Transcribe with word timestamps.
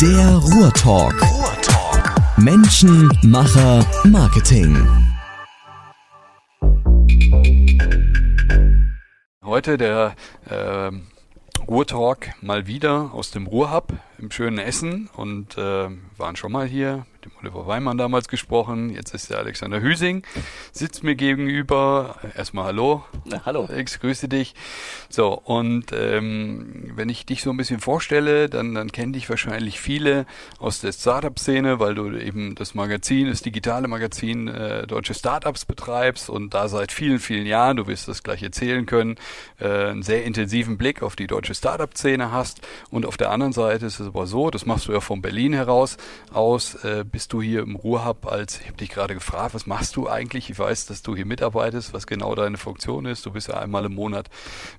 Der 0.00 0.36
Ruhrtalk. 0.36 1.14
Ruhrtalk. 1.22 2.38
Menschen, 2.38 3.08
Macher, 3.22 3.86
Marketing. 4.04 4.76
Heute 9.44 9.78
der 9.78 10.16
äh, 10.50 10.90
Ruhrtalk 11.68 12.32
mal 12.42 12.66
wieder 12.66 13.10
aus 13.14 13.30
dem 13.30 13.46
Ruhrhub 13.46 13.92
im 14.18 14.30
schönen 14.30 14.58
Essen 14.58 15.08
und 15.16 15.58
äh, 15.58 15.88
waren 16.16 16.36
schon 16.36 16.52
mal 16.52 16.66
hier 16.66 17.06
mit 17.14 17.24
dem 17.24 17.32
Oliver 17.40 17.66
Weimann 17.66 17.98
damals 17.98 18.28
gesprochen. 18.28 18.90
Jetzt 18.90 19.14
ist 19.14 19.30
der 19.30 19.38
Alexander 19.38 19.80
Hüsing, 19.80 20.24
sitzt 20.72 21.02
mir 21.02 21.14
gegenüber. 21.14 22.16
Erstmal 22.36 22.66
Hallo. 22.66 23.04
Na, 23.24 23.42
hallo. 23.44 23.66
Alex, 23.68 24.00
grüße 24.00 24.28
dich. 24.28 24.54
So, 25.08 25.32
und 25.32 25.86
ähm, 25.92 26.92
wenn 26.94 27.08
ich 27.08 27.26
dich 27.26 27.42
so 27.42 27.50
ein 27.50 27.56
bisschen 27.56 27.80
vorstelle, 27.80 28.48
dann, 28.48 28.74
dann 28.74 28.92
kennen 28.92 29.12
dich 29.12 29.28
wahrscheinlich 29.28 29.80
viele 29.80 30.26
aus 30.58 30.80
der 30.80 30.92
Startup-Szene, 30.92 31.80
weil 31.80 31.94
du 31.94 32.10
eben 32.16 32.54
das 32.54 32.74
Magazin, 32.74 33.28
das 33.28 33.42
digitale 33.42 33.88
Magazin 33.88 34.48
äh, 34.48 34.86
Deutsche 34.86 35.14
Startups 35.14 35.64
betreibst 35.64 36.30
und 36.30 36.54
da 36.54 36.68
seit 36.68 36.92
vielen, 36.92 37.18
vielen 37.18 37.46
Jahren, 37.46 37.76
du 37.76 37.86
wirst 37.86 38.08
das 38.08 38.22
gleich 38.22 38.42
erzählen 38.42 38.86
können, 38.86 39.16
äh, 39.58 39.66
einen 39.66 40.02
sehr 40.02 40.24
intensiven 40.24 40.76
Blick 40.76 41.02
auf 41.02 41.16
die 41.16 41.26
deutsche 41.26 41.54
Startup-Szene 41.54 42.32
hast. 42.32 42.60
Und 42.90 43.06
auf 43.06 43.16
der 43.16 43.30
anderen 43.30 43.52
Seite 43.52 43.86
ist 43.86 44.00
es 44.00 44.03
aber 44.06 44.26
so, 44.26 44.50
das 44.50 44.66
machst 44.66 44.88
du 44.88 44.92
ja 44.92 45.00
von 45.00 45.22
Berlin 45.22 45.52
heraus 45.52 45.96
aus, 46.32 46.74
äh, 46.84 47.04
bist 47.10 47.32
du 47.32 47.42
hier 47.42 47.62
im 47.62 47.76
Ruhrhub 47.76 48.26
als, 48.26 48.60
ich 48.60 48.66
habe 48.66 48.76
dich 48.76 48.90
gerade 48.90 49.14
gefragt, 49.14 49.54
was 49.54 49.66
machst 49.66 49.96
du 49.96 50.08
eigentlich? 50.08 50.50
Ich 50.50 50.58
weiß, 50.58 50.86
dass 50.86 51.02
du 51.02 51.14
hier 51.16 51.26
mitarbeitest, 51.26 51.92
was 51.92 52.06
genau 52.06 52.34
deine 52.34 52.56
Funktion 52.56 53.06
ist. 53.06 53.26
Du 53.26 53.32
bist 53.32 53.48
ja 53.48 53.58
einmal 53.58 53.84
im 53.84 53.94
Monat 53.94 54.30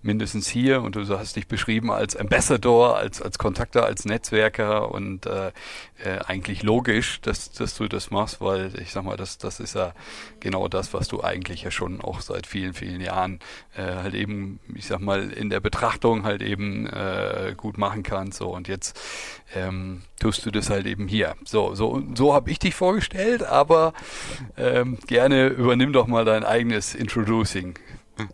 mindestens 0.01 0.47
hier 0.47 0.81
und 0.81 0.95
du 0.95 1.07
hast 1.17 1.35
dich 1.35 1.47
beschrieben 1.47 1.91
als 1.91 2.15
Ambassador, 2.15 2.97
als, 2.97 3.21
als 3.21 3.37
Kontakter, 3.37 3.85
als 3.85 4.05
Netzwerker 4.05 4.91
und 4.91 5.25
äh, 5.25 5.51
äh, 6.03 6.19
eigentlich 6.25 6.63
logisch, 6.63 7.21
dass, 7.21 7.51
dass 7.51 7.75
du 7.75 7.87
das 7.87 8.11
machst, 8.11 8.41
weil 8.41 8.71
ich 8.81 8.91
sag 8.91 9.03
mal, 9.03 9.17
das, 9.17 9.37
das 9.37 9.59
ist 9.59 9.75
ja 9.75 9.93
genau 10.39 10.67
das, 10.67 10.93
was 10.93 11.07
du 11.07 11.23
eigentlich 11.23 11.63
ja 11.63 11.71
schon 11.71 12.01
auch 12.01 12.21
seit 12.21 12.47
vielen, 12.47 12.73
vielen 12.73 13.01
Jahren 13.01 13.39
äh, 13.75 13.83
halt 13.83 14.13
eben, 14.13 14.59
ich 14.73 14.87
sag 14.87 14.99
mal, 14.99 15.29
in 15.31 15.49
der 15.49 15.59
Betrachtung 15.59 16.23
halt 16.23 16.41
eben 16.41 16.87
äh, 16.87 17.53
gut 17.55 17.77
machen 17.77 18.03
kannst. 18.03 18.39
So 18.39 18.49
und 18.49 18.67
jetzt 18.67 18.99
ähm, 19.55 20.01
tust 20.19 20.45
du 20.45 20.51
das 20.51 20.69
halt 20.69 20.85
eben 20.85 21.07
hier. 21.07 21.35
So, 21.43 21.75
so, 21.75 22.01
so 22.15 22.33
habe 22.33 22.51
ich 22.51 22.59
dich 22.59 22.75
vorgestellt, 22.75 23.43
aber 23.43 23.93
ähm, 24.57 24.97
gerne 25.07 25.47
übernimm 25.47 25.93
doch 25.93 26.07
mal 26.07 26.25
dein 26.25 26.43
eigenes 26.43 26.95
Introducing. 26.95 27.75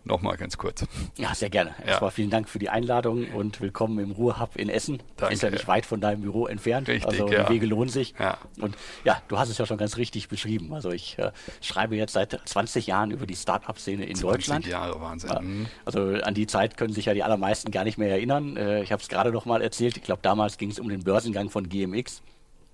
Nochmal 0.04 0.36
ganz 0.36 0.56
kurz. 0.58 0.84
Ja, 1.16 1.34
sehr 1.34 1.50
gerne. 1.50 1.74
Ja. 1.80 1.86
Erstmal 1.86 2.10
vielen 2.10 2.30
Dank 2.30 2.48
für 2.48 2.58
die 2.58 2.68
Einladung 2.68 3.28
und 3.32 3.60
willkommen 3.60 3.98
im 3.98 4.12
Ruhrhub 4.12 4.56
in 4.56 4.68
Essen. 4.68 5.02
Danke. 5.16 5.34
Ist 5.34 5.42
ja 5.42 5.50
nicht 5.50 5.66
weit 5.66 5.86
von 5.86 6.00
deinem 6.00 6.22
Büro 6.22 6.46
entfernt. 6.46 6.88
Richtig, 6.88 7.08
also 7.08 7.28
ja. 7.28 7.44
die 7.44 7.54
Wege 7.54 7.66
lohnen 7.66 7.88
sich. 7.88 8.14
Ja. 8.18 8.38
Und 8.60 8.76
ja, 9.04 9.20
du 9.28 9.38
hast 9.38 9.48
es 9.48 9.58
ja 9.58 9.66
schon 9.66 9.78
ganz 9.78 9.96
richtig 9.96 10.28
beschrieben. 10.28 10.72
Also 10.72 10.90
ich 10.90 11.18
äh, 11.18 11.32
schreibe 11.60 11.96
jetzt 11.96 12.12
seit 12.12 12.38
20 12.44 12.86
Jahren 12.86 13.10
über 13.10 13.26
die 13.26 13.34
Start-up-Szene 13.36 14.04
in 14.04 14.14
20 14.14 14.22
Deutschland. 14.22 14.66
Jahre 14.66 15.00
Wahnsinn. 15.00 15.30
Mhm. 15.40 15.66
Also 15.84 16.00
an 16.22 16.34
die 16.34 16.46
Zeit 16.46 16.76
können 16.76 16.92
sich 16.92 17.06
ja 17.06 17.14
die 17.14 17.22
allermeisten 17.24 17.70
gar 17.72 17.84
nicht 17.84 17.98
mehr 17.98 18.10
erinnern. 18.10 18.56
Äh, 18.56 18.82
ich 18.82 18.92
habe 18.92 19.02
es 19.02 19.08
gerade 19.08 19.32
noch 19.32 19.46
mal 19.46 19.62
erzählt. 19.62 19.96
Ich 19.96 20.02
glaube, 20.04 20.22
damals 20.22 20.58
ging 20.58 20.70
es 20.70 20.78
um 20.78 20.88
den 20.88 21.02
Börsengang 21.02 21.50
von 21.50 21.68
GMX. 21.68 22.22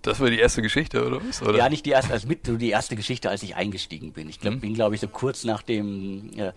Das 0.02 0.20
war 0.20 0.30
die 0.30 0.38
erste 0.38 0.62
Geschichte, 0.62 1.04
oder 1.04 1.20
was? 1.26 1.42
Oder? 1.42 1.58
Ja, 1.58 1.68
nicht 1.68 1.84
die 1.84 1.90
erste, 1.90 2.12
also 2.12 2.28
mit 2.28 2.46
so 2.46 2.56
die 2.56 2.70
erste 2.70 2.94
Geschichte, 2.94 3.30
als 3.30 3.42
ich 3.42 3.56
eingestiegen 3.56 4.12
bin. 4.12 4.28
Ich 4.28 4.38
glaub, 4.38 4.54
Mhm. 4.54 4.60
bin, 4.60 4.74
glaube 4.74 4.94
ich, 4.94 5.00
so 5.00 5.08
kurz 5.08 5.42
nach 5.42 5.62
dem 5.62 6.30
äh, 6.38 6.52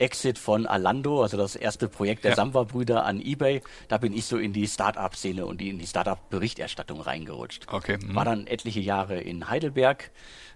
Exit 0.00 0.38
von 0.38 0.66
Alando, 0.66 1.22
also 1.22 1.36
das 1.36 1.56
erste 1.56 1.88
Projekt 1.88 2.24
der 2.24 2.30
Ja. 2.32 2.36
Samwa-Brüder 2.36 3.04
an 3.04 3.20
eBay, 3.20 3.62
da 3.88 3.98
bin 3.98 4.12
ich 4.12 4.24
so 4.24 4.38
in 4.38 4.52
die 4.52 4.66
Start-up-Szene 4.66 5.44
und 5.44 5.60
in 5.60 5.78
die 5.78 5.86
Start-up-Berichterstattung 5.86 7.00
reingerutscht. 7.00 7.66
Okay, 7.70 7.98
mhm. 7.98 8.14
War 8.14 8.24
dann 8.24 8.46
etliche 8.46 8.80
Jahre 8.80 9.20
in 9.20 9.50
Heidelberg, 9.50 10.10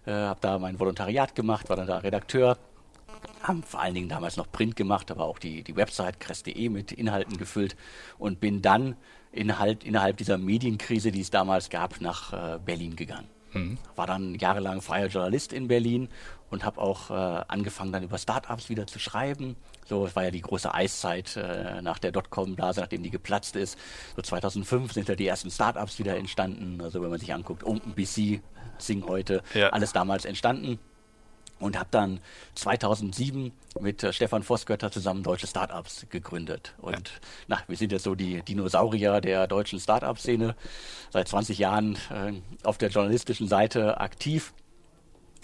äh, 0.06 0.12
habe 0.12 0.40
da 0.40 0.58
mein 0.58 0.80
Volontariat 0.80 1.34
gemacht, 1.34 1.68
war 1.68 1.76
dann 1.76 1.86
da 1.86 1.98
Redakteur, 1.98 2.56
haben 3.42 3.62
vor 3.62 3.80
allen 3.80 3.94
Dingen 3.94 4.08
damals 4.08 4.36
noch 4.36 4.50
Print 4.50 4.76
gemacht, 4.76 5.10
aber 5.10 5.24
auch 5.24 5.38
die, 5.38 5.62
die 5.62 5.76
Website 5.76 6.20
kress.de 6.20 6.68
mit 6.70 6.92
Inhalten 6.92 7.36
gefüllt 7.36 7.76
und 8.18 8.40
bin 8.40 8.62
dann 8.62 8.96
inhalt, 9.30 9.84
innerhalb 9.84 10.16
dieser 10.16 10.38
Medienkrise, 10.38 11.12
die 11.12 11.20
es 11.20 11.30
damals 11.30 11.68
gab, 11.68 12.00
nach 12.00 12.32
äh, 12.32 12.58
Berlin 12.64 12.96
gegangen. 12.96 13.28
War 13.96 14.06
dann 14.06 14.34
jahrelang 14.34 14.82
freier 14.82 15.06
Journalist 15.06 15.52
in 15.52 15.68
Berlin 15.68 16.08
und 16.50 16.64
habe 16.64 16.80
auch 16.80 17.10
äh, 17.10 17.44
angefangen, 17.48 17.92
dann 17.92 18.02
über 18.02 18.18
Startups 18.18 18.68
wieder 18.68 18.86
zu 18.86 18.98
schreiben. 18.98 19.56
So, 19.86 20.06
es 20.06 20.16
war 20.16 20.24
ja 20.24 20.30
die 20.30 20.40
große 20.40 20.72
Eiszeit 20.72 21.36
äh, 21.36 21.80
nach 21.82 21.98
der 21.98 22.12
Dotcom-Blase, 22.12 22.80
nachdem 22.80 23.02
die 23.02 23.10
geplatzt 23.10 23.56
ist. 23.56 23.78
So 24.16 24.22
2005 24.22 24.92
sind 24.92 25.08
ja 25.08 25.14
die 25.14 25.26
ersten 25.26 25.50
Startups 25.50 25.98
wieder 25.98 26.16
entstanden. 26.16 26.80
Also 26.80 27.02
wenn 27.02 27.10
man 27.10 27.18
sich 27.20 27.32
anguckt, 27.34 27.64
OpenBC, 27.64 28.40
Sing 28.78 29.04
heute, 29.06 29.42
Ja. 29.54 29.68
alles 29.70 29.92
damals 29.92 30.24
entstanden 30.24 30.78
und 31.60 31.78
habe 31.78 31.88
dann 31.90 32.20
2007 32.54 33.52
mit 33.80 34.02
äh, 34.02 34.12
Stefan 34.12 34.42
Vosgötter 34.42 34.90
zusammen 34.90 35.22
deutsche 35.22 35.46
Startups 35.46 36.06
gegründet. 36.10 36.74
Und 36.78 37.12
na, 37.48 37.60
wir 37.66 37.76
sind 37.76 37.92
jetzt 37.92 38.04
so 38.04 38.14
die 38.14 38.42
Dinosaurier 38.42 39.20
der 39.20 39.46
deutschen 39.46 39.80
Startup-Szene, 39.80 40.54
seit 41.10 41.28
20 41.28 41.58
Jahren 41.58 41.96
äh, 42.10 42.32
auf 42.62 42.78
der 42.78 42.90
journalistischen 42.90 43.48
Seite 43.48 44.00
aktiv. 44.00 44.52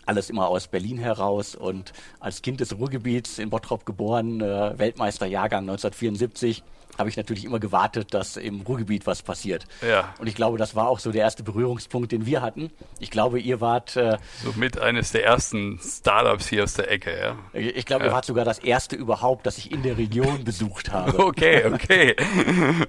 Alles 0.06 0.30
immer 0.30 0.48
aus 0.48 0.66
Berlin 0.66 0.98
heraus 0.98 1.54
und 1.54 1.92
als 2.18 2.42
Kind 2.42 2.60
des 2.60 2.76
Ruhrgebiets 2.76 3.38
in 3.38 3.50
Bottrop 3.50 3.86
geboren, 3.86 4.40
äh, 4.40 4.78
Weltmeisterjahrgang 4.78 5.62
1974, 5.62 6.62
habe 6.98 7.08
ich 7.08 7.16
natürlich 7.16 7.44
immer 7.44 7.58
gewartet, 7.60 8.14
dass 8.14 8.36
im 8.36 8.60
Ruhrgebiet 8.60 9.06
was 9.06 9.22
passiert. 9.22 9.66
Ja. 9.86 10.14
Und 10.18 10.26
ich 10.26 10.34
glaube, 10.34 10.58
das 10.58 10.74
war 10.74 10.88
auch 10.88 10.98
so 10.98 11.12
der 11.12 11.22
erste 11.22 11.42
Berührungspunkt, 11.42 12.12
den 12.12 12.26
wir 12.26 12.42
hatten. 12.42 12.70
Ich 12.98 13.10
glaube, 13.10 13.40
ihr 13.40 13.60
wart 13.60 13.96
äh, 13.96 14.18
Somit 14.44 14.78
eines 14.78 15.12
der 15.12 15.24
ersten 15.24 15.78
Startups 15.82 16.48
hier 16.48 16.64
aus 16.64 16.74
der 16.74 16.90
Ecke, 16.90 17.18
ja. 17.18 17.36
Ich 17.58 17.86
glaube, 17.86 18.06
ihr 18.06 18.12
wart 18.12 18.24
sogar 18.24 18.44
das 18.44 18.58
erste 18.58 18.96
überhaupt, 18.96 19.46
das 19.46 19.58
ich 19.58 19.72
in 19.72 19.82
der 19.82 19.98
Region 19.98 20.44
besucht 20.44 20.92
habe. 20.92 21.18
Okay, 21.18 21.64
okay. 21.72 22.16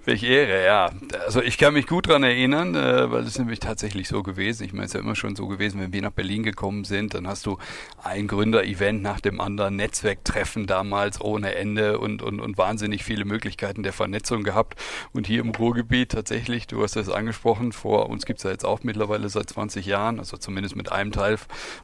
Welche 0.05 0.27
Ehre, 0.27 0.65
ja. 0.65 0.91
Also 1.25 1.41
ich 1.41 1.57
kann 1.57 1.73
mich 1.73 1.87
gut 1.87 2.07
dran 2.07 2.23
erinnern, 2.23 2.75
äh, 2.75 3.11
weil 3.11 3.23
es 3.23 3.37
nämlich 3.37 3.59
tatsächlich 3.59 4.07
so 4.07 4.23
gewesen. 4.23 4.63
Ich 4.63 4.73
meine, 4.73 4.85
es 4.85 4.91
ist 4.91 4.95
ja 4.95 4.99
immer 4.99 5.15
schon 5.15 5.35
so 5.35 5.47
gewesen, 5.47 5.79
wenn 5.79 5.93
wir 5.93 6.01
nach 6.01 6.11
Berlin 6.11 6.43
gekommen 6.43 6.83
sind, 6.83 7.13
dann 7.13 7.27
hast 7.27 7.45
du 7.45 7.57
ein 8.03 8.27
Gründer-Event 8.27 9.01
nach 9.01 9.19
dem 9.19 9.39
anderen, 9.39 9.75
Netzwerktreffen 9.75 10.67
damals 10.67 11.21
ohne 11.21 11.55
Ende 11.55 11.99
und, 11.99 12.21
und, 12.21 12.39
und 12.39 12.57
wahnsinnig 12.57 13.03
viele 13.03 13.25
Möglichkeiten 13.25 13.83
der 13.83 13.90
Vernetzung 13.91 14.43
gehabt. 14.43 14.79
Und 15.13 15.27
hier 15.27 15.41
im 15.41 15.49
Ruhrgebiet 15.49 16.11
tatsächlich, 16.11 16.67
du 16.67 16.83
hast 16.83 16.95
es 16.95 17.09
angesprochen, 17.09 17.71
vor 17.71 18.09
uns 18.09 18.25
gibt 18.25 18.39
es 18.39 18.43
ja 18.43 18.51
jetzt 18.51 18.65
auch 18.65 18.83
mittlerweile 18.83 19.29
seit 19.29 19.49
20 19.49 19.85
Jahren, 19.85 20.19
also 20.19 20.37
zumindest 20.37 20.75
mit 20.75 20.91
einem 20.91 21.11
Teil, 21.11 21.37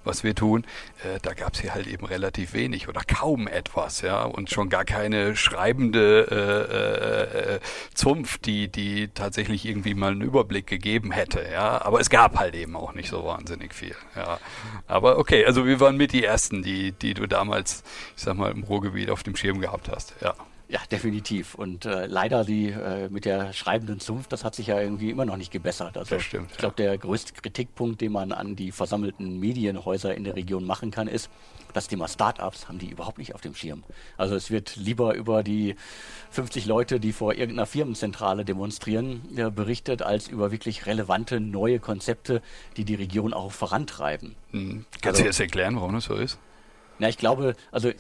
was 0.03 0.23
wir 0.23 0.35
tun, 0.35 0.65
äh, 1.03 1.19
da 1.21 1.33
gab 1.33 1.53
es 1.53 1.61
hier 1.61 1.73
halt 1.73 1.87
eben 1.87 2.05
relativ 2.05 2.53
wenig 2.53 2.87
oder 2.87 3.01
kaum 3.01 3.47
etwas, 3.47 4.01
ja, 4.01 4.23
und 4.23 4.49
schon 4.49 4.69
gar 4.69 4.85
keine 4.85 5.35
schreibende 5.35 6.27
äh, 6.31 7.55
äh, 7.55 7.59
Zunft, 7.93 8.45
die, 8.45 8.67
die 8.67 9.09
tatsächlich 9.09 9.65
irgendwie 9.65 9.93
mal 9.93 10.11
einen 10.11 10.21
Überblick 10.21 10.67
gegeben 10.67 11.11
hätte, 11.11 11.45
ja. 11.51 11.81
Aber 11.81 11.99
es 11.99 12.09
gab 12.09 12.37
halt 12.37 12.55
eben 12.55 12.75
auch 12.75 12.93
nicht 12.93 13.09
so 13.09 13.25
wahnsinnig 13.25 13.73
viel, 13.73 13.95
ja. 14.15 14.39
Aber 14.87 15.17
okay, 15.17 15.45
also 15.45 15.65
wir 15.65 15.79
waren 15.79 15.97
mit 15.97 16.13
die 16.13 16.23
ersten, 16.23 16.61
die, 16.63 16.91
die 16.91 17.13
du 17.13 17.27
damals, 17.27 17.83
ich 18.15 18.23
sag 18.23 18.37
mal, 18.37 18.51
im 18.51 18.63
Ruhrgebiet 18.63 19.09
auf 19.09 19.23
dem 19.23 19.35
Schirm 19.35 19.59
gehabt 19.59 19.89
hast, 19.89 20.15
ja. 20.21 20.33
Ja, 20.69 20.79
definitiv. 20.91 21.55
Und 21.55 21.85
äh, 21.85 22.07
leider 22.07 22.43
die 22.43 22.69
äh, 22.71 23.07
mit 23.09 23.23
der 23.23 23.53
schreibenden 23.53 24.01
Zunft, 24.01 24.33
das 24.33 24.43
hat 24.43 24.53
sich 24.53 24.67
ja 24.67 24.81
irgendwie 24.81 25.09
immer 25.09 25.23
noch 25.23 25.37
nicht 25.37 25.51
gebessert. 25.51 25.97
Also 25.97 26.15
Das 26.15 26.23
stimmt, 26.23 26.51
ich 26.51 26.57
glaube, 26.57 26.75
der 26.75 26.97
größte 26.97 27.31
Kritikpunkt, 27.33 28.01
den 28.01 28.11
man 28.11 28.33
an 28.33 28.57
die 28.57 28.73
versammelten 28.73 29.39
Medienhäuser 29.39 30.13
in 30.13 30.25
der 30.25 30.35
Region 30.35 30.65
machen 30.65 30.91
kann, 30.91 31.07
ist, 31.07 31.29
das 31.73 31.87
Thema 31.87 32.07
Startups 32.09 32.67
haben 32.67 32.79
die 32.79 32.89
überhaupt 32.89 33.17
nicht 33.17 33.33
auf 33.33 33.39
dem 33.41 33.53
Schirm. 33.55 33.83
Also 34.17 34.35
es 34.35 34.51
wird 34.51 34.75
lieber 34.75 35.15
über 35.15 35.41
die 35.43 35.75
50 36.31 36.65
Leute, 36.65 36.99
die 36.99 37.13
vor 37.13 37.33
irgendeiner 37.33 37.65
Firmenzentrale 37.65 38.43
demonstrieren, 38.43 39.21
äh, 39.37 39.49
berichtet, 39.49 40.01
als 40.01 40.27
über 40.27 40.51
wirklich 40.51 40.85
relevante 40.85 41.39
neue 41.39 41.79
Konzepte, 41.79 42.41
die 42.75 42.83
die 42.83 42.95
Region 42.95 43.33
auch 43.33 43.51
vorantreiben. 43.53 44.35
Hm. 44.51 44.85
Kannst 45.01 45.05
Also- 45.05 45.21
du 45.21 45.25
jetzt 45.27 45.39
erklären, 45.39 45.75
warum 45.77 45.93
das 45.93 46.05
so 46.05 46.15
ist? 46.15 46.39
Na, 46.99 47.07
ich 47.07 47.17
glaube, 47.17 47.55
also 47.71 47.91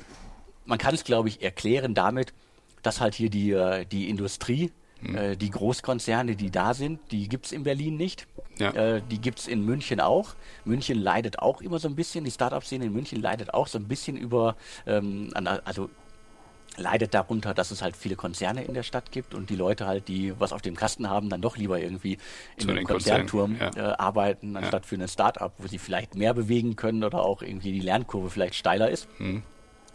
man 0.65 0.77
kann 0.79 0.93
es, 0.95 1.03
glaube 1.05 1.29
ich, 1.29 1.41
erklären 1.43 1.93
damit, 1.93 2.33
dass 2.81 3.01
halt 3.01 3.15
hier 3.15 3.29
die, 3.29 3.51
äh, 3.51 3.85
die 3.85 4.09
Industrie, 4.09 4.71
äh, 5.03 5.37
die 5.37 5.49
Großkonzerne, 5.49 6.35
die 6.35 6.49
da 6.49 6.73
sind, 6.73 6.99
die 7.11 7.27
gibt's 7.29 7.51
in 7.51 7.63
Berlin 7.63 7.97
nicht. 7.97 8.27
Ja. 8.57 8.71
Äh, 8.71 9.01
die 9.11 9.19
gibt's 9.19 9.47
in 9.47 9.63
München 9.63 9.99
auch. 9.99 10.35
München 10.65 10.97
leidet 10.97 11.39
auch 11.39 11.61
immer 11.61 11.79
so 11.79 11.87
ein 11.87 11.95
bisschen, 11.95 12.23
die 12.23 12.31
Startup-Szene 12.31 12.85
in 12.85 12.93
München 12.93 13.21
leidet 13.21 13.53
auch 13.53 13.67
so 13.67 13.77
ein 13.77 13.87
bisschen 13.87 14.17
über, 14.17 14.55
ähm, 14.87 15.29
also 15.65 15.89
leidet 16.77 17.13
darunter, 17.13 17.53
dass 17.53 17.71
es 17.71 17.81
halt 17.81 17.95
viele 17.95 18.15
Konzerne 18.15 18.63
in 18.63 18.73
der 18.73 18.83
Stadt 18.83 19.11
gibt 19.11 19.33
und 19.33 19.49
die 19.49 19.55
Leute 19.55 19.85
halt, 19.85 20.07
die 20.07 20.33
was 20.39 20.53
auf 20.53 20.61
dem 20.61 20.75
Kasten 20.75 21.09
haben, 21.09 21.29
dann 21.29 21.41
doch 21.41 21.57
lieber 21.57 21.79
irgendwie 21.79 22.17
in 22.57 22.69
einem 22.69 22.85
Konzernturm 22.85 23.57
ja. 23.59 23.71
äh, 23.75 23.95
arbeiten, 23.97 24.55
anstatt 24.55 24.85
für 24.85 24.95
ein 24.95 25.07
Start-up, 25.07 25.53
wo 25.57 25.67
sie 25.67 25.79
vielleicht 25.79 26.15
mehr 26.15 26.33
bewegen 26.33 26.75
können 26.75 27.03
oder 27.03 27.23
auch 27.23 27.41
irgendwie 27.41 27.71
die 27.71 27.79
Lernkurve 27.79 28.29
vielleicht 28.29 28.55
steiler 28.55 28.89
ist. 28.89 29.07
Hm. 29.17 29.43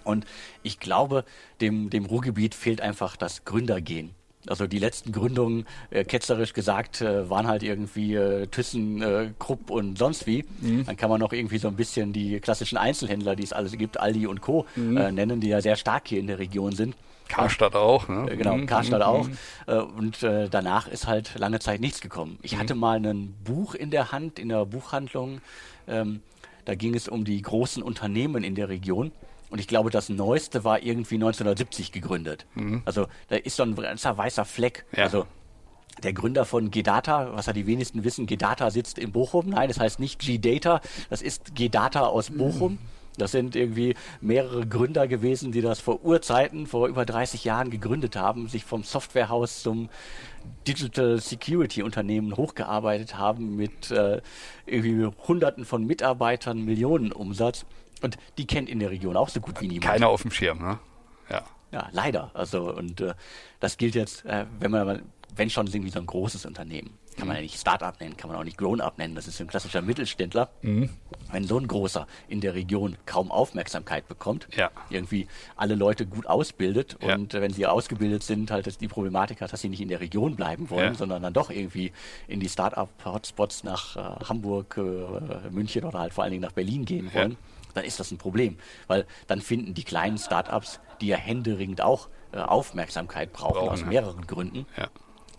Und 0.04 0.26
ich 0.62 0.81
glaube, 0.81 1.25
dem, 1.60 1.90
dem 1.90 2.06
Ruhrgebiet 2.06 2.54
fehlt 2.54 2.81
einfach 2.81 3.16
das 3.16 3.44
Gründergehen. 3.44 4.10
Also 4.49 4.66
die 4.66 4.81
letzten 4.81 5.12
Gründungen, 5.12 5.66
äh, 5.90 6.04
ketzerisch 6.04 6.52
gesagt, 6.52 7.00
äh, 7.00 7.31
waren 7.31 7.46
halt 7.46 7.62
irgendwie 7.62 8.14
äh, 8.16 8.49
Thyssen, 8.49 9.00
äh, 9.00 9.31
Krupp 9.38 9.70
und 9.70 9.99
sonst 9.99 10.26
wie. 10.26 10.44
Mhm. 10.60 10.84
Dann 10.84 10.96
kann 10.96 11.10
man 11.10 11.20
noch 11.20 11.32
irgendwie 11.32 11.58
so 11.58 11.69
ein 11.69 11.76
bisschen 11.76 12.12
die 12.12 12.40
klassischen 12.40 12.76
Einzelhändler, 12.76 13.37
die 13.37 13.44
es 13.44 13.52
alles 13.52 13.72
gibt, 13.72 14.00
Aldi 14.00 14.26
und 14.26 14.40
Co. 14.40 14.66
Mhm. 14.75 14.96
Äh, 14.96 15.12
nennen, 15.12 15.40
die 15.40 15.49
ja 15.49 15.60
sehr 15.60 15.76
stark 15.76 16.08
hier 16.08 16.19
in 16.19 16.26
der 16.26 16.40
Region 16.40 16.72
sind. 16.72 16.96
Karstadt 17.28 17.76
auch, 17.76 18.08
ne? 18.08 18.31
Äh, 18.31 18.37
genau, 18.37 18.56
mhm. 18.56 18.66
Karstadt 18.66 19.00
mhm. 19.00 19.06
auch. 19.06 19.28
Äh, 19.66 19.76
und 19.76 20.22
äh, 20.25 20.49
danach 20.49 20.88
ist 20.88 21.06
halt 21.06 21.38
lange 21.38 21.60
Zeit 21.60 21.81
nichts 21.81 22.00
gekommen. 22.00 22.38
Ich 22.43 22.54
mhm. 22.54 22.58
hatte 22.58 22.75
mal 22.75 22.99
ein 22.99 23.34
Buch 23.44 23.75
in 23.75 23.90
der 23.90 24.10
Hand, 24.10 24.40
in 24.40 24.49
der 24.49 24.66
Buchhandlung. 24.66 25.40
Ähm, 25.87 26.20
da 26.64 26.75
ging 26.75 26.94
es 26.94 27.08
um 27.08 27.25
die 27.25 27.40
großen 27.40 27.82
Unternehmen 27.82 28.43
in 28.44 28.54
der 28.54 28.69
Region. 28.69 29.12
Und 29.52 29.58
ich 29.58 29.69
glaube, 29.69 29.90
das 29.90 30.08
neueste 30.08 30.64
war 30.64 30.82
irgendwie 30.82 31.16
1970 31.16 31.93
gegründet. 31.93 32.46
Mhm. 32.54 32.81
Also 32.87 33.06
da 33.28 33.37
ist 33.37 33.54
so 33.56 33.62
ein 33.62 33.76
ganzer 33.76 34.16
weißer 34.16 34.46
Fleck. 34.46 34.87
Ja. 34.96 35.04
Also 35.04 35.26
der 36.02 36.14
Gründer 36.14 36.46
von 36.46 36.70
Gedata, 36.70 37.34
was 37.34 37.46
ja 37.46 37.52
die 37.52 37.66
wenigsten 37.66 38.02
wissen, 38.02 38.25
Gedata 38.26 38.70
sitzt 38.70 38.99
in 38.99 39.12
Bochum. 39.12 39.50
Nein, 39.50 39.69
das 39.69 39.78
heißt 39.78 40.00
nicht 40.00 40.20
G-Data, 40.20 40.81
das 41.10 41.20
ist 41.20 41.54
Gedata 41.54 42.06
aus 42.06 42.31
Bochum. 42.31 42.78
Das 43.19 43.31
sind 43.31 43.54
irgendwie 43.54 43.94
mehrere 44.22 44.66
Gründer 44.66 45.06
gewesen, 45.06 45.52
die 45.52 45.60
das 45.60 45.81
vor 45.81 46.02
Urzeiten, 46.02 46.66
vor 46.66 46.88
über 46.88 47.04
30 47.04 47.44
Jahren 47.44 47.70
gegründet 47.70 48.16
haben, 48.16 48.49
sich 48.49 48.64
vom 48.64 48.84
Softwarehaus 48.84 49.62
zum 49.62 49.90
Digital 50.66 51.20
Security 51.20 51.82
Unternehmen 51.82 52.38
hochgearbeitet 52.38 53.19
haben 53.19 53.54
mit 53.54 53.90
äh, 53.90 54.22
irgendwie 54.64 55.14
Hunderten 55.28 55.66
von 55.66 55.84
Mitarbeitern, 55.87 56.64
Millionen 56.64 57.12
Umsatz. 57.12 57.66
Und 58.02 58.19
die 58.38 58.46
kennt 58.46 58.69
in 58.69 58.78
der 58.81 58.90
Region 58.90 59.16
auch 59.16 59.28
so 59.28 59.40
gut 59.40 59.60
wie 59.60 59.69
niemand. 59.69 59.84
Keiner 59.84 60.08
auf 60.08 60.22
dem 60.22 60.31
Schirm, 60.31 60.58
ne? 60.58 60.78
Ja. 61.31 61.43
Ja, 61.72 61.88
leider. 61.93 62.31
Also, 62.34 62.75
und 62.75 63.00
äh, 63.00 63.14
das 63.58 63.78
gilt 63.78 63.94
jetzt, 63.94 64.26
äh, 64.26 64.44
wenn 64.60 64.70
man, 64.70 65.02
wenn 65.34 65.49
schon 65.49 65.66
irgendwie 65.66 65.90
so 65.90 65.99
ein 65.99 66.06
großes 66.06 66.44
Unternehmen, 66.44 66.99
kann 67.16 67.26
man 67.26 67.37
ja 67.37 67.43
nicht 67.43 67.58
Start-up 67.58 68.00
nennen, 68.00 68.16
kann 68.16 68.31
man 68.31 68.38
auch 68.38 68.44
nicht 68.44 68.56
Grown-up 68.56 68.99
nennen, 68.99 69.14
das 69.14 69.26
ist 69.26 69.40
ein 69.40 69.46
klassischer 69.46 69.82
Mittelständler. 69.82 70.50
Mhm. 70.62 70.90
Wenn 71.31 71.44
so 71.44 71.58
ein 71.58 71.66
großer 71.66 72.06
in 72.28 72.40
der 72.40 72.54
Region 72.54 72.96
kaum 73.06 73.31
Aufmerksamkeit 73.31 74.08
bekommt, 74.08 74.49
ja. 74.56 74.70
irgendwie 74.90 75.28
alle 75.56 75.75
Leute 75.75 76.06
gut 76.06 76.26
ausbildet 76.26 76.96
ja. 77.02 77.14
und 77.14 77.34
äh, 77.34 77.40
wenn 77.40 77.52
sie 77.52 77.66
ausgebildet 77.66 78.22
sind, 78.22 78.50
halt 78.50 78.81
die 78.81 78.88
Problematik 78.88 79.40
hat, 79.40 79.52
dass 79.52 79.60
sie 79.60 79.69
nicht 79.69 79.81
in 79.81 79.88
der 79.88 80.00
Region 80.00 80.37
bleiben 80.37 80.70
wollen, 80.70 80.93
ja. 80.93 80.94
sondern 80.94 81.22
dann 81.22 81.32
doch 81.32 81.50
irgendwie 81.50 81.93
in 82.28 82.40
die 82.40 82.49
Start-up-Hotspots 82.49 83.64
nach 83.64 83.96
äh, 83.96 84.25
Hamburg, 84.25 84.76
äh, 84.78 85.50
München 85.50 85.84
oder 85.84 85.99
halt 85.99 86.12
vor 86.12 86.25
allen 86.25 86.32
Dingen 86.32 86.43
nach 86.43 86.52
Berlin 86.52 86.84
gehen 86.84 87.12
wollen 87.12 87.37
dann 87.75 87.85
ist 87.85 88.01
das 88.01 88.11
ein 88.11 88.19
Problem. 88.19 88.59
Weil 88.87 89.07
dann 89.27 89.41
finden 89.41 89.75
die 89.75 89.85
kleinen 89.85 90.19
Startups, 90.19 90.81
die 91.01 91.09
ja 91.09 91.17
händeringend 91.17 91.81
auch 91.81 92.09
äh, 92.33 92.39
Aufmerksamkeit 92.39 93.33
brauchen, 93.33 93.55
brauchen 93.55 93.69
aus 93.69 93.81
ja. 93.81 93.87
mehreren 93.87 94.27
Gründen, 94.27 94.67
ja. 94.77 94.89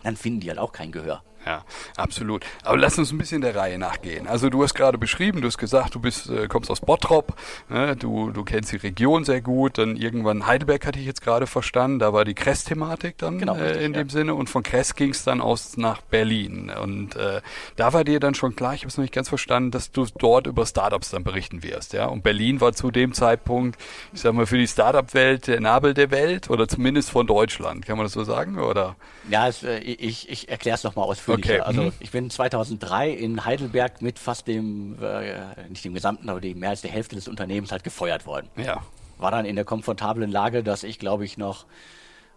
dann 0.02 0.16
finden 0.16 0.40
die 0.40 0.48
halt 0.48 0.58
auch 0.58 0.72
kein 0.72 0.92
Gehör. 0.92 1.22
Ja, 1.46 1.64
absolut. 1.96 2.44
Aber 2.62 2.78
lass 2.78 2.98
uns 2.98 3.12
ein 3.12 3.18
bisschen 3.18 3.42
der 3.42 3.54
Reihe 3.54 3.78
nachgehen. 3.78 4.26
Also 4.26 4.48
du 4.48 4.62
hast 4.62 4.74
gerade 4.74 4.96
beschrieben, 4.96 5.42
du 5.42 5.46
hast 5.46 5.58
gesagt, 5.58 5.94
du 5.94 6.00
bist, 6.00 6.30
äh, 6.30 6.48
kommst 6.48 6.70
aus 6.70 6.80
Bottrop, 6.80 7.34
ne? 7.68 7.96
du, 7.96 8.30
du 8.30 8.44
kennst 8.44 8.72
die 8.72 8.76
Region 8.76 9.24
sehr 9.24 9.42
gut, 9.42 9.78
dann 9.78 9.96
irgendwann 9.96 10.46
Heidelberg 10.46 10.86
hatte 10.86 10.98
ich 10.98 11.06
jetzt 11.06 11.20
gerade 11.20 11.46
verstanden, 11.46 11.98
da 11.98 12.12
war 12.12 12.24
die 12.24 12.34
Kress-Thematik 12.34 13.18
dann 13.18 13.38
genau, 13.38 13.56
äh, 13.56 13.84
in 13.84 13.92
ja. 13.92 14.02
dem 14.02 14.08
Sinne 14.08 14.34
und 14.34 14.48
von 14.48 14.62
Kress 14.62 14.94
ging 14.94 15.10
es 15.10 15.24
dann 15.24 15.40
aus 15.40 15.76
nach 15.76 16.00
Berlin. 16.00 16.70
Und 16.70 17.16
äh, 17.16 17.42
da 17.76 17.92
war 17.92 18.04
dir 18.04 18.20
dann 18.20 18.34
schon 18.34 18.56
klar, 18.56 18.74
ich 18.74 18.80
habe 18.80 18.88
es 18.88 18.96
noch 18.96 19.02
nicht 19.02 19.14
ganz 19.14 19.28
verstanden, 19.28 19.70
dass 19.70 19.92
du 19.92 20.06
dort 20.18 20.46
über 20.46 20.64
Startups 20.64 21.10
dann 21.10 21.24
berichten 21.24 21.62
wirst. 21.62 21.92
Ja? 21.92 22.06
Und 22.06 22.22
Berlin 22.22 22.60
war 22.60 22.72
zu 22.72 22.90
dem 22.90 23.12
Zeitpunkt, 23.12 23.78
ich 24.12 24.20
sag 24.20 24.32
mal, 24.32 24.46
für 24.46 24.58
die 24.58 24.66
Startup-Welt 24.66 25.46
der 25.46 25.60
Nabel 25.60 25.92
der 25.92 26.10
Welt 26.10 26.48
oder 26.48 26.68
zumindest 26.68 27.10
von 27.10 27.26
Deutschland. 27.26 27.84
Kann 27.84 27.98
man 27.98 28.06
das 28.06 28.12
so 28.12 28.24
sagen? 28.24 28.58
Oder? 28.58 28.96
Ja, 29.28 29.48
es, 29.48 29.62
äh, 29.62 29.78
ich, 29.78 30.28
ich 30.28 30.48
erkläre 30.48 30.76
es 30.76 30.84
nochmal 30.84 31.04
ausführlich 31.06 31.33
Okay. 31.38 31.60
Also 31.60 31.82
mhm. 31.82 31.92
ich 32.00 32.10
bin 32.10 32.30
2003 32.30 33.10
in 33.10 33.44
Heidelberg 33.44 34.02
mit 34.02 34.18
fast 34.18 34.46
dem, 34.46 34.96
äh, 35.02 35.34
nicht 35.68 35.84
dem 35.84 35.94
gesamten, 35.94 36.28
aber 36.28 36.40
die 36.40 36.54
mehr 36.54 36.70
als 36.70 36.82
der 36.82 36.90
Hälfte 36.90 37.14
des 37.16 37.28
Unternehmens 37.28 37.72
halt 37.72 37.84
gefeuert 37.84 38.26
worden. 38.26 38.48
Ja. 38.56 38.82
War 39.18 39.30
dann 39.30 39.44
in 39.44 39.56
der 39.56 39.64
komfortablen 39.64 40.30
Lage, 40.30 40.62
dass 40.62 40.82
ich, 40.82 40.98
glaube 40.98 41.24
ich, 41.24 41.38
noch 41.38 41.66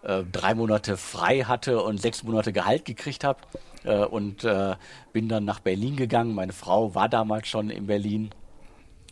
äh, 0.02 0.22
drei 0.30 0.54
Monate 0.54 0.96
frei 0.96 1.40
hatte 1.40 1.82
und 1.82 2.00
sechs 2.00 2.22
Monate 2.22 2.52
Gehalt 2.52 2.84
gekriegt 2.84 3.24
habe 3.24 3.40
äh, 3.84 3.96
und 3.96 4.44
äh, 4.44 4.76
bin 5.12 5.28
dann 5.28 5.44
nach 5.44 5.60
Berlin 5.60 5.96
gegangen. 5.96 6.34
Meine 6.34 6.52
Frau 6.52 6.94
war 6.94 7.08
damals 7.08 7.48
schon 7.48 7.70
in 7.70 7.86
Berlin 7.86 8.30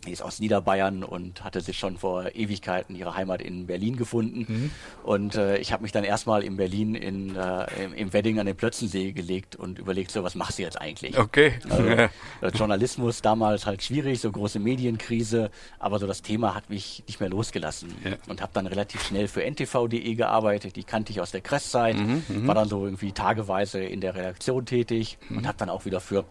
die 0.05 0.11
ist 0.11 0.21
aus 0.21 0.39
Niederbayern 0.39 1.03
und 1.03 1.43
hatte 1.43 1.61
sich 1.61 1.77
schon 1.77 1.97
vor 1.97 2.35
Ewigkeiten 2.35 2.95
ihre 2.95 3.15
Heimat 3.15 3.41
in 3.41 3.67
Berlin 3.67 3.97
gefunden. 3.97 4.45
Mhm. 4.47 4.71
Und 5.03 5.35
äh, 5.35 5.57
ich 5.57 5.73
habe 5.73 5.83
mich 5.83 5.91
dann 5.91 6.03
erstmal 6.03 6.43
in 6.43 6.57
Berlin 6.57 6.95
in, 6.95 7.35
äh, 7.35 7.65
im, 7.83 7.93
im, 7.93 8.13
Wedding 8.13 8.39
an 8.39 8.45
den 8.45 8.55
Plötzensee 8.55 9.11
gelegt 9.11 9.55
und 9.55 9.79
überlegt, 9.79 10.11
so 10.11 10.23
was 10.23 10.35
machst 10.35 10.59
du 10.59 10.63
jetzt 10.63 10.79
eigentlich? 10.79 11.17
Okay. 11.17 11.53
Also, 11.69 11.83
äh, 11.87 12.09
Journalismus 12.53 13.21
damals 13.21 13.65
halt 13.65 13.83
schwierig, 13.83 14.21
so 14.21 14.31
große 14.31 14.59
Medienkrise, 14.59 15.51
aber 15.79 15.99
so 15.99 16.07
das 16.07 16.21
Thema 16.21 16.55
hat 16.55 16.69
mich 16.69 17.03
nicht 17.07 17.19
mehr 17.19 17.29
losgelassen. 17.29 17.93
Ja. 18.03 18.11
Und 18.27 18.41
habe 18.41 18.51
dann 18.53 18.67
relativ 18.67 19.03
schnell 19.03 19.27
für 19.27 19.43
ntv.de 19.43 20.15
gearbeitet, 20.15 20.75
die 20.75 20.83
kannte 20.83 21.11
ich 21.11 21.21
aus 21.21 21.31
der 21.31 21.41
Kresszeit, 21.41 21.97
mhm, 21.97 22.23
mhm, 22.27 22.47
war 22.47 22.55
dann 22.55 22.69
so 22.69 22.85
irgendwie 22.85 23.11
tageweise 23.11 23.83
in 23.83 24.01
der 24.01 24.15
Redaktion 24.15 24.65
tätig 24.65 25.17
mhm. 25.29 25.39
und 25.39 25.47
habe 25.47 25.57
dann 25.57 25.69
auch 25.69 25.85
wieder 25.85 25.99
für 25.99 26.25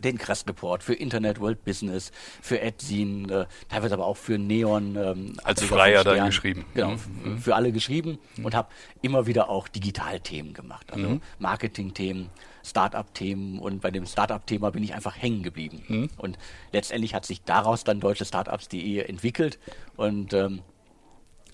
den 0.00 0.18
Crest 0.18 0.48
Report, 0.48 0.82
für 0.82 0.94
Internet 0.94 1.40
World 1.40 1.64
Business, 1.64 2.12
für 2.42 2.60
Edzin, 2.60 3.28
äh, 3.28 3.46
teilweise 3.68 3.94
aber 3.94 4.06
auch 4.06 4.16
für 4.16 4.38
Neon. 4.38 4.96
Ähm, 4.96 5.36
Als 5.44 5.62
Freier 5.62 6.04
dann 6.04 6.26
geschrieben. 6.26 6.64
Genau, 6.74 6.96
mhm. 7.24 7.38
für 7.38 7.54
alle 7.54 7.72
geschrieben 7.72 8.18
mhm. 8.36 8.46
und 8.46 8.54
habe 8.54 8.68
immer 9.02 9.26
wieder 9.26 9.48
auch 9.48 9.68
Digitalthemen 9.68 10.54
gemacht, 10.54 10.92
also 10.92 11.08
mhm. 11.08 11.22
Marketing-Themen, 11.38 12.30
Startup-Themen 12.64 13.58
und 13.58 13.80
bei 13.80 13.90
dem 13.90 14.06
Startup-Thema 14.06 14.70
bin 14.70 14.82
ich 14.82 14.94
einfach 14.94 15.16
hängen 15.16 15.42
geblieben. 15.42 15.82
Mhm. 15.88 16.10
Und 16.18 16.38
letztendlich 16.72 17.14
hat 17.14 17.26
sich 17.26 17.42
daraus 17.42 17.84
dann 17.84 18.00
deutsche 18.00 18.24
Startups.de 18.24 18.98
entwickelt 19.00 19.58
und 19.96 20.32
ähm, 20.34 20.60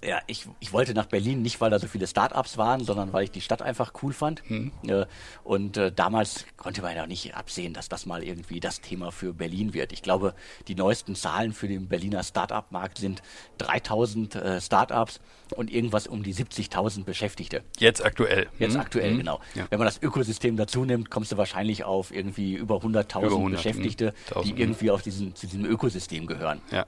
ja, 0.04 0.20
ich, 0.26 0.46
ich 0.60 0.72
wollte 0.72 0.94
nach 0.94 1.06
Berlin 1.06 1.42
nicht, 1.42 1.60
weil 1.60 1.70
da 1.70 1.78
so 1.78 1.86
viele 1.86 2.06
Startups 2.06 2.56
waren, 2.56 2.84
sondern 2.84 3.12
weil 3.12 3.24
ich 3.24 3.30
die 3.30 3.40
Stadt 3.40 3.62
einfach 3.62 3.92
cool 4.02 4.12
fand. 4.12 4.42
Hm. 4.48 4.72
Äh, 4.86 5.06
und 5.44 5.76
äh, 5.76 5.92
damals 5.92 6.46
konnte 6.56 6.82
man 6.82 6.96
ja 6.96 7.06
nicht 7.06 7.34
absehen, 7.34 7.72
dass 7.72 7.88
das 7.88 8.06
mal 8.06 8.22
irgendwie 8.22 8.60
das 8.60 8.80
Thema 8.80 9.12
für 9.12 9.32
Berlin 9.32 9.74
wird. 9.74 9.92
Ich 9.92 10.02
glaube, 10.02 10.34
die 10.68 10.74
neuesten 10.74 11.14
Zahlen 11.14 11.52
für 11.52 11.68
den 11.68 11.88
Berliner 11.88 12.22
Startup-Markt 12.22 12.98
sind 12.98 13.22
3000 13.58 14.34
äh, 14.34 14.60
Startups 14.60 15.20
und 15.54 15.72
irgendwas 15.72 16.06
um 16.06 16.22
die 16.22 16.34
70.000 16.34 17.04
Beschäftigte. 17.04 17.62
Jetzt 17.78 18.04
aktuell. 18.04 18.48
Jetzt 18.58 18.74
hm. 18.74 18.80
aktuell, 18.80 19.10
hm. 19.10 19.18
genau. 19.18 19.40
Ja. 19.54 19.66
Wenn 19.70 19.78
man 19.78 19.86
das 19.86 20.02
Ökosystem 20.02 20.56
dazu 20.56 20.84
nimmt, 20.84 21.10
kommst 21.10 21.32
du 21.32 21.36
wahrscheinlich 21.36 21.84
auf 21.84 22.12
irgendwie 22.12 22.54
über 22.54 22.76
100.000 22.76 23.24
100, 23.24 23.62
Beschäftigte, 23.62 24.14
die 24.44 24.50
irgendwie 24.50 24.90
auf 24.90 25.02
diesen, 25.02 25.34
zu 25.34 25.46
diesem 25.46 25.64
Ökosystem 25.64 26.26
gehören. 26.26 26.60
Ja. 26.70 26.86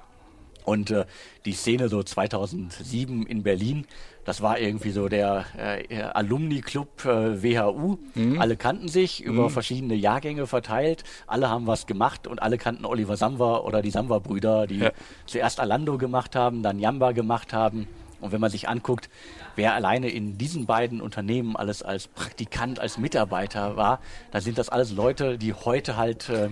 Und 0.69 0.91
äh, 0.91 1.07
die 1.47 1.55
Szene 1.55 1.89
so 1.89 2.03
2007 2.03 3.25
in 3.25 3.43
Berlin, 3.43 3.87
das 4.27 4.43
war 4.43 4.59
irgendwie 4.59 4.91
so 4.91 5.09
der 5.09 5.47
äh, 5.57 6.03
Alumni-Club 6.03 7.07
äh, 7.07 7.43
WHU. 7.43 7.97
Mhm. 8.15 8.39
Alle 8.39 8.59
kannten 8.59 8.89
sich 8.89 9.25
über 9.25 9.45
mhm. 9.45 9.51
verschiedene 9.51 9.95
Jahrgänge 9.95 10.47
verteilt. 10.47 11.05
Alle 11.27 11.49
haben 11.49 11.67
was 11.67 11.87
gemacht 11.87 12.27
und 12.27 12.43
alle 12.43 12.59
kannten 12.59 12.85
Oliver 12.85 13.17
Samwer 13.17 13.65
oder 13.65 13.81
die 13.81 13.91
Samwer-Brüder, 13.91 14.67
die 14.67 14.81
ja. 14.81 14.91
zuerst 15.25 15.59
Alando 15.59 15.97
gemacht 15.97 16.37
haben, 16.37 16.63
dann 16.63 16.79
Jamba 16.79 17.13
gemacht 17.13 17.55
haben. 17.55 17.89
Und 18.21 18.33
wenn 18.33 18.41
man 18.41 18.51
sich 18.51 18.69
anguckt, 18.69 19.09
wer 19.57 19.73
alleine 19.73 20.11
in 20.11 20.37
diesen 20.37 20.67
beiden 20.67 21.01
Unternehmen 21.01 21.57
alles 21.57 21.83
als 21.83 22.09
Praktikant, 22.09 22.79
als 22.79 22.99
Mitarbeiter 22.99 23.79
war, 23.79 24.01
dann 24.33 24.43
sind 24.43 24.59
das 24.59 24.69
alles 24.69 24.93
Leute, 24.93 25.39
die 25.39 25.55
heute 25.55 25.97
halt 25.97 26.29
äh, 26.29 26.51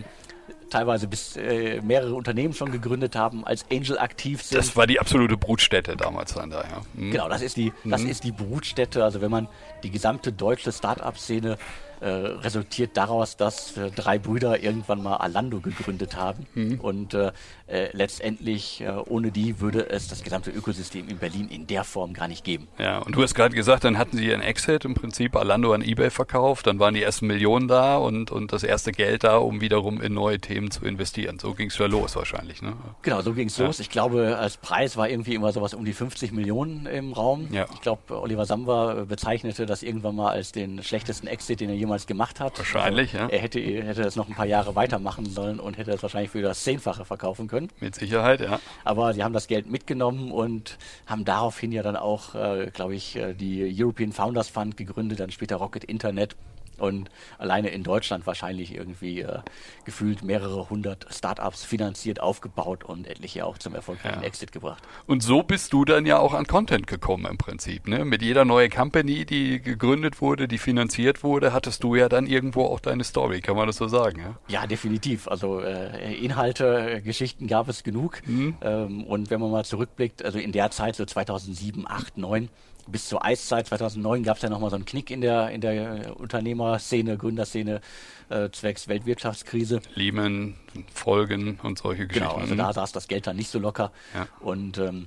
teilweise 0.70 1.06
bis 1.08 1.36
äh, 1.36 1.80
mehrere 1.80 2.14
Unternehmen 2.14 2.54
schon 2.54 2.72
gegründet 2.72 3.16
haben, 3.16 3.46
als 3.46 3.66
Angel 3.70 3.98
aktiv 3.98 4.42
sind. 4.42 4.58
Das 4.58 4.76
war 4.76 4.86
die 4.86 5.00
absolute 5.00 5.36
Brutstätte 5.36 5.96
damals 5.96 6.34
dann 6.34 6.50
da, 6.50 6.62
ja. 6.62 6.82
Mhm. 6.94 7.12
Genau, 7.12 7.28
das 7.28 7.42
ist 7.42 7.56
die, 7.56 7.72
das 7.84 8.02
mhm. 8.02 8.10
ist 8.10 8.24
die 8.24 8.32
Brutstätte. 8.32 9.04
Also 9.04 9.20
wenn 9.20 9.30
man 9.30 9.48
die 9.82 9.90
gesamte 9.90 10.32
deutsche 10.32 10.72
Start-up-Szene 10.72 11.58
äh, 12.00 12.08
resultiert 12.08 12.96
daraus, 12.96 13.36
dass 13.36 13.76
äh, 13.76 13.90
drei 13.90 14.18
Brüder 14.18 14.62
irgendwann 14.62 15.02
mal 15.02 15.16
Alando 15.16 15.60
gegründet 15.60 16.16
haben. 16.16 16.46
Mhm. 16.54 16.80
Und 16.80 17.14
äh, 17.14 17.32
äh 17.66 17.88
letztendlich, 17.92 18.80
äh, 18.80 18.90
ohne 19.06 19.30
die 19.30 19.60
würde 19.60 19.88
es 19.88 20.08
das 20.08 20.22
gesamte 20.22 20.50
Ökosystem 20.50 21.08
in 21.08 21.18
Berlin 21.18 21.48
in 21.48 21.66
der 21.66 21.84
Form 21.84 22.12
gar 22.12 22.28
nicht 22.28 22.44
geben. 22.44 22.68
Ja, 22.78 22.98
und 22.98 23.16
du 23.16 23.22
hast 23.22 23.34
gerade 23.34 23.54
gesagt, 23.54 23.84
dann 23.84 23.98
hatten 23.98 24.16
sie 24.16 24.26
ihren 24.26 24.42
Exit 24.42 24.84
im 24.84 24.94
Prinzip 24.94 25.36
Alando 25.36 25.72
an 25.72 25.82
Ebay 25.82 26.10
verkauft, 26.10 26.66
dann 26.66 26.78
waren 26.78 26.94
die 26.94 27.02
ersten 27.02 27.26
Millionen 27.26 27.68
da 27.68 27.96
und, 27.96 28.30
und 28.30 28.52
das 28.52 28.62
erste 28.62 28.92
Geld 28.92 29.24
da, 29.24 29.38
um 29.38 29.60
wiederum 29.60 30.00
in 30.00 30.12
neue 30.12 30.38
Themen 30.38 30.70
zu 30.70 30.84
investieren. 30.84 31.38
So 31.38 31.54
ging 31.54 31.68
es 31.68 31.78
ja 31.78 31.86
los 31.86 32.16
wahrscheinlich. 32.16 32.62
Ne? 32.62 32.74
Genau, 33.02 33.22
so 33.22 33.32
ging 33.32 33.48
es 33.48 33.56
ja. 33.56 33.66
los. 33.66 33.80
Ich 33.80 33.90
glaube, 33.90 34.36
als 34.38 34.56
Preis 34.56 34.96
war 34.96 35.08
irgendwie 35.08 35.34
immer 35.34 35.52
sowas 35.52 35.74
um 35.74 35.84
die 35.84 35.92
50 35.92 36.32
Millionen 36.32 36.86
im 36.86 37.12
Raum. 37.12 37.48
Ja. 37.52 37.66
Ich 37.72 37.80
glaube, 37.80 38.20
Oliver 38.20 38.44
Samwer 38.44 39.06
bezeichnete 39.06 39.66
das 39.66 39.82
irgendwann 39.82 40.16
mal 40.16 40.30
als 40.30 40.52
den 40.52 40.82
schlechtesten 40.82 41.26
Exit, 41.26 41.60
den 41.60 41.70
er 41.70 41.76
jemals 41.76 41.95
damals 41.96 42.06
gemacht 42.06 42.40
hat. 42.40 42.58
Wahrscheinlich, 42.58 43.14
also, 43.14 43.26
ja. 43.26 43.30
Er 43.30 43.38
hätte, 43.40 43.60
hätte 43.60 44.02
das 44.02 44.16
noch 44.16 44.28
ein 44.28 44.34
paar 44.34 44.46
Jahre 44.46 44.74
weitermachen 44.74 45.26
sollen 45.26 45.58
und 45.58 45.78
hätte 45.78 45.90
das 45.90 46.02
wahrscheinlich 46.02 46.30
für 46.30 46.42
das 46.42 46.62
Zehnfache 46.62 47.04
verkaufen 47.04 47.48
können. 47.48 47.68
Mit 47.80 47.94
Sicherheit, 47.94 48.40
ja. 48.40 48.60
Aber 48.84 49.14
sie 49.14 49.24
haben 49.24 49.32
das 49.32 49.46
Geld 49.46 49.70
mitgenommen 49.70 50.30
und 50.30 50.78
haben 51.06 51.24
daraufhin 51.24 51.72
ja 51.72 51.82
dann 51.82 51.96
auch, 51.96 52.34
äh, 52.34 52.70
glaube 52.72 52.94
ich, 52.94 53.16
äh, 53.16 53.34
die 53.34 53.74
European 53.82 54.12
Founders 54.12 54.48
Fund 54.48 54.76
gegründet, 54.76 55.20
dann 55.20 55.30
später 55.30 55.56
Rocket 55.56 55.84
Internet 55.84 56.36
und 56.80 57.10
alleine 57.38 57.68
in 57.68 57.82
Deutschland 57.82 58.26
wahrscheinlich 58.26 58.74
irgendwie 58.74 59.20
äh, 59.20 59.40
gefühlt 59.84 60.22
mehrere 60.22 60.68
hundert 60.70 61.06
Startups 61.10 61.64
finanziert, 61.64 62.20
aufgebaut 62.20 62.84
und 62.84 63.06
etliche 63.06 63.44
auch 63.44 63.58
zum 63.58 63.74
erfolgreichen 63.74 64.20
ja. 64.20 64.26
Exit 64.26 64.52
gebracht. 64.52 64.82
Und 65.06 65.22
so 65.22 65.42
bist 65.42 65.72
du 65.72 65.84
dann 65.84 66.06
ja 66.06 66.18
auch 66.18 66.34
an 66.34 66.46
Content 66.46 66.86
gekommen 66.86 67.26
im 67.26 67.38
Prinzip. 67.38 67.88
Ne? 67.88 68.04
Mit 68.04 68.22
jeder 68.22 68.44
neue 68.44 68.68
Company, 68.68 69.24
die 69.24 69.60
gegründet 69.60 70.20
wurde, 70.20 70.48
die 70.48 70.58
finanziert 70.58 71.22
wurde, 71.22 71.52
hattest 71.52 71.82
du 71.82 71.94
ja 71.94 72.08
dann 72.08 72.26
irgendwo 72.26 72.64
auch 72.64 72.80
deine 72.80 73.04
Story, 73.04 73.40
kann 73.40 73.56
man 73.56 73.66
das 73.66 73.76
so 73.76 73.88
sagen? 73.88 74.20
Ja, 74.48 74.60
ja 74.60 74.66
definitiv. 74.66 75.28
Also 75.28 75.60
äh, 75.60 76.14
Inhalte, 76.14 77.02
Geschichten 77.02 77.46
gab 77.46 77.68
es 77.68 77.82
genug. 77.82 78.20
Mhm. 78.26 78.56
Ähm, 78.60 79.04
und 79.04 79.30
wenn 79.30 79.40
man 79.40 79.50
mal 79.50 79.64
zurückblickt, 79.64 80.24
also 80.24 80.38
in 80.38 80.52
der 80.52 80.70
Zeit, 80.70 80.96
so 80.96 81.04
2007, 81.04 81.86
8, 81.86 82.18
9, 82.18 82.48
bis 82.86 83.08
zur 83.08 83.24
Eiszeit 83.24 83.66
2009 83.66 84.22
gab 84.22 84.36
es 84.36 84.42
ja 84.42 84.48
nochmal 84.48 84.70
so 84.70 84.76
einen 84.76 84.84
Knick 84.84 85.10
in 85.10 85.20
der, 85.20 85.50
in 85.50 85.60
der 85.60 86.18
Unternehmerszene, 86.18 87.16
Gründerszene 87.16 87.80
äh, 88.28 88.50
zwecks 88.50 88.88
Weltwirtschaftskrise. 88.88 89.80
Lehman, 89.94 90.54
Folgen 90.92 91.58
und 91.62 91.78
solche 91.78 92.06
Geschichten. 92.06 92.28
Genau, 92.28 92.40
also 92.40 92.54
da 92.54 92.72
saß 92.72 92.92
das 92.92 93.08
Geld 93.08 93.26
dann 93.26 93.36
nicht 93.36 93.50
so 93.50 93.58
locker. 93.58 93.92
Ja. 94.14 94.28
Und 94.40 94.78
ähm, 94.78 95.06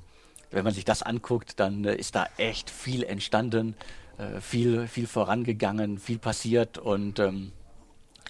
wenn 0.51 0.63
man 0.63 0.73
sich 0.73 0.85
das 0.85 1.03
anguckt, 1.03 1.59
dann 1.59 1.85
äh, 1.85 1.95
ist 1.95 2.15
da 2.15 2.27
echt 2.37 2.69
viel 2.69 3.03
entstanden, 3.03 3.75
äh, 4.17 4.41
viel, 4.41 4.87
viel 4.87 5.07
vorangegangen, 5.07 5.99
viel 5.99 6.17
passiert 6.17 6.77
und 6.77 7.19
ähm, 7.19 7.51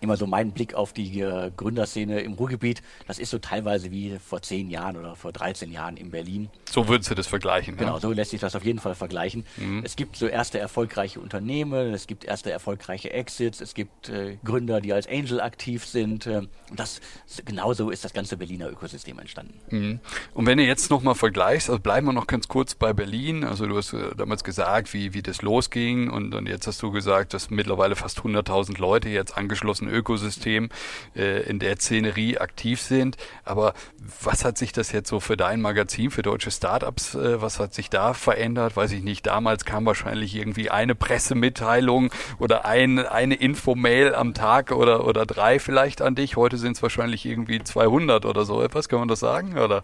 immer 0.02 0.18
so 0.18 0.28
mein 0.28 0.52
Blick 0.52 0.74
auf 0.74 0.94
die 0.94 1.20
äh, 1.20 1.52
Gründerszene 1.56 2.22
im 2.22 2.34
Ruhrgebiet. 2.34 2.82
Das 3.08 3.20
ist 3.20 3.30
so 3.30 3.40
teilweise 3.40 3.92
wie 3.92 4.18
vor 4.20 4.42
zehn 4.42 4.70
Jahren 4.70 4.98
oder 4.98 5.16
vor 5.16 5.32
13 5.32 5.72
Jahren 5.72 5.98
in 5.98 6.12
Berlin. 6.12 6.50
So 6.70 6.88
würdest 6.88 7.12
du 7.12 7.16
das 7.16 7.28
vergleichen? 7.28 7.78
Genau, 7.78 7.96
ja? 7.96 8.00
so 8.00 8.12
lässt 8.12 8.32
sich 8.32 8.40
das 8.40 8.56
auf 8.56 8.64
jeden 8.64 8.80
Fall 8.80 8.96
vergleichen. 8.96 9.46
Mhm. 9.58 9.82
Es 9.84 9.96
gibt 9.96 10.16
so 10.16 10.28
erste 10.28 10.60
erfolgreiche 10.60 11.20
Unternehmen, 11.20 11.94
es 11.94 12.08
gibt 12.08 12.26
erste 12.26 12.52
erfolgreiche 12.52 13.12
Exits, 13.12 13.62
es 13.62 13.74
gibt 13.74 14.10
äh, 14.10 14.38
Gründer, 14.44 14.82
die 14.82 14.94
als 14.94 15.08
Angel 15.08 15.42
aktiv 15.42 15.86
sind. 15.86 16.28
Äh, 16.28 16.48
und 16.70 16.80
das 16.80 17.02
genauso 17.46 17.90
ist 17.90 18.04
das 18.06 18.14
ganze 18.14 18.38
Berliner 18.38 18.70
Ökosystem 18.70 19.20
entstanden. 19.20 19.60
Mhm. 19.70 20.00
Und 20.34 20.46
wenn 20.46 20.58
du 20.58 20.64
jetzt 20.64 20.90
nochmal 20.90 21.16
vergleichst, 21.16 21.70
also 21.70 21.80
bleiben 21.82 22.08
wir 22.08 22.14
noch 22.14 22.28
ganz 22.28 22.48
kurz 22.48 22.76
bei 22.76 22.94
Berlin. 22.94 23.44
Also 23.44 23.66
du 23.66 23.78
hast 23.78 23.94
äh, 23.94 24.16
damals 24.16 24.44
gesagt, 24.44 24.94
wie, 24.94 25.14
wie 25.14 25.22
das 25.22 25.42
losging 25.42 26.10
und, 26.10 26.34
und 26.34 26.48
jetzt 26.48 26.68
hast 26.68 26.82
du 26.82 26.92
gesagt, 26.92 27.34
dass 27.34 27.50
mittlerweile 27.50 27.96
fast 27.96 28.20
100.000 28.20 28.80
Leute 28.80 29.10
jetzt 29.10 29.38
angeschlossen 29.38 29.89
Ökosystem 29.90 30.70
äh, 31.16 31.44
in 31.44 31.60
der 31.60 31.76
Szenerie 31.78 32.38
aktiv 32.38 32.82
sind. 32.82 33.18
Aber 33.44 33.74
was 34.22 34.46
hat 34.46 34.58
sich 34.58 34.72
das 34.72 34.92
jetzt 34.92 35.10
so 35.10 35.20
für 35.20 35.38
dein 35.38 35.62
Magazin, 35.62 36.12
für 36.12 36.22
deutsche 36.22 36.52
Startups, 36.52 37.16
äh, 37.16 37.42
was 37.42 37.60
hat 37.60 37.74
sich 37.74 37.90
da 37.90 38.14
verändert? 38.14 38.76
Weiß 38.76 38.92
ich 38.92 39.04
nicht. 39.04 39.26
Damals 39.26 39.66
kam 39.66 39.86
wahrscheinlich 39.86 40.36
irgendwie 40.36 40.70
eine 40.70 40.96
Pressemitteilung 40.96 42.12
oder 42.40 42.66
ein, 42.66 43.00
eine 43.00 43.36
Infomail 43.36 44.16
am 44.16 44.34
Tag 44.34 44.72
oder, 44.72 45.06
oder 45.06 45.26
drei 45.26 45.60
vielleicht 45.60 46.02
an 46.02 46.16
dich. 46.16 46.36
Heute 46.36 46.58
sind 46.58 46.76
es 46.76 46.84
wahrscheinlich 46.84 47.26
irgendwie 47.26 47.64
200 47.64 48.26
oder 48.26 48.46
so 48.46 48.62
etwas. 48.62 48.90
Kann 48.90 49.00
man 49.00 49.08
das 49.08 49.20
sagen? 49.20 49.58
Oder? 49.58 49.84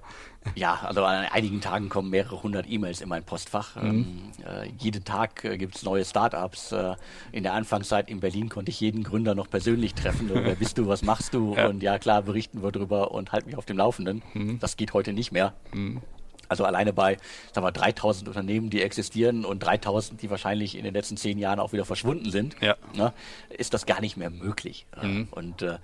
Ja, 0.53 0.79
also 0.83 1.03
an 1.03 1.25
einigen 1.25 1.59
Tagen 1.59 1.89
kommen 1.89 2.09
mehrere 2.09 2.41
hundert 2.43 2.69
E-Mails 2.69 3.01
in 3.01 3.09
mein 3.09 3.23
Postfach. 3.23 3.75
Mhm. 3.75 3.89
Ähm, 3.89 4.31
äh, 4.45 4.69
jeden 4.77 5.03
Tag 5.03 5.43
äh, 5.43 5.57
gibt 5.57 5.75
es 5.75 5.83
neue 5.83 6.05
Startups. 6.05 6.71
Äh, 6.71 6.95
in 7.31 7.43
der 7.43 7.53
Anfangszeit 7.53 8.09
in 8.09 8.19
Berlin 8.19 8.49
konnte 8.49 8.69
ich 8.69 8.79
jeden 8.79 9.03
Gründer 9.03 9.35
noch 9.35 9.49
persönlich 9.49 9.95
treffen. 9.95 10.29
wer 10.31 10.55
bist 10.55 10.77
du, 10.77 10.87
was 10.87 11.01
machst 11.01 11.33
du? 11.33 11.45
Ja. 11.55 11.67
Und 11.67 11.81
ja, 11.83 11.97
klar, 11.99 12.23
berichten 12.23 12.63
wir 12.63 12.71
drüber 12.71 13.11
und 13.11 13.31
halten 13.31 13.47
mich 13.47 13.57
auf 13.57 13.65
dem 13.65 13.77
Laufenden. 13.77 14.23
Mhm. 14.33 14.59
Das 14.59 14.75
geht 14.75 14.93
heute 14.93 15.13
nicht 15.13 15.31
mehr. 15.31 15.53
Mhm. 15.73 16.01
Also 16.47 16.65
alleine 16.65 16.93
bei 16.93 17.17
sagen 17.53 17.65
wir, 17.65 17.71
3000 17.71 18.27
Unternehmen, 18.27 18.69
die 18.69 18.81
existieren 18.81 19.45
und 19.45 19.59
3000, 19.59 20.21
die 20.21 20.29
wahrscheinlich 20.29 20.77
in 20.77 20.83
den 20.83 20.93
letzten 20.93 21.17
zehn 21.17 21.37
Jahren 21.37 21.59
auch 21.59 21.73
wieder 21.73 21.85
verschwunden 21.85 22.29
sind, 22.31 22.55
ja. 22.61 22.75
ne, 22.93 23.13
ist 23.49 23.73
das 23.73 23.85
gar 23.85 24.01
nicht 24.01 24.17
mehr 24.17 24.29
möglich. 24.29 24.85
Mhm. 25.01 25.27
Und 25.31 25.61
äh, 25.61 25.77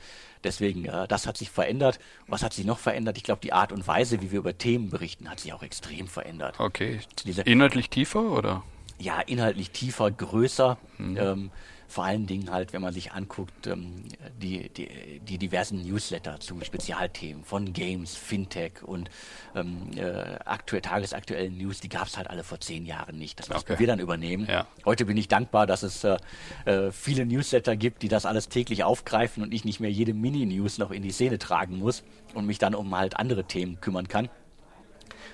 deswegen, 0.44 0.86
äh, 0.86 1.08
das 1.08 1.28
hat 1.28 1.38
sich 1.38 1.50
verändert. 1.50 2.00
Was 2.28 2.44
hat 2.44 2.54
sich 2.54 2.66
noch 2.66 2.80
verändert? 2.80 3.18
Ich 3.18 3.24
glaube, 3.24 3.42
die 3.42 3.54
Art 3.54 3.72
und 3.72 3.88
Weise, 3.88 4.22
wie 4.22 4.32
wir 4.32 4.40
über 4.40 4.58
Themen 4.58 4.90
berichten, 4.90 5.30
hat 5.30 5.40
sich 5.40 5.54
auch 5.54 5.64
extrem 5.64 6.08
verändert. 6.08 6.60
Okay. 6.60 7.00
Diese, 7.26 7.42
inhaltlich 7.44 7.90
tiefer 7.90 8.22
oder? 8.22 8.64
Ja, 9.00 9.20
inhaltlich 9.20 9.72
tiefer, 9.72 10.12
größer. 10.12 10.78
Mhm. 10.98 11.18
Ähm, 11.18 11.52
vor 11.92 12.06
allen 12.06 12.26
Dingen 12.26 12.50
halt, 12.52 12.72
wenn 12.72 12.82
man 12.82 12.94
sich 12.94 13.12
anguckt, 13.12 13.68
ähm, 13.68 14.06
die, 14.42 14.70
die, 14.70 15.20
die, 15.20 15.38
diversen 15.38 15.82
Newsletter 15.82 16.40
zu 16.40 16.58
Spezialthemen 16.62 17.44
von 17.44 17.74
Games, 17.74 18.16
Fintech 18.16 18.82
und 18.82 19.10
ähm, 19.56 19.90
äh, 19.98 20.38
aktuell, 20.46 20.82
tagesaktuellen 20.82 21.58
News, 21.58 21.82
die 21.82 21.90
gab 21.90 22.08
es 22.08 22.16
halt 22.16 22.30
alle 22.30 22.46
vor 22.46 22.62
zehn 22.62 22.86
Jahren 22.86 23.18
nicht. 23.18 23.40
Das 23.40 23.50
mussten 23.50 23.74
okay. 23.74 23.80
wir 23.80 23.88
dann 23.88 24.00
übernehmen. 24.00 24.48
Ja. 24.50 24.68
Heute 24.86 25.04
bin 25.04 25.18
ich 25.18 25.28
dankbar, 25.28 25.68
dass 25.68 25.84
es 25.84 26.06
äh, 26.06 26.18
äh, 26.64 26.92
viele 26.94 27.26
Newsletter 27.26 27.76
gibt, 27.76 28.04
die 28.04 28.08
das 28.08 28.26
alles 28.26 28.48
täglich 28.48 28.86
aufgreifen 28.86 29.44
und 29.44 29.54
ich 29.54 29.66
nicht 29.66 29.82
mehr 29.82 29.92
jede 29.92 30.14
Mini-News 30.14 30.78
noch 30.78 30.92
in 30.92 31.04
die 31.04 31.12
Szene 31.12 31.40
tragen 31.40 31.78
muss 31.78 32.04
und 32.34 32.46
mich 32.46 32.58
dann 32.58 32.74
um 32.74 32.96
halt 32.96 33.18
andere 33.18 33.44
Themen 33.44 33.82
kümmern 33.82 34.08
kann. 34.08 34.30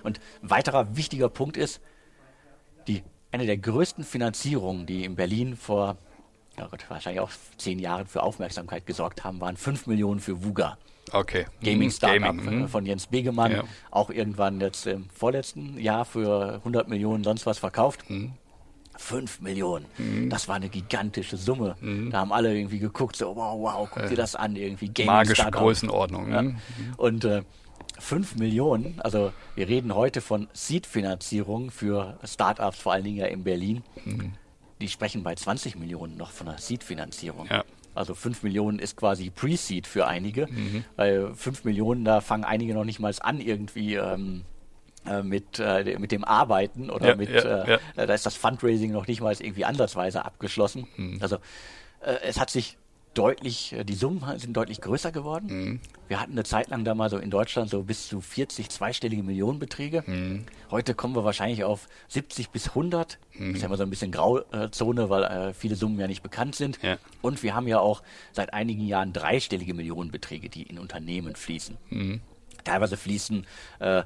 Und 0.02 0.20
weiterer 0.42 0.98
wichtiger 0.98 1.30
Punkt 1.30 1.56
ist, 1.56 1.82
die 2.88 3.04
eine 3.32 3.46
der 3.46 3.58
größten 3.58 4.04
Finanzierungen, 4.04 4.88
die 4.88 5.04
in 5.04 5.16
Berlin 5.16 5.56
vor 5.56 5.98
ja 6.58 6.68
Gott, 6.68 6.86
wahrscheinlich 6.90 7.22
auch 7.22 7.30
zehn 7.58 7.80
Jahre 7.80 8.06
für 8.06 8.24
Aufmerksamkeit 8.24 8.86
gesorgt 8.86 9.24
haben, 9.24 9.40
waren 9.42 9.58
fünf 9.58 9.88
Millionen 9.88 10.20
für 10.20 10.44
VUGA. 10.44 10.78
Okay. 11.12 11.46
Gaming 11.64 11.90
Startup 11.90 12.36
Gaming. 12.36 12.62
Mhm. 12.62 12.68
von 12.68 12.86
Jens 12.86 13.08
Begemann, 13.08 13.52
ja. 13.52 13.64
auch 13.92 14.10
irgendwann 14.10 14.60
jetzt 14.60 14.86
im 14.88 15.10
vorletzten 15.10 15.78
Jahr 15.78 16.04
für 16.04 16.56
100 16.56 16.88
Millionen 16.90 17.24
sonst 17.24 17.46
was 17.46 17.60
verkauft. 17.60 18.10
Mhm. 18.10 18.34
5 18.98 19.42
Millionen. 19.42 19.86
Mhm. 19.98 20.30
Das 20.30 20.48
war 20.48 20.56
eine 20.56 20.70
gigantische 20.70 21.38
Summe. 21.38 21.76
Mhm. 21.80 22.10
Da 22.10 22.20
haben 22.20 22.34
alle 22.34 22.54
irgendwie 22.56 22.80
geguckt, 22.80 23.16
so 23.16 23.36
wow, 23.36 23.58
wow, 23.60 23.88
guck 23.90 24.08
dir 24.08 24.16
das 24.16 24.36
an, 24.36 24.56
irgendwie 24.56 24.90
Gaming 24.90 25.14
Magische 25.14 25.36
Startup. 25.36 25.62
Größenordnung. 25.62 26.32
Ja. 26.32 26.42
Mhm. 26.42 26.58
Und 26.98 27.24
äh, 27.24 27.44
5 28.00 28.36
Millionen, 28.36 29.00
also 29.00 29.32
wir 29.56 29.68
reden 29.68 29.96
heute 29.96 30.22
von 30.22 30.48
Seed-Finanzierung 30.54 31.72
für 31.72 32.18
Startups, 32.24 32.80
vor 32.80 32.94
allen 32.94 33.04
Dingen 33.04 33.18
ja 33.18 33.28
in 33.28 33.44
Berlin. 33.44 33.84
Die 34.79 34.89
sprechen 34.89 35.24
bei 35.24 35.36
20 35.36 35.75
Millionen 35.75 36.17
noch 36.17 36.31
von 36.31 36.48
einer 36.48 36.57
Seed-Finanzierung. 36.57 37.48
Ja. 37.50 37.63
Also 37.96 38.13
5 38.13 38.43
Millionen 38.43 38.77
ist 38.77 38.96
quasi 38.96 39.31
Pre-Seed 39.31 39.88
für 39.88 40.05
einige. 40.05 40.48
Mhm. 40.48 40.84
Weil 40.96 41.34
5 41.34 41.63
Millionen, 41.63 42.05
da 42.05 42.22
fangen 42.22 42.43
einige 42.43 42.74
noch 42.74 42.84
nicht 42.84 43.00
mal 43.00 43.13
an, 43.22 43.41
irgendwie 43.41 43.96
ähm, 43.96 44.43
äh, 45.07 45.24
mit, 45.24 45.60
äh, 45.60 45.98
mit 45.98 46.12
dem 46.12 46.24
Arbeiten 46.24 46.89
oder 46.89 47.10
ja, 47.10 47.15
mit, 47.15 47.29
ja, 47.29 47.63
äh, 47.63 47.79
da 47.96 48.13
ist 48.13 48.25
das 48.25 48.36
Fundraising 48.36 48.91
noch 48.91 49.07
nicht 49.07 49.22
mal 49.22 49.34
irgendwie 49.34 49.65
ansatzweise 49.65 50.25
abgeschlossen. 50.25 50.88
Mhm. 50.96 51.17
Also 51.22 51.38
äh, 52.01 52.17
es 52.24 52.39
hat 52.39 52.50
sich 52.50 52.77
deutlich, 53.17 53.74
äh, 53.74 53.83
die 53.83 53.95
Summen 53.95 54.21
sind 54.38 54.55
deutlich 54.55 54.81
größer 54.81 55.12
geworden. 55.12 55.47
Mhm. 55.50 55.79
Wir 56.07 56.21
hatten 56.21 56.33
eine 56.33 56.43
Zeit 56.43 56.69
lang 56.69 56.83
da 56.86 56.95
mal 56.95 57.09
so 57.09 57.17
in 57.17 57.29
Deutschland 57.29 57.69
so 57.69 57.83
bis 57.83 58.07
zu 58.07 58.21
40 58.21 58.69
zweistellige 58.69 59.24
Millionenbeträge. 59.24 60.03
Mhm. 60.05 60.45
Heute 60.71 60.93
kommen 60.93 61.15
wir 61.15 61.24
wahrscheinlich 61.24 61.63
auf 61.63 61.88
70 62.09 62.50
bis 62.50 62.69
100. 62.69 63.17
Mhm. 63.33 63.47
Das 63.47 63.55
ist 63.55 63.62
ja 63.62 63.67
immer 63.67 63.77
so 63.77 63.83
ein 63.83 63.89
bisschen 63.89 64.12
Grauzone, 64.12 65.09
weil 65.09 65.24
äh, 65.24 65.53
viele 65.53 65.75
Summen 65.75 66.00
ja 66.00 66.07
nicht 66.07 66.24
bekannt 66.24 66.55
sind. 66.55 66.81
Ja. 66.81 66.97
Und 67.21 67.43
wir 67.43 67.55
haben 67.55 67.67
ja 67.67 67.79
auch 67.79 68.03
seit 68.31 68.53
einigen 68.53 68.86
Jahren 68.86 69.13
dreistellige 69.13 69.74
Millionenbeträge, 69.74 70.50
die 70.50 70.63
in 70.63 70.79
Unternehmen 70.79 71.36
fließen. 71.36 71.77
Mhm. 71.89 72.21
Teilweise 72.63 72.97
fließen 72.97 73.45
äh, 73.79 74.03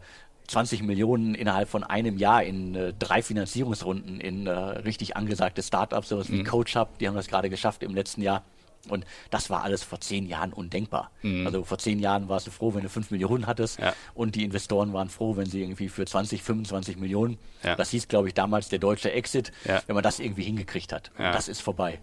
20 0.48 0.84
Millionen 0.84 1.34
innerhalb 1.34 1.70
von 1.70 1.84
einem 1.84 2.18
Jahr 2.18 2.44
in 2.44 2.76
äh, 2.76 2.94
drei 2.98 3.22
Finanzierungsrunden 3.22 4.20
in 4.20 4.48
äh, 4.48 4.52
richtig 4.52 5.16
angesagte 5.16 5.64
Startups, 5.64 6.10
sowas 6.10 6.32
wie 6.32 6.40
mhm. 6.40 6.46
CoachUp, 6.46 6.98
die 7.00 7.08
haben 7.08 7.16
das 7.16 7.28
gerade 7.28 7.50
geschafft 7.50 7.84
im 7.84 7.96
letzten 7.96 8.22
Jahr. 8.22 8.44
Und 8.90 9.06
das 9.30 9.50
war 9.50 9.64
alles 9.64 9.84
vor 9.84 10.00
zehn 10.02 10.28
Jahren 10.28 10.54
undenkbar. 10.54 11.12
Mhm. 11.22 11.46
Also 11.46 11.64
vor 11.64 11.78
zehn 11.78 12.00
Jahren 12.00 12.30
warst 12.30 12.48
du 12.48 12.52
froh, 12.52 12.74
wenn 12.74 12.84
du 12.84 12.90
fünf 12.90 13.12
Millionen 13.12 13.48
hattest 13.48 13.80
ja. 13.80 13.94
und 14.14 14.36
die 14.36 14.44
Investoren 14.44 14.94
waren 14.94 15.10
froh, 15.10 15.36
wenn 15.38 15.46
sie 15.46 15.62
irgendwie 15.62 15.90
für 15.90 16.06
20, 16.06 16.42
25 16.44 16.98
Millionen, 16.98 17.38
ja. 17.64 17.76
das 17.76 17.92
hieß, 17.92 18.08
glaube 18.08 18.28
ich, 18.28 18.34
damals 18.34 18.70
der 18.70 18.80
deutsche 18.80 19.12
Exit, 19.12 19.52
ja. 19.66 19.82
wenn 19.88 19.96
man 19.96 20.04
das 20.04 20.20
irgendwie 20.20 20.44
hingekriegt 20.44 20.94
hat. 20.94 21.12
Das 21.18 21.48
ist 21.48 21.62
vorbei. 21.62 22.00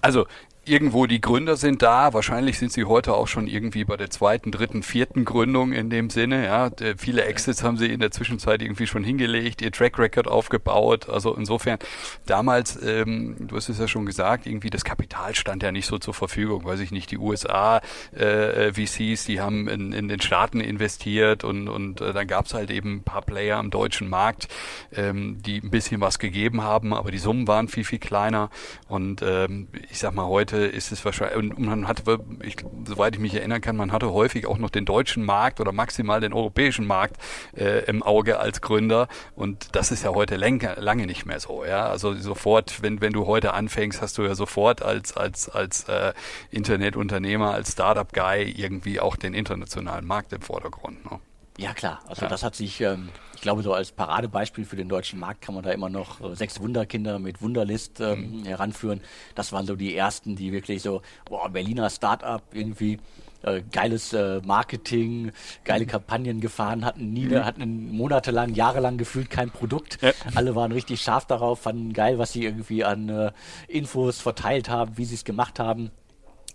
Also 0.00 0.26
irgendwo 0.64 1.06
die 1.06 1.20
Gründer 1.20 1.56
sind 1.56 1.82
da. 1.82 2.12
Wahrscheinlich 2.12 2.58
sind 2.58 2.72
sie 2.72 2.84
heute 2.84 3.14
auch 3.14 3.26
schon 3.26 3.46
irgendwie 3.48 3.84
bei 3.84 3.96
der 3.96 4.10
zweiten, 4.10 4.52
dritten, 4.52 4.82
vierten 4.82 5.24
Gründung 5.24 5.72
in 5.72 5.90
dem 5.90 6.08
Sinne. 6.08 6.44
Ja, 6.44 6.70
viele 6.96 7.24
Exits 7.24 7.64
haben 7.64 7.76
sie 7.76 7.86
in 7.86 7.98
der 7.98 8.12
Zwischenzeit 8.12 8.62
irgendwie 8.62 8.86
schon 8.86 9.02
hingelegt, 9.02 9.60
ihr 9.60 9.72
Track 9.72 9.98
Record 9.98 10.28
aufgebaut. 10.28 11.08
Also 11.08 11.34
insofern 11.34 11.78
damals, 12.26 12.80
ähm, 12.82 13.36
du 13.40 13.56
hast 13.56 13.68
es 13.68 13.78
ja 13.78 13.88
schon 13.88 14.06
gesagt, 14.06 14.46
irgendwie 14.46 14.70
das 14.70 14.84
Kapital 14.84 15.34
stand 15.34 15.62
ja 15.62 15.72
nicht 15.72 15.86
so 15.86 15.98
zur 15.98 16.14
Verfügung. 16.14 16.64
Weiß 16.64 16.80
ich 16.80 16.92
nicht, 16.92 17.10
die 17.10 17.18
USA 17.18 17.80
äh, 18.12 18.72
VCs, 18.72 19.24
die 19.24 19.40
haben 19.40 19.68
in, 19.68 19.92
in 19.92 20.08
den 20.08 20.20
Staaten 20.20 20.60
investiert 20.60 21.42
und 21.44 21.68
und 21.68 22.00
äh, 22.00 22.12
dann 22.12 22.26
gab 22.26 22.46
es 22.46 22.54
halt 22.54 22.70
eben 22.70 22.96
ein 22.96 23.02
paar 23.02 23.22
Player 23.22 23.58
am 23.58 23.70
deutschen 23.70 24.08
Markt, 24.08 24.48
ähm, 24.94 25.42
die 25.42 25.60
ein 25.60 25.70
bisschen 25.70 26.00
was 26.00 26.18
gegeben 26.18 26.62
haben, 26.62 26.94
aber 26.94 27.10
die 27.10 27.18
Summen 27.18 27.48
waren 27.48 27.68
viel 27.68 27.84
viel 27.84 27.98
kleiner. 27.98 28.50
Und 28.88 29.22
ähm, 29.22 29.68
ich 29.90 29.98
sag 29.98 30.14
mal 30.14 30.26
heute 30.26 30.51
heute 30.52 30.66
ist 30.66 30.92
es 30.92 31.04
wahrscheinlich, 31.04 31.36
und 31.36 31.58
man 31.58 31.88
hatte, 31.88 32.20
ich, 32.42 32.56
soweit 32.86 33.14
ich 33.14 33.20
mich 33.20 33.34
erinnern 33.34 33.60
kann, 33.60 33.76
man 33.76 33.92
hatte 33.92 34.12
häufig 34.12 34.46
auch 34.46 34.58
noch 34.58 34.70
den 34.70 34.84
deutschen 34.84 35.24
Markt 35.24 35.60
oder 35.60 35.72
maximal 35.72 36.20
den 36.20 36.32
europäischen 36.32 36.86
Markt 36.86 37.16
äh, 37.56 37.84
im 37.86 38.02
Auge 38.02 38.38
als 38.38 38.60
Gründer. 38.60 39.08
Und 39.34 39.74
das 39.74 39.90
ist 39.90 40.04
ja 40.04 40.10
heute 40.14 40.36
lange, 40.36 40.74
lange 40.78 41.06
nicht 41.06 41.26
mehr 41.26 41.40
so. 41.40 41.64
Ja, 41.64 41.86
also 41.86 42.14
sofort, 42.14 42.82
wenn 42.82 43.00
wenn 43.00 43.12
du 43.12 43.26
heute 43.26 43.54
anfängst, 43.54 44.02
hast 44.02 44.18
du 44.18 44.22
ja 44.22 44.34
sofort 44.34 44.82
als 44.82 45.16
als 45.16 45.48
als 45.48 45.84
äh, 45.88 46.12
Internetunternehmer, 46.50 47.52
als 47.52 47.72
Startup-Guy 47.72 48.50
irgendwie 48.50 49.00
auch 49.00 49.16
den 49.16 49.34
internationalen 49.34 50.06
Markt 50.06 50.32
im 50.32 50.42
Vordergrund. 50.42 51.10
Ne? 51.10 51.20
Ja 51.58 51.74
klar, 51.74 52.00
also 52.06 52.22
ja. 52.22 52.28
das 52.28 52.42
hat 52.42 52.54
sich, 52.54 52.80
ähm, 52.80 53.10
glaube, 53.42 53.62
so 53.62 53.74
als 53.74 53.92
Paradebeispiel 53.92 54.64
für 54.64 54.76
den 54.76 54.88
deutschen 54.88 55.18
Markt 55.18 55.42
kann 55.42 55.54
man 55.54 55.62
da 55.62 55.70
immer 55.70 55.90
noch 55.90 56.20
äh, 56.20 56.34
sechs 56.34 56.60
Wunderkinder 56.60 57.18
mit 57.18 57.42
Wunderlist 57.42 58.00
ähm, 58.00 58.40
mhm. 58.40 58.44
heranführen. 58.44 59.02
Das 59.34 59.52
waren 59.52 59.66
so 59.66 59.76
die 59.76 59.94
ersten, 59.94 60.34
die 60.34 60.52
wirklich 60.52 60.82
so, 60.82 61.02
boah, 61.26 61.50
Berliner 61.50 61.90
Startup 61.90 62.42
irgendwie. 62.52 62.98
Äh, 63.42 63.62
geiles 63.72 64.12
äh, 64.12 64.40
Marketing, 64.44 65.32
geile 65.64 65.84
Kampagnen 65.84 66.40
gefahren, 66.40 66.84
hatten 66.84 67.12
nie, 67.12 67.26
mhm. 67.26 67.44
hatten 67.44 67.90
monatelang, 67.90 68.54
jahrelang 68.54 68.98
gefühlt 68.98 69.30
kein 69.30 69.50
Produkt. 69.50 69.98
Ja. 70.00 70.12
Alle 70.36 70.54
waren 70.54 70.70
richtig 70.70 71.00
scharf 71.02 71.26
darauf, 71.26 71.58
fanden 71.58 71.92
geil, 71.92 72.18
was 72.18 72.32
sie 72.32 72.44
irgendwie 72.44 72.84
an 72.84 73.08
äh, 73.08 73.32
Infos 73.66 74.20
verteilt 74.20 74.68
haben, 74.68 74.96
wie 74.96 75.04
sie 75.04 75.16
es 75.16 75.24
gemacht 75.24 75.58
haben. 75.58 75.90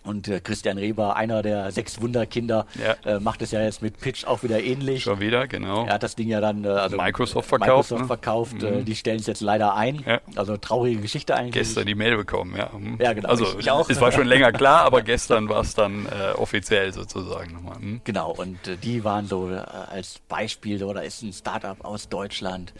Und 0.07 0.27
äh, 0.29 0.39
Christian 0.39 0.77
Reber, 0.77 1.15
einer 1.17 1.41
der 1.41 1.71
sechs 1.71 2.01
Wunderkinder, 2.01 2.65
ja. 2.81 3.15
äh, 3.15 3.19
macht 3.19 3.41
es 3.41 3.51
ja 3.51 3.61
jetzt 3.61 3.81
mit 3.81 3.99
Pitch 3.99 4.25
auch 4.25 4.41
wieder 4.41 4.63
ähnlich. 4.63 5.03
Schon 5.03 5.19
wieder, 5.19 5.47
genau. 5.47 5.85
Er 5.85 5.95
hat 5.95 6.03
das 6.03 6.15
Ding 6.15 6.29
ja 6.29 6.39
dann 6.39 6.63
äh, 6.63 6.69
also 6.69 6.95
Microsoft 6.95 7.49
verkauft. 7.49 7.91
Microsoft 7.91 8.01
ne? 8.01 8.07
verkauft. 8.07 8.63
Äh, 8.63 8.71
mhm. 8.71 8.85
die 8.85 8.95
stellen 8.95 9.19
es 9.19 9.27
jetzt 9.27 9.41
leider 9.41 9.75
ein. 9.75 10.03
Ja. 10.05 10.21
Also 10.35 10.55
traurige 10.55 11.01
Geschichte 11.01 11.35
eigentlich. 11.35 11.53
Gestern 11.53 11.85
die 11.85 11.95
Mail 11.95 12.15
bekommen, 12.15 12.55
ja. 12.57 12.71
Mhm. 12.77 12.97
Ja, 13.01 13.11
genau. 13.13 13.27
Also 13.27 13.45
ich, 13.45 13.59
ich 13.59 13.71
auch. 13.71 13.89
es 13.89 13.99
war 13.99 14.11
schon 14.11 14.27
länger 14.27 14.53
klar, 14.53 14.81
aber 14.81 15.01
gestern 15.01 15.49
war 15.49 15.61
es 15.61 15.75
dann 15.75 16.05
äh, 16.05 16.31
offiziell 16.37 16.93
sozusagen 16.93 17.53
nochmal. 17.53 17.79
Mhm. 17.79 18.01
Genau, 18.05 18.31
und 18.31 18.65
äh, 18.67 18.77
die 18.77 19.03
waren 19.03 19.27
so 19.27 19.49
als 19.91 20.19
Beispiel, 20.29 20.83
oder 20.83 21.03
ist 21.03 21.21
ein 21.21 21.33
Startup 21.33 21.83
aus 21.83 22.07
Deutschland 22.07 22.73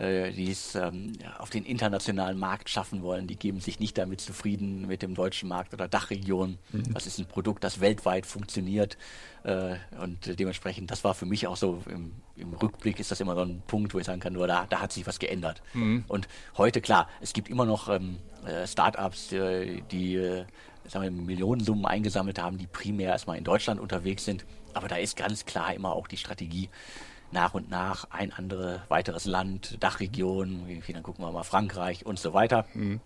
äh, 0.00 0.32
die 0.32 0.50
es 0.50 0.74
ähm, 0.76 1.12
auf 1.38 1.50
den 1.50 1.66
internationalen 1.66 2.38
Markt 2.38 2.70
schaffen 2.70 3.02
wollen. 3.02 3.26
Die 3.26 3.36
geben 3.36 3.60
sich 3.60 3.80
nicht 3.80 3.98
damit 3.98 4.22
zufrieden 4.22 4.86
mit 4.86 5.02
dem 5.02 5.14
deutschen 5.14 5.48
Markt 5.48 5.74
oder 5.74 5.88
Dachregion. 5.88 6.56
Mhm. 6.72 6.94
Das 6.94 7.06
ist 7.06 7.18
ein 7.18 7.26
Produkt, 7.26 7.62
das 7.64 7.80
weltweit 7.80 8.24
funktioniert. 8.24 8.96
Äh, 9.42 9.76
und 10.00 10.38
dementsprechend, 10.38 10.90
das 10.90 11.04
war 11.04 11.12
für 11.12 11.26
mich 11.26 11.46
auch 11.46 11.56
so 11.58 11.82
im, 11.86 12.12
im, 12.36 12.54
Rückblick 12.54 12.98
ist 12.98 13.10
das 13.10 13.20
immer 13.20 13.34
so 13.34 13.42
ein 13.42 13.62
Punkt, 13.66 13.92
wo 13.92 13.98
ich 13.98 14.06
sagen 14.06 14.20
kann, 14.20 14.32
nur 14.32 14.46
da, 14.46 14.64
da 14.70 14.80
hat 14.80 14.90
sich 14.90 15.06
was 15.06 15.18
geändert. 15.18 15.62
Mhm. 15.74 16.04
Und 16.08 16.28
heute, 16.56 16.80
klar, 16.80 17.06
es 17.20 17.34
gibt 17.34 17.50
immer 17.50 17.66
noch 17.66 17.90
ähm, 17.90 18.20
äh, 18.46 18.66
Startups, 18.66 19.32
äh, 19.32 19.82
die 19.90 20.44
sagen 20.86 21.04
wir, 21.04 21.10
Millionensummen 21.10 21.84
eingesammelt 21.84 22.40
haben, 22.40 22.56
die 22.56 22.66
primär 22.66 23.10
erstmal 23.10 23.36
in 23.36 23.44
Deutschland 23.44 23.78
unterwegs 23.78 24.24
sind. 24.24 24.46
Aber 24.72 24.88
da 24.88 24.96
ist 24.96 25.16
ganz 25.16 25.44
klar 25.44 25.74
immer 25.74 25.92
auch 25.92 26.08
die 26.08 26.16
Strategie, 26.16 26.70
nach 27.32 27.54
und 27.54 27.70
nach 27.70 28.06
ein 28.10 28.32
anderes 28.32 28.80
weiteres 28.88 29.24
Land, 29.24 29.76
Dachregion, 29.80 30.66
wie 30.66 30.92
dann 30.92 31.02
gucken 31.02 31.24
wir 31.24 31.32
mal 31.32 31.42
Frankreich 31.42 32.04
und 32.06 32.18
so 32.18 32.32
weiter. 32.32 32.66
Mhm. 32.74 33.00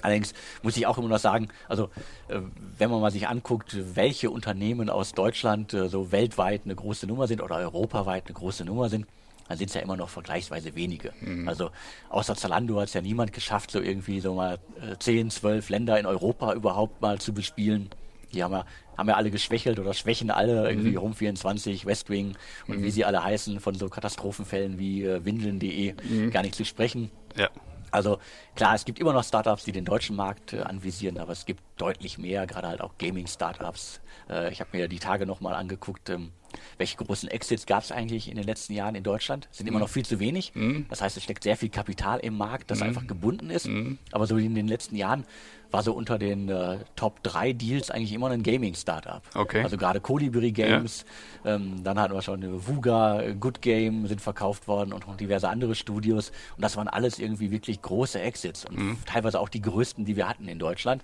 Allerdings 0.00 0.32
muss 0.62 0.76
ich 0.76 0.86
auch 0.86 0.98
immer 0.98 1.08
noch 1.08 1.18
sagen, 1.18 1.48
also 1.68 1.90
äh, 2.28 2.40
wenn 2.78 2.90
man 2.90 3.00
mal 3.00 3.10
sich 3.10 3.26
anguckt, 3.28 3.76
welche 3.94 4.30
Unternehmen 4.30 4.90
aus 4.90 5.12
Deutschland 5.12 5.74
äh, 5.74 5.88
so 5.88 6.12
weltweit 6.12 6.62
eine 6.64 6.76
große 6.76 7.06
Nummer 7.06 7.26
sind 7.26 7.42
oder 7.42 7.56
europaweit 7.56 8.26
eine 8.26 8.34
große 8.34 8.64
Nummer 8.64 8.88
sind, 8.88 9.06
dann 9.48 9.58
sind 9.58 9.68
es 9.68 9.74
ja 9.74 9.80
immer 9.80 9.96
noch 9.96 10.08
vergleichsweise 10.08 10.74
wenige. 10.74 11.12
Mhm. 11.20 11.48
Also 11.48 11.70
außer 12.10 12.36
Zalando 12.36 12.78
hat 12.80 12.88
es 12.88 12.94
ja 12.94 13.00
niemand 13.00 13.32
geschafft, 13.32 13.70
so 13.70 13.80
irgendwie 13.80 14.20
so 14.20 14.34
mal 14.34 14.58
äh, 14.80 14.96
10, 14.98 15.30
12 15.30 15.68
Länder 15.70 15.98
in 15.98 16.06
Europa 16.06 16.52
überhaupt 16.52 17.00
mal 17.00 17.18
zu 17.18 17.32
bespielen. 17.32 17.90
Die 18.32 18.42
haben 18.42 18.52
ja, 18.52 18.64
haben 18.96 19.08
ja 19.08 19.16
alle 19.16 19.30
geschwächelt 19.30 19.78
oder 19.78 19.94
schwächen 19.94 20.30
alle, 20.30 20.68
irgendwie 20.68 20.92
mhm. 20.92 20.98
Rum24, 20.98 21.86
Westwing 21.86 22.36
und 22.66 22.78
mhm. 22.78 22.82
wie 22.82 22.90
sie 22.90 23.04
alle 23.04 23.22
heißen, 23.22 23.60
von 23.60 23.74
so 23.74 23.88
Katastrophenfällen 23.88 24.78
wie 24.78 25.04
äh, 25.04 25.24
Windeln.de 25.24 25.94
mhm. 26.02 26.30
gar 26.30 26.42
nicht 26.42 26.54
zu 26.54 26.64
sprechen. 26.64 27.10
Ja. 27.36 27.48
Also 27.90 28.18
klar, 28.54 28.74
es 28.74 28.84
gibt 28.84 28.98
immer 28.98 29.12
noch 29.12 29.24
Startups, 29.24 29.64
die 29.64 29.72
den 29.72 29.84
deutschen 29.84 30.16
Markt 30.16 30.52
äh, 30.52 30.60
anvisieren, 30.60 31.18
aber 31.18 31.32
es 31.32 31.46
gibt 31.46 31.62
deutlich 31.76 32.18
mehr, 32.18 32.46
gerade 32.46 32.68
halt 32.68 32.80
auch 32.80 32.98
Gaming-Startups. 32.98 34.00
Äh, 34.28 34.52
ich 34.52 34.60
habe 34.60 34.76
mir 34.76 34.88
die 34.88 34.98
Tage 34.98 35.26
nochmal 35.26 35.54
angeguckt, 35.54 36.10
ähm, 36.10 36.32
welche 36.76 36.96
großen 36.96 37.28
Exits 37.28 37.66
gab 37.66 37.82
es 37.82 37.92
eigentlich 37.92 38.28
in 38.28 38.36
den 38.36 38.44
letzten 38.44 38.72
Jahren 38.72 38.94
in 38.94 39.02
Deutschland? 39.02 39.48
Sind 39.50 39.66
immer 39.66 39.78
mhm. 39.78 39.82
noch 39.82 39.88
viel 39.88 40.04
zu 40.04 40.20
wenig. 40.20 40.52
Mhm. 40.54 40.86
Das 40.88 41.02
heißt, 41.02 41.16
es 41.16 41.24
steckt 41.24 41.42
sehr 41.42 41.56
viel 41.56 41.68
Kapital 41.68 42.20
im 42.20 42.36
Markt, 42.36 42.70
das 42.70 42.80
mhm. 42.80 42.86
einfach 42.86 43.06
gebunden 43.06 43.50
ist. 43.50 43.66
Mhm. 43.66 43.98
Aber 44.12 44.26
so 44.26 44.36
in 44.36 44.54
den 44.54 44.68
letzten 44.68 44.96
Jahren 44.96 45.24
war 45.70 45.82
so 45.82 45.92
unter 45.92 46.18
den 46.18 46.48
äh, 46.48 46.78
Top 46.96 47.22
3 47.22 47.52
Deals 47.52 47.90
eigentlich 47.90 48.12
immer 48.12 48.30
ein 48.30 48.42
Gaming-Startup. 48.42 49.22
Okay. 49.34 49.62
Also 49.62 49.76
gerade 49.76 50.00
Colibri 50.00 50.52
Games, 50.52 51.04
ja. 51.44 51.56
ähm, 51.56 51.84
dann 51.84 51.98
hatten 51.98 52.14
wir 52.14 52.22
schon 52.22 52.42
eine 52.42 52.66
Vuga, 52.66 53.32
Good 53.38 53.60
Game 53.60 54.06
sind 54.06 54.20
verkauft 54.20 54.66
worden 54.66 54.92
und 54.92 55.06
noch 55.06 55.16
diverse 55.16 55.48
andere 55.48 55.74
Studios. 55.74 56.30
Und 56.56 56.62
das 56.62 56.76
waren 56.76 56.88
alles 56.88 57.18
irgendwie 57.18 57.50
wirklich 57.50 57.82
große 57.82 58.20
Exits 58.20 58.64
und 58.64 58.78
mhm. 58.78 58.96
teilweise 59.04 59.40
auch 59.40 59.48
die 59.48 59.60
größten, 59.60 60.04
die 60.04 60.16
wir 60.16 60.28
hatten 60.28 60.48
in 60.48 60.58
Deutschland. 60.58 61.02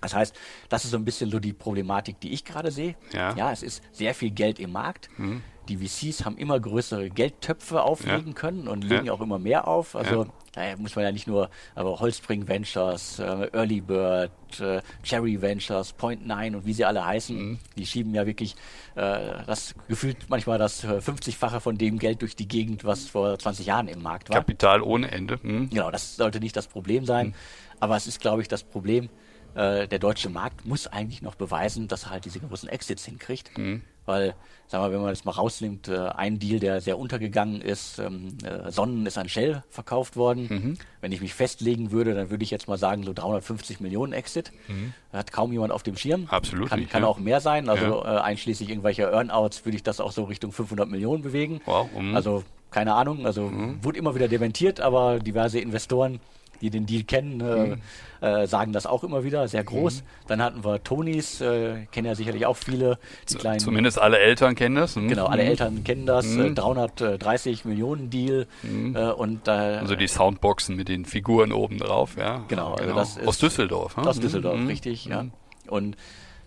Das 0.00 0.14
heißt, 0.14 0.34
das 0.68 0.84
ist 0.84 0.92
so 0.92 0.96
ein 0.96 1.04
bisschen 1.04 1.30
so 1.30 1.38
die 1.38 1.52
Problematik, 1.52 2.20
die 2.20 2.32
ich 2.32 2.44
gerade 2.44 2.70
sehe. 2.70 2.94
Ja. 3.12 3.34
ja, 3.34 3.52
es 3.52 3.62
ist 3.62 3.82
sehr 3.92 4.14
viel 4.14 4.30
Geld 4.30 4.58
im 4.58 4.72
Markt. 4.72 5.08
Mhm. 5.18 5.42
Die 5.68 5.76
VCs 5.76 6.24
haben 6.24 6.38
immer 6.38 6.58
größere 6.58 7.10
Geldtöpfe 7.10 7.82
auflegen 7.82 8.28
ja. 8.28 8.32
können 8.32 8.68
und 8.68 8.84
legen 8.84 9.06
ja. 9.06 9.12
auch 9.12 9.20
immer 9.20 9.38
mehr 9.38 9.68
auf. 9.68 9.96
Also 9.96 10.26
da 10.52 10.76
muss 10.78 10.96
man 10.96 11.04
ja 11.04 11.12
nicht 11.12 11.26
nur, 11.26 11.50
aber 11.74 12.00
Holzspring 12.00 12.48
Ventures, 12.48 13.18
äh, 13.18 13.50
Early 13.52 13.82
Bird, 13.82 14.30
äh, 14.60 14.80
Cherry 15.02 15.40
Ventures, 15.40 15.92
Point 15.92 16.26
Nine 16.26 16.56
und 16.56 16.64
wie 16.64 16.72
sie 16.72 16.86
alle 16.86 17.04
heißen, 17.04 17.36
mhm. 17.36 17.58
die 17.76 17.84
schieben 17.84 18.14
ja 18.14 18.26
wirklich 18.26 18.54
äh, 18.94 19.44
das 19.46 19.74
gefühlt 19.88 20.16
manchmal 20.28 20.58
das 20.58 20.86
50-fache 20.86 21.60
von 21.60 21.76
dem 21.76 21.98
Geld 21.98 22.22
durch 22.22 22.34
die 22.34 22.48
Gegend, 22.48 22.84
was 22.84 23.06
vor 23.06 23.38
20 23.38 23.66
Jahren 23.66 23.88
im 23.88 24.02
Markt 24.02 24.30
war. 24.30 24.36
Kapital 24.36 24.80
ohne 24.80 25.10
Ende. 25.10 25.38
Mhm. 25.42 25.68
Genau, 25.68 25.90
das 25.90 26.16
sollte 26.16 26.40
nicht 26.40 26.56
das 26.56 26.66
Problem 26.66 27.04
sein. 27.04 27.28
Mhm. 27.28 27.34
Aber 27.80 27.96
es 27.96 28.06
ist, 28.06 28.20
glaube 28.20 28.42
ich, 28.42 28.48
das 28.48 28.64
Problem, 28.64 29.08
äh, 29.54 29.88
der 29.88 29.98
deutsche 29.98 30.28
Markt 30.28 30.66
muss 30.66 30.86
eigentlich 30.86 31.22
noch 31.22 31.34
beweisen, 31.34 31.88
dass 31.88 32.04
er 32.04 32.10
halt 32.10 32.24
diese 32.24 32.40
großen 32.40 32.68
Exits 32.68 33.04
hinkriegt. 33.04 33.56
Mhm. 33.56 33.82
Weil, 34.06 34.34
sagen 34.68 34.84
wir, 34.84 34.92
wenn 34.92 35.02
man 35.02 35.10
das 35.10 35.26
mal 35.26 35.32
rausnimmt, 35.32 35.88
äh, 35.88 35.98
ein 35.98 36.38
Deal, 36.38 36.60
der 36.60 36.80
sehr 36.80 36.98
untergegangen 36.98 37.60
ist, 37.60 37.98
ähm, 37.98 38.38
äh, 38.42 38.70
Sonnen 38.70 39.04
ist 39.04 39.18
an 39.18 39.28
Shell 39.28 39.62
verkauft 39.68 40.16
worden. 40.16 40.46
Mhm. 40.48 40.78
Wenn 41.02 41.12
ich 41.12 41.20
mich 41.20 41.34
festlegen 41.34 41.90
würde, 41.90 42.14
dann 42.14 42.30
würde 42.30 42.42
ich 42.42 42.50
jetzt 42.50 42.68
mal 42.68 42.78
sagen, 42.78 43.04
so 43.04 43.12
350 43.12 43.80
Millionen 43.80 44.14
Exit. 44.14 44.50
Mhm. 44.68 44.94
Hat 45.12 45.30
kaum 45.30 45.52
jemand 45.52 45.72
auf 45.72 45.82
dem 45.82 45.96
Schirm. 45.96 46.26
Absolut. 46.30 46.70
Kann, 46.70 46.88
kann 46.88 47.02
ja. 47.02 47.08
auch 47.08 47.18
mehr 47.18 47.40
sein. 47.42 47.68
Also 47.68 48.02
ja. 48.02 48.16
äh, 48.16 48.20
einschließlich 48.20 48.70
irgendwelcher 48.70 49.12
Earnouts 49.12 49.66
würde 49.66 49.76
ich 49.76 49.82
das 49.82 50.00
auch 50.00 50.12
so 50.12 50.24
Richtung 50.24 50.52
500 50.52 50.88
Millionen 50.88 51.22
bewegen. 51.22 51.60
Wow. 51.66 51.90
Mhm. 51.92 52.16
Also 52.16 52.44
keine 52.70 52.94
Ahnung, 52.94 53.26
also 53.26 53.42
mhm. 53.42 53.82
wurde 53.82 53.98
immer 53.98 54.14
wieder 54.14 54.28
dementiert, 54.28 54.80
aber 54.80 55.18
diverse 55.18 55.58
Investoren 55.58 56.20
die 56.60 56.70
den 56.70 56.86
Deal 56.86 57.04
kennen, 57.04 57.40
äh, 57.40 57.66
mhm. 57.66 57.80
äh, 58.20 58.46
sagen 58.46 58.72
das 58.72 58.86
auch 58.86 59.04
immer 59.04 59.24
wieder, 59.24 59.48
sehr 59.48 59.64
groß. 59.64 60.02
Mhm. 60.02 60.06
Dann 60.28 60.42
hatten 60.42 60.64
wir 60.64 60.82
Tonys, 60.82 61.40
äh, 61.40 61.86
kennen 61.92 62.06
ja 62.06 62.14
sicherlich 62.14 62.46
auch 62.46 62.56
viele. 62.56 62.98
Die 63.28 63.34
kleinen, 63.34 63.60
Zumindest 63.60 63.98
alle 64.00 64.18
Eltern 64.18 64.54
kennen 64.54 64.76
das. 64.76 64.96
Mhm. 64.96 65.08
Genau, 65.08 65.26
alle 65.26 65.42
mhm. 65.42 65.48
Eltern 65.48 65.84
kennen 65.84 66.06
das. 66.06 66.26
Mhm. 66.26 66.54
330 66.54 67.64
äh, 67.64 67.68
Millionen 67.68 68.10
Deal. 68.10 68.46
Mhm. 68.62 68.96
Äh, 68.96 69.10
und, 69.10 69.48
also 69.48 69.96
die 69.96 70.08
Soundboxen 70.08 70.76
mit 70.76 70.88
den 70.88 71.04
Figuren 71.04 71.52
oben 71.52 71.78
drauf, 71.78 72.16
ja. 72.16 72.44
Genau, 72.48 72.72
also 72.72 72.84
genau. 72.84 72.96
das 72.96 73.16
ist 73.16 73.26
aus 73.26 73.38
Düsseldorf. 73.38 73.96
Hm? 73.96 74.06
Aus 74.06 74.20
Düsseldorf, 74.20 74.58
richtig, 74.66 75.06
ja. 75.06 75.26
Und 75.68 75.96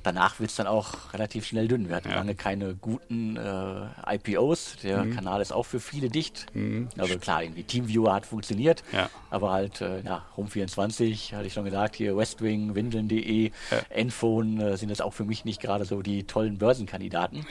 danach 0.03 0.39
wird 0.39 0.49
es 0.49 0.55
dann 0.55 0.67
auch 0.67 1.13
relativ 1.13 1.45
schnell 1.45 1.67
dünn. 1.67 1.89
Wir 1.89 1.95
hatten 1.95 2.09
ja. 2.09 2.15
lange 2.15 2.35
keine 2.35 2.75
guten 2.75 3.37
äh, 3.37 4.15
IPOs. 4.15 4.77
Der 4.83 5.03
mhm. 5.03 5.15
Kanal 5.15 5.41
ist 5.41 5.51
auch 5.51 5.65
für 5.65 5.79
viele 5.79 6.09
dicht. 6.09 6.47
Mhm. 6.53 6.89
Also 6.97 7.17
klar, 7.17 7.43
irgendwie 7.43 7.63
Teamviewer 7.63 8.13
hat 8.13 8.25
funktioniert, 8.25 8.83
ja. 8.91 9.09
aber 9.29 9.51
halt 9.51 9.81
äh, 9.81 10.01
ja, 10.01 10.25
Home24, 10.37 11.33
hatte 11.35 11.47
ich 11.47 11.53
schon 11.53 11.65
gesagt, 11.65 11.95
hier 11.95 12.17
Westwing, 12.17 12.75
Windeln.de, 12.75 13.51
ja. 13.71 13.77
Enphone 13.89 14.59
äh, 14.59 14.77
sind 14.77 14.89
jetzt 14.89 15.01
auch 15.01 15.13
für 15.13 15.25
mich 15.25 15.45
nicht 15.45 15.61
gerade 15.61 15.85
so 15.85 16.01
die 16.01 16.23
tollen 16.23 16.57
Börsenkandidaten. 16.57 17.45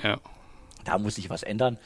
Da 0.84 0.98
muss 0.98 1.16
sich 1.16 1.28
was 1.28 1.42
ändern 1.42 1.78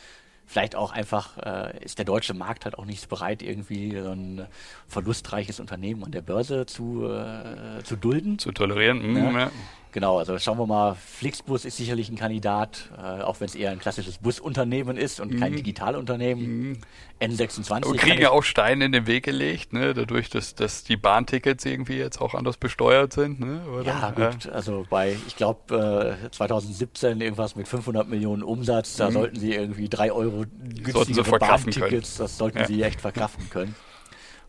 vielleicht 0.47 0.77
auch 0.77 0.93
einfach 0.93 1.39
äh, 1.39 1.85
ist 1.85 1.99
der 1.99 2.05
deutsche 2.05 2.35
Markt 2.35 2.65
halt 2.65 2.79
auch 2.79 2.85
nicht 2.85 3.09
bereit, 3.09 3.43
irgendwie 3.43 3.99
so 3.99 4.11
ein 4.11 4.47
verlustreiches 4.87 5.61
Unternehmen 5.61 6.05
an 6.05 6.13
der 6.13 6.21
Börse 6.21 6.67
zu, 6.67 7.07
äh, 7.07 7.83
zu 7.83 7.97
dulden. 7.97 8.39
Zu 8.39 8.53
tolerieren. 8.53 9.13
Mhm, 9.13 9.17
ja. 9.17 9.41
Ja. 9.41 9.51
Genau, 9.95 10.19
also 10.19 10.37
schauen 10.41 10.59
wir 10.59 10.67
mal, 10.67 10.97
Flixbus 10.97 11.65
ist 11.65 11.77
sicherlich 11.77 12.09
ein 12.09 12.17
Kandidat, 12.17 12.91
äh, 12.99 13.23
auch 13.23 13.39
wenn 13.39 13.47
es 13.47 13.55
eher 13.55 13.71
ein 13.71 13.79
klassisches 13.79 14.19
Busunternehmen 14.19 14.97
ist 14.97 15.21
und 15.21 15.33
mhm. 15.33 15.39
kein 15.39 15.55
Digitalunternehmen. 15.55 16.71
Mhm. 16.71 16.79
N26. 17.21 17.93
Wir 17.93 18.01
kriegen 18.01 18.21
ja 18.21 18.31
auch 18.31 18.43
Steine 18.43 18.87
in 18.87 18.91
den 18.91 19.07
Weg 19.07 19.25
gelegt, 19.25 19.73
ne? 19.73 19.95
dadurch, 19.95 20.31
dass, 20.31 20.57
dass 20.57 20.83
die 20.83 20.97
Bahntickets 20.97 21.65
irgendwie 21.65 21.95
jetzt 21.95 22.21
auch 22.21 22.35
anders 22.35 22.57
besteuert 22.57 23.13
sind. 23.13 23.39
Ne? 23.39 23.61
Oder? 23.69 23.85
Ja, 23.85 24.11
gut, 24.11 24.47
ja. 24.47 24.51
also 24.51 24.85
bei, 24.91 25.17
ich 25.29 25.37
glaube, 25.37 26.17
äh, 26.25 26.31
2017 26.33 27.21
irgendwas 27.21 27.55
mit 27.55 27.69
500 27.69 28.09
Millionen 28.09 28.43
Umsatz, 28.43 28.97
da 28.97 29.11
mhm. 29.11 29.13
sollten 29.13 29.39
sie 29.39 29.55
irgendwie 29.55 29.89
drei 29.89 30.11
Euro 30.11 30.45
günstigere 30.59 31.39
Bahntickets, 31.39 32.17
das 32.17 32.37
sollten 32.37 32.59
ja. 32.59 32.67
sie 32.67 32.83
echt 32.83 33.01
verkraften 33.01 33.49
können. 33.49 33.77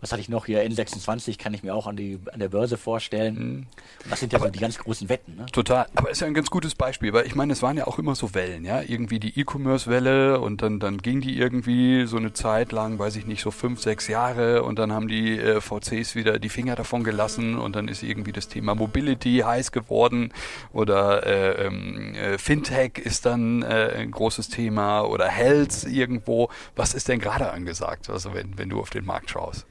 Was 0.01 0.11
hatte 0.11 0.21
ich 0.21 0.29
noch 0.29 0.45
hier? 0.45 0.63
N26 0.63 1.37
kann 1.37 1.53
ich 1.53 1.63
mir 1.63 1.73
auch 1.73 1.87
an, 1.87 1.95
die, 1.95 2.19
an 2.31 2.39
der 2.39 2.49
Börse 2.49 2.77
vorstellen. 2.77 3.35
Mhm. 3.35 3.67
Und 4.03 4.11
das 4.11 4.19
sind 4.19 4.33
ja 4.33 4.39
aber 4.39 4.47
so 4.47 4.51
die 4.51 4.59
ganz 4.59 4.77
großen 4.77 5.09
Wetten. 5.09 5.35
Ne? 5.35 5.45
Total. 5.51 5.87
Aber 5.95 6.09
ist 6.09 6.21
ja 6.21 6.27
ein 6.27 6.33
ganz 6.33 6.49
gutes 6.49 6.75
Beispiel, 6.75 7.13
weil 7.13 7.25
ich 7.25 7.35
meine, 7.35 7.53
es 7.53 7.61
waren 7.61 7.77
ja 7.77 7.87
auch 7.87 7.99
immer 7.99 8.15
so 8.15 8.33
Wellen, 8.33 8.65
ja. 8.65 8.81
Irgendwie 8.81 9.19
die 9.19 9.39
E-Commerce-Welle 9.39 10.39
und 10.39 10.61
dann, 10.61 10.79
dann 10.79 10.99
ging 10.99 11.21
die 11.21 11.37
irgendwie 11.37 12.05
so 12.05 12.17
eine 12.17 12.33
Zeit 12.33 12.71
lang, 12.71 12.99
weiß 12.99 13.15
ich 13.15 13.25
nicht, 13.25 13.41
so 13.41 13.51
fünf, 13.51 13.81
sechs 13.81 14.07
Jahre 14.07 14.63
und 14.63 14.79
dann 14.79 14.91
haben 14.91 15.07
die 15.07 15.39
äh, 15.39 15.61
VCs 15.61 16.15
wieder 16.15 16.39
die 16.39 16.49
Finger 16.49 16.75
davon 16.75 17.03
gelassen 17.03 17.57
und 17.57 17.75
dann 17.75 17.87
ist 17.87 18.03
irgendwie 18.03 18.31
das 18.31 18.47
Thema 18.47 18.75
Mobility 18.75 19.39
heiß 19.45 19.71
geworden 19.71 20.31
oder 20.73 21.25
äh, 21.25 21.65
ähm, 21.65 22.13
äh, 22.15 22.37
Fintech 22.37 22.97
ist 22.97 23.25
dann 23.25 23.61
äh, 23.63 23.93
ein 23.97 24.11
großes 24.11 24.49
Thema 24.49 25.01
oder 25.01 25.27
Health 25.27 25.85
irgendwo. 25.85 26.49
Was 26.75 26.93
ist 26.93 27.07
denn 27.07 27.19
gerade 27.19 27.51
angesagt, 27.51 28.09
also 28.09 28.33
wenn, 28.33 28.57
wenn 28.57 28.69
du 28.69 28.79
auf 28.79 28.89
den 28.89 29.05
Markt 29.05 29.29
schaust? 29.29 29.65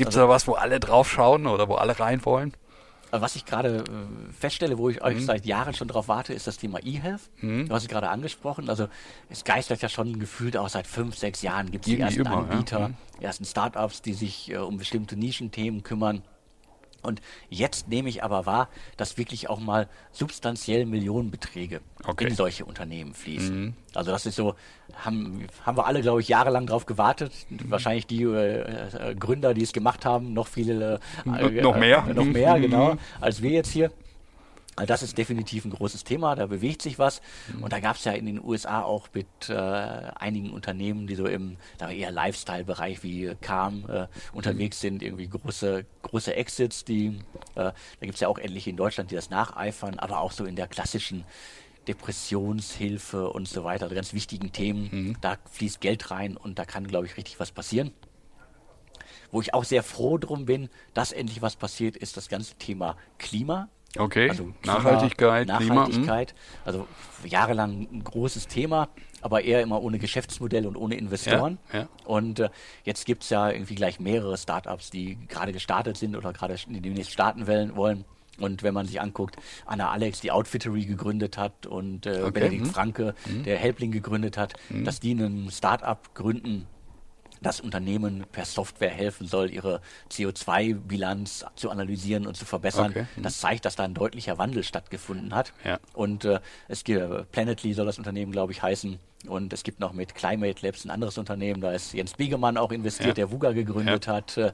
Gibt 0.00 0.12
es 0.12 0.16
also, 0.16 0.28
da 0.28 0.32
was, 0.32 0.48
wo 0.48 0.54
alle 0.54 0.80
drauf 0.80 1.10
schauen 1.10 1.46
oder 1.46 1.68
wo 1.68 1.74
alle 1.74 2.00
rein 2.00 2.24
wollen? 2.24 2.54
Was 3.10 3.36
ich 3.36 3.44
gerade 3.44 3.78
äh, 3.78 4.32
feststelle, 4.32 4.78
wo 4.78 4.88
ich 4.88 5.02
euch 5.02 5.16
mhm. 5.16 5.24
seit 5.24 5.44
Jahren 5.44 5.74
schon 5.74 5.88
drauf 5.88 6.08
warte, 6.08 6.32
ist 6.32 6.46
das 6.46 6.56
Thema 6.56 6.78
E-Health. 6.82 7.20
Mhm. 7.40 7.68
Du 7.68 7.74
hast 7.74 7.82
es 7.82 7.88
gerade 7.88 8.08
angesprochen. 8.08 8.70
Also 8.70 8.88
es 9.28 9.44
geistert 9.44 9.82
ja 9.82 9.90
schon 9.90 10.18
gefühlt 10.18 10.56
auch 10.56 10.70
seit 10.70 10.86
fünf, 10.86 11.18
sechs 11.18 11.42
Jahren 11.42 11.70
gibt 11.70 11.86
es 11.86 11.92
die 11.92 12.00
ersten 12.00 12.20
immer, 12.20 12.48
Anbieter, 12.50 12.78
ja? 12.78 12.88
mhm. 12.88 12.94
ersten 13.20 13.44
Startups, 13.44 14.00
die 14.00 14.14
sich 14.14 14.50
äh, 14.50 14.56
um 14.56 14.78
bestimmte 14.78 15.16
Nischenthemen 15.16 15.82
kümmern. 15.82 16.22
Und 17.02 17.20
jetzt 17.48 17.88
nehme 17.88 18.08
ich 18.08 18.22
aber 18.22 18.46
wahr, 18.46 18.68
dass 18.96 19.18
wirklich 19.18 19.48
auch 19.48 19.60
mal 19.60 19.88
substanziell 20.12 20.86
Millionenbeträge 20.86 21.80
okay. 22.04 22.28
in 22.28 22.34
solche 22.34 22.64
Unternehmen 22.64 23.14
fließen. 23.14 23.60
Mhm. 23.60 23.74
Also 23.94 24.10
das 24.10 24.26
ist 24.26 24.36
so, 24.36 24.54
haben, 24.94 25.46
haben 25.64 25.76
wir 25.76 25.86
alle, 25.86 26.02
glaube 26.02 26.20
ich, 26.20 26.28
jahrelang 26.28 26.66
drauf 26.66 26.86
gewartet. 26.86 27.32
Mhm. 27.48 27.70
Wahrscheinlich 27.70 28.06
die 28.06 28.22
äh, 28.22 29.14
Gründer, 29.18 29.54
die 29.54 29.62
es 29.62 29.72
gemacht 29.72 30.04
haben, 30.04 30.32
noch 30.32 30.46
viele, 30.46 31.00
äh, 31.24 31.62
noch 31.62 31.76
mehr, 31.76 32.04
äh, 32.08 32.14
noch 32.14 32.24
mehr, 32.24 32.56
mhm. 32.56 32.62
genau, 32.62 32.96
als 33.20 33.42
wir 33.42 33.50
jetzt 33.50 33.70
hier. 33.70 33.90
Also 34.80 34.88
das 34.88 35.02
ist 35.02 35.18
definitiv 35.18 35.66
ein 35.66 35.72
großes 35.72 36.04
Thema, 36.04 36.34
da 36.34 36.46
bewegt 36.46 36.80
sich 36.80 36.98
was. 36.98 37.20
Mhm. 37.54 37.64
Und 37.64 37.72
da 37.74 37.80
gab 37.80 37.96
es 37.96 38.04
ja 38.04 38.12
in 38.12 38.24
den 38.24 38.42
USA 38.42 38.80
auch 38.80 39.08
mit 39.12 39.26
äh, 39.50 39.52
einigen 39.54 40.52
Unternehmen, 40.52 41.06
die 41.06 41.16
so 41.16 41.26
im 41.26 41.58
eher 41.78 42.10
Lifestyle-Bereich 42.10 43.02
wie 43.02 43.36
Calm 43.42 43.84
äh, 43.90 44.06
unterwegs 44.32 44.78
mhm. 44.78 44.80
sind, 44.80 45.02
irgendwie 45.02 45.28
große, 45.28 45.84
große 46.00 46.34
Exits, 46.34 46.86
die, 46.86 47.08
äh, 47.08 47.12
da 47.56 47.74
gibt 48.00 48.14
es 48.14 48.20
ja 48.20 48.28
auch 48.28 48.38
etliche 48.38 48.70
in 48.70 48.78
Deutschland, 48.78 49.10
die 49.10 49.16
das 49.16 49.28
nacheifern, 49.28 49.98
aber 49.98 50.20
auch 50.20 50.32
so 50.32 50.46
in 50.46 50.56
der 50.56 50.66
klassischen 50.66 51.24
Depressionshilfe 51.86 53.28
und 53.28 53.48
so 53.48 53.64
weiter, 53.64 53.84
also 53.84 53.94
ganz 53.94 54.14
wichtigen 54.14 54.50
Themen. 54.50 54.88
Mhm. 54.90 55.16
Da 55.20 55.36
fließt 55.50 55.82
Geld 55.82 56.10
rein 56.10 56.38
und 56.38 56.58
da 56.58 56.64
kann, 56.64 56.86
glaube 56.86 57.04
ich, 57.04 57.18
richtig 57.18 57.38
was 57.38 57.52
passieren. 57.52 57.92
Wo 59.30 59.42
ich 59.42 59.52
auch 59.52 59.64
sehr 59.64 59.82
froh 59.82 60.16
drum 60.16 60.46
bin, 60.46 60.70
dass 60.94 61.12
endlich 61.12 61.42
was 61.42 61.56
passiert, 61.56 61.98
ist 61.98 62.16
das 62.16 62.30
ganze 62.30 62.54
Thema 62.54 62.96
Klima. 63.18 63.68
Okay, 63.98 64.30
also 64.30 64.52
Klima, 64.62 64.78
Nachhaltigkeit, 64.78 65.48
Nachhaltigkeit. 65.48 66.34
Klima, 66.34 66.64
also 66.64 66.86
jahrelang 67.24 67.88
ein 67.92 68.04
großes 68.04 68.46
Thema, 68.46 68.88
aber 69.20 69.42
eher 69.42 69.62
immer 69.62 69.82
ohne 69.82 69.98
Geschäftsmodell 69.98 70.66
und 70.66 70.76
ohne 70.76 70.94
Investoren. 70.94 71.58
Ja, 71.72 71.80
ja. 71.80 71.88
Und 72.04 72.40
äh, 72.40 72.50
jetzt 72.84 73.04
gibt 73.04 73.24
es 73.24 73.30
ja 73.30 73.50
irgendwie 73.50 73.74
gleich 73.74 73.98
mehrere 73.98 74.36
Startups, 74.38 74.90
die 74.90 75.18
gerade 75.28 75.52
gestartet 75.52 75.96
sind 75.96 76.14
oder 76.14 76.32
gerade 76.32 76.56
demnächst 76.68 77.12
starten 77.12 77.46
wollen. 77.46 78.04
Und 78.38 78.62
wenn 78.62 78.72
man 78.72 78.86
sich 78.86 79.00
anguckt, 79.00 79.36
Anna 79.66 79.90
Alex, 79.90 80.20
die 80.20 80.30
Outfittery 80.30 80.86
gegründet 80.86 81.36
hat 81.36 81.66
und 81.66 82.06
äh, 82.06 82.22
okay. 82.22 82.30
Benedikt 82.30 82.66
hm. 82.66 82.72
Franke, 82.72 83.14
hm. 83.24 83.42
der 83.42 83.58
Helpling 83.58 83.90
gegründet 83.90 84.38
hat, 84.38 84.54
hm. 84.68 84.84
dass 84.84 85.00
die 85.00 85.10
einen 85.10 85.50
Startup 85.50 85.98
gründen, 86.14 86.66
das 87.40 87.60
Unternehmen 87.60 88.24
per 88.30 88.44
Software 88.44 88.90
helfen 88.90 89.26
soll, 89.26 89.50
ihre 89.50 89.80
CO2-Bilanz 90.10 91.44
zu 91.56 91.70
analysieren 91.70 92.26
und 92.26 92.36
zu 92.36 92.44
verbessern. 92.44 92.90
Okay. 92.90 93.06
Mhm. 93.16 93.22
Das 93.22 93.40
zeigt, 93.40 93.64
dass 93.64 93.76
da 93.76 93.84
ein 93.84 93.94
deutlicher 93.94 94.38
Wandel 94.38 94.62
stattgefunden 94.62 95.34
hat. 95.34 95.52
Ja. 95.64 95.78
Und 95.94 96.24
äh, 96.24 96.40
es 96.68 96.84
gibt 96.84 97.32
Planetly 97.32 97.72
soll 97.72 97.86
das 97.86 97.98
Unternehmen, 97.98 98.32
glaube 98.32 98.52
ich, 98.52 98.62
heißen. 98.62 98.98
Und 99.26 99.52
es 99.52 99.64
gibt 99.64 99.80
noch 99.80 99.92
mit 99.92 100.14
Climate 100.14 100.64
Labs 100.64 100.84
ein 100.84 100.90
anderes 100.90 101.18
Unternehmen, 101.18 101.60
da 101.60 101.72
ist 101.72 101.92
Jens 101.92 102.14
Biegemann 102.14 102.56
auch 102.56 102.72
investiert, 102.72 103.08
ja. 103.08 103.14
der 103.14 103.30
VUGA 103.30 103.52
gegründet 103.52 104.06
ja. 104.06 104.14
hat. 104.14 104.36
Äh, 104.38 104.52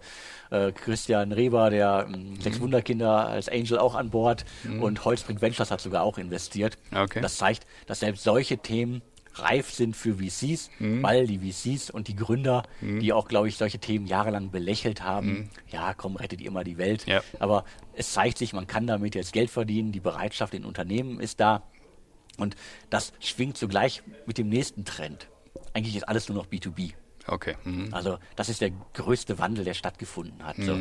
äh 0.50 0.72
Christian 0.72 1.30
Reber, 1.30 1.70
der 1.70 2.06
äh, 2.08 2.16
mhm. 2.16 2.40
Sechs 2.40 2.60
Wunderkinder 2.60 3.28
als 3.28 3.48
Angel 3.48 3.78
auch 3.78 3.94
an 3.94 4.10
Bord. 4.10 4.44
Mhm. 4.64 4.82
Und 4.82 5.04
Holzbrink 5.04 5.40
Ventures 5.40 5.70
hat 5.70 5.80
sogar 5.80 6.02
auch 6.02 6.18
investiert. 6.18 6.78
Okay. 6.92 7.20
Das 7.20 7.36
zeigt, 7.36 7.66
dass 7.86 8.00
selbst 8.00 8.24
solche 8.24 8.58
Themen 8.58 9.02
reif 9.38 9.70
sind 9.70 9.96
für 9.96 10.14
VCs, 10.14 10.70
mhm. 10.78 11.02
weil 11.02 11.26
die 11.26 11.38
VCs 11.38 11.90
und 11.90 12.08
die 12.08 12.16
Gründer, 12.16 12.62
mhm. 12.80 13.00
die 13.00 13.12
auch, 13.12 13.28
glaube 13.28 13.48
ich, 13.48 13.56
solche 13.56 13.78
Themen 13.78 14.06
jahrelang 14.06 14.50
belächelt 14.50 15.02
haben, 15.02 15.28
mhm. 15.28 15.50
ja, 15.68 15.94
komm, 15.94 16.16
rettet 16.16 16.40
ihr 16.40 16.48
immer 16.48 16.64
die 16.64 16.78
Welt. 16.78 17.06
Ja. 17.06 17.22
Aber 17.38 17.64
es 17.94 18.12
zeigt 18.12 18.38
sich, 18.38 18.52
man 18.52 18.66
kann 18.66 18.86
damit 18.86 19.14
jetzt 19.14 19.32
Geld 19.32 19.50
verdienen, 19.50 19.92
die 19.92 20.00
Bereitschaft 20.00 20.54
in 20.54 20.64
Unternehmen 20.64 21.20
ist 21.20 21.40
da. 21.40 21.62
Und 22.38 22.56
das 22.90 23.12
schwingt 23.20 23.56
zugleich 23.56 24.02
mit 24.26 24.38
dem 24.38 24.48
nächsten 24.48 24.84
Trend. 24.84 25.28
Eigentlich 25.72 25.96
ist 25.96 26.08
alles 26.08 26.28
nur 26.28 26.36
noch 26.36 26.46
B2B. 26.46 26.92
Okay. 27.26 27.56
Mhm. 27.64 27.92
Also 27.92 28.18
das 28.36 28.48
ist 28.48 28.60
der 28.60 28.70
größte 28.94 29.38
Wandel, 29.38 29.64
der 29.64 29.74
stattgefunden 29.74 30.44
hat. 30.44 30.56
So, 30.58 30.78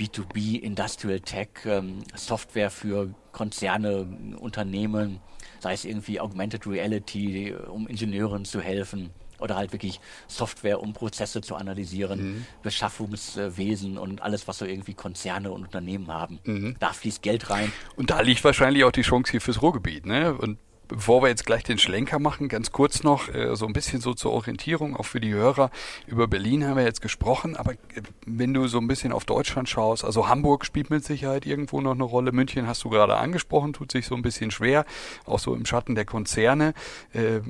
B2B, 0.00 0.58
mhm. 0.58 0.64
Industrial 0.64 1.20
Tech, 1.20 1.48
ähm, 1.64 2.02
Software 2.14 2.70
für 2.70 3.14
Konzerne, 3.32 4.36
Unternehmen, 4.38 5.20
sei 5.62 5.72
es 5.72 5.84
irgendwie 5.84 6.20
Augmented 6.20 6.66
Reality, 6.66 7.54
um 7.54 7.86
Ingenieuren 7.86 8.44
zu 8.44 8.60
helfen 8.60 9.10
oder 9.38 9.56
halt 9.56 9.72
wirklich 9.72 10.00
Software, 10.28 10.80
um 10.80 10.92
Prozesse 10.92 11.40
zu 11.40 11.56
analysieren, 11.56 12.20
mhm. 12.20 12.46
Beschaffungswesen 12.62 13.98
und 13.98 14.22
alles, 14.22 14.48
was 14.48 14.58
so 14.58 14.64
irgendwie 14.64 14.94
Konzerne 14.94 15.50
und 15.50 15.64
Unternehmen 15.64 16.08
haben. 16.08 16.38
Mhm. 16.44 16.76
Da 16.78 16.92
fließt 16.92 17.22
Geld 17.22 17.50
rein. 17.50 17.72
Und 17.96 18.10
da 18.10 18.20
liegt 18.20 18.42
wahrscheinlich 18.44 18.84
auch 18.84 18.92
die 18.92 19.02
Chance 19.02 19.30
hier 19.30 19.40
fürs 19.40 19.62
Ruhrgebiet, 19.62 20.06
ne? 20.06 20.34
Und 20.34 20.58
Bevor 20.88 21.22
wir 21.22 21.28
jetzt 21.28 21.46
gleich 21.46 21.62
den 21.62 21.78
Schlenker 21.78 22.18
machen, 22.18 22.48
ganz 22.48 22.70
kurz 22.70 23.02
noch 23.02 23.32
äh, 23.32 23.56
so 23.56 23.66
ein 23.66 23.72
bisschen 23.72 24.02
so 24.02 24.12
zur 24.12 24.32
Orientierung, 24.32 24.94
auch 24.94 25.06
für 25.06 25.20
die 25.20 25.32
Hörer. 25.32 25.70
Über 26.06 26.28
Berlin 26.28 26.66
haben 26.66 26.76
wir 26.76 26.84
jetzt 26.84 27.00
gesprochen, 27.00 27.56
aber 27.56 27.72
äh, 27.72 28.02
wenn 28.26 28.52
du 28.52 28.66
so 28.66 28.78
ein 28.78 28.88
bisschen 28.88 29.12
auf 29.12 29.24
Deutschland 29.24 29.70
schaust, 29.70 30.04
also 30.04 30.28
Hamburg 30.28 30.66
spielt 30.66 30.90
mit 30.90 31.02
Sicherheit 31.02 31.46
irgendwo 31.46 31.80
noch 31.80 31.92
eine 31.92 32.02
Rolle. 32.02 32.32
München 32.32 32.66
hast 32.66 32.84
du 32.84 32.90
gerade 32.90 33.16
angesprochen, 33.16 33.72
tut 33.72 33.90
sich 33.90 34.06
so 34.06 34.14
ein 34.14 34.22
bisschen 34.22 34.50
schwer, 34.50 34.84
auch 35.24 35.38
so 35.38 35.54
im 35.54 35.64
Schatten 35.64 35.94
der 35.94 36.04
Konzerne. 36.04 36.74
Äh, 37.14 37.40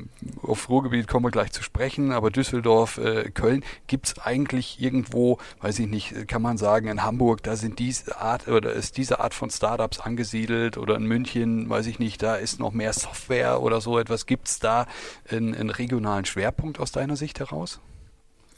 auf 0.42 0.68
Ruhrgebiet 0.68 1.08
kommen 1.08 1.26
wir 1.26 1.30
gleich 1.32 1.50
zu 1.50 1.64
sprechen, 1.64 2.12
aber 2.12 2.30
Düsseldorf, 2.30 2.98
äh, 2.98 3.30
Köln, 3.30 3.64
gibt 3.88 4.06
es 4.06 4.18
eigentlich 4.18 4.80
irgendwo, 4.80 5.38
weiß 5.60 5.80
ich 5.80 5.88
nicht, 5.88 6.28
kann 6.28 6.42
man 6.42 6.58
sagen, 6.58 6.86
in 6.86 7.02
Hamburg, 7.02 7.42
da 7.42 7.56
sind 7.56 7.80
diese 7.80 8.20
Art 8.20 8.46
oder 8.46 8.72
ist 8.72 8.98
diese 8.98 9.18
Art 9.18 9.34
von 9.34 9.50
Startups 9.50 9.98
angesiedelt 9.98 10.78
oder 10.78 10.94
in 10.94 11.06
München, 11.06 11.68
weiß 11.68 11.86
ich 11.88 11.98
nicht, 11.98 12.22
da 12.22 12.36
ist 12.36 12.60
noch 12.60 12.70
mehr 12.70 12.92
Software 12.92 13.31
Software 13.32 13.62
oder 13.62 13.80
so 13.80 13.98
etwas, 13.98 14.26
gibt 14.26 14.48
es 14.48 14.58
da 14.58 14.86
einen, 15.30 15.54
einen 15.54 15.70
regionalen 15.70 16.24
Schwerpunkt 16.24 16.78
aus 16.78 16.92
deiner 16.92 17.16
Sicht 17.16 17.40
heraus? 17.40 17.80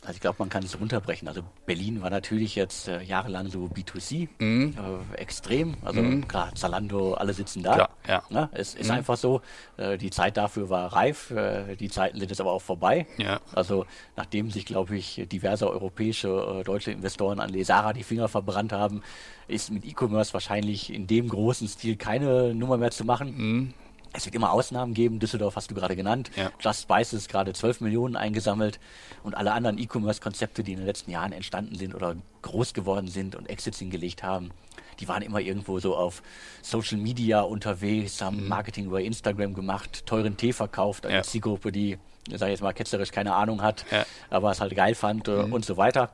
Also 0.02 0.16
ich 0.16 0.20
glaube, 0.20 0.36
man 0.40 0.50
kann 0.50 0.62
es 0.62 0.78
runterbrechen. 0.78 1.28
Also 1.28 1.42
Berlin 1.64 2.02
war 2.02 2.10
natürlich 2.10 2.56
jetzt 2.56 2.88
äh, 2.88 3.00
jahrelang 3.02 3.48
so 3.48 3.70
B2C, 3.74 4.28
mhm. 4.38 4.74
äh, 5.14 5.16
extrem. 5.16 5.76
Also 5.82 6.02
mhm. 6.02 6.28
klar, 6.28 6.54
Zalando, 6.54 7.14
alle 7.14 7.32
sitzen 7.32 7.62
da. 7.62 7.74
Klar, 7.74 7.90
ja. 8.06 8.22
ja. 8.28 8.50
es 8.52 8.74
ist 8.74 8.88
mhm. 8.88 8.96
einfach 8.96 9.16
so. 9.16 9.40
Äh, 9.78 9.96
die 9.96 10.10
Zeit 10.10 10.36
dafür 10.36 10.68
war 10.68 10.92
reif. 10.92 11.30
Äh, 11.30 11.76
die 11.76 11.88
Zeiten 11.88 12.18
sind 12.18 12.28
jetzt 12.28 12.40
aber 12.40 12.52
auch 12.52 12.60
vorbei. 12.60 13.06
Ja. 13.16 13.40
Also 13.54 13.86
nachdem 14.14 14.50
sich, 14.50 14.66
glaube 14.66 14.94
ich, 14.94 15.26
diverse 15.32 15.70
europäische, 15.70 16.58
äh, 16.60 16.64
deutsche 16.64 16.90
Investoren 16.90 17.40
an 17.40 17.48
Lesara 17.48 17.94
die 17.94 18.02
Finger 18.02 18.28
verbrannt 18.28 18.72
haben, 18.72 19.02
ist 19.48 19.70
mit 19.70 19.86
E-Commerce 19.86 20.34
wahrscheinlich 20.34 20.92
in 20.92 21.06
dem 21.06 21.28
großen 21.28 21.66
Stil 21.66 21.96
keine 21.96 22.54
Nummer 22.54 22.76
mehr 22.76 22.90
zu 22.90 23.06
machen. 23.06 23.72
Es 24.16 24.24
wird 24.24 24.34
immer 24.34 24.52
Ausnahmen 24.52 24.94
geben. 24.94 25.18
Düsseldorf 25.18 25.56
hast 25.56 25.70
du 25.70 25.74
gerade 25.74 25.96
genannt. 25.96 26.30
Ja. 26.36 26.50
Just 26.60 26.82
Spices 26.82 27.28
gerade 27.28 27.52
12 27.52 27.80
Millionen 27.80 28.16
eingesammelt 28.16 28.78
und 29.24 29.34
alle 29.34 29.52
anderen 29.52 29.76
E-Commerce-Konzepte, 29.76 30.62
die 30.62 30.72
in 30.72 30.78
den 30.78 30.86
letzten 30.86 31.10
Jahren 31.10 31.32
entstanden 31.32 31.74
sind 31.74 31.94
oder 31.94 32.16
groß 32.42 32.74
geworden 32.74 33.08
sind 33.08 33.34
und 33.34 33.50
Exits 33.50 33.80
hingelegt 33.80 34.22
haben, 34.22 34.52
die 35.00 35.08
waren 35.08 35.22
immer 35.22 35.40
irgendwo 35.40 35.80
so 35.80 35.96
auf 35.96 36.22
Social 36.62 36.98
Media 36.98 37.40
unterwegs, 37.40 38.20
haben 38.22 38.42
mhm. 38.42 38.48
Marketing 38.48 38.86
über 38.86 39.00
Instagram 39.00 39.54
gemacht, 39.54 40.06
teuren 40.06 40.36
Tee 40.36 40.52
verkauft, 40.52 41.06
eine 41.06 41.16
ja. 41.16 41.22
Zielgruppe, 41.22 41.72
die, 41.72 41.98
sag 42.30 42.46
ich 42.46 42.52
jetzt 42.52 42.62
mal, 42.62 42.72
ketzerisch 42.72 43.10
keine 43.10 43.34
Ahnung 43.34 43.62
hat, 43.62 43.84
ja. 43.90 44.06
aber 44.30 44.52
es 44.52 44.60
halt 44.60 44.74
geil 44.76 44.94
fand 44.94 45.26
äh, 45.26 45.44
mhm. 45.44 45.52
und 45.52 45.64
so 45.64 45.76
weiter. 45.76 46.10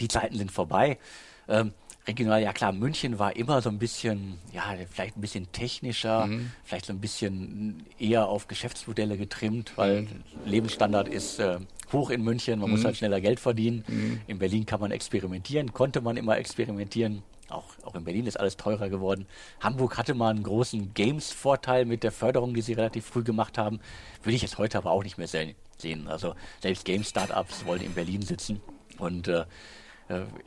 Die 0.00 0.08
Zeiten 0.08 0.36
sind 0.36 0.50
vorbei. 0.50 0.98
Ähm, 1.46 1.72
regional, 2.06 2.42
ja 2.42 2.52
klar, 2.52 2.72
München 2.72 3.18
war 3.18 3.36
immer 3.36 3.62
so 3.62 3.70
ein 3.70 3.78
bisschen, 3.78 4.38
ja, 4.52 4.74
vielleicht 4.90 5.16
ein 5.16 5.20
bisschen 5.20 5.50
technischer, 5.52 6.26
mhm. 6.26 6.50
vielleicht 6.64 6.86
so 6.86 6.92
ein 6.92 7.00
bisschen 7.00 7.84
eher 7.98 8.28
auf 8.28 8.48
Geschäftsmodelle 8.48 9.16
getrimmt, 9.16 9.72
weil 9.76 10.02
mhm. 10.02 10.08
Lebensstandard 10.44 11.08
ist 11.08 11.38
äh, 11.38 11.58
hoch 11.92 12.10
in 12.10 12.22
München, 12.22 12.58
man 12.58 12.68
mhm. 12.68 12.76
muss 12.76 12.84
halt 12.84 12.96
schneller 12.96 13.20
Geld 13.20 13.40
verdienen. 13.40 13.84
Mhm. 13.88 14.20
In 14.26 14.38
Berlin 14.38 14.66
kann 14.66 14.80
man 14.80 14.90
experimentieren, 14.90 15.72
konnte 15.72 16.00
man 16.00 16.16
immer 16.16 16.36
experimentieren. 16.36 17.22
Auch, 17.48 17.74
auch 17.84 17.94
in 17.94 18.04
Berlin 18.04 18.26
ist 18.26 18.40
alles 18.40 18.56
teurer 18.56 18.88
geworden. 18.88 19.26
Hamburg 19.60 19.98
hatte 19.98 20.14
mal 20.14 20.30
einen 20.30 20.42
großen 20.42 20.94
Games-Vorteil 20.94 21.84
mit 21.84 22.02
der 22.02 22.10
Förderung, 22.10 22.54
die 22.54 22.62
sie 22.62 22.72
relativ 22.72 23.04
früh 23.04 23.22
gemacht 23.22 23.58
haben. 23.58 23.80
Würde 24.22 24.34
ich 24.34 24.42
jetzt 24.42 24.56
heute 24.56 24.78
aber 24.78 24.90
auch 24.90 25.04
nicht 25.04 25.18
mehr 25.18 25.28
sehen. 25.28 26.08
Also 26.08 26.34
selbst 26.62 26.86
Game-Startups 26.86 27.66
wollen 27.66 27.82
in 27.82 27.92
Berlin 27.92 28.22
sitzen. 28.22 28.62
Und 28.98 29.28
äh, 29.28 29.40
äh, 29.40 29.44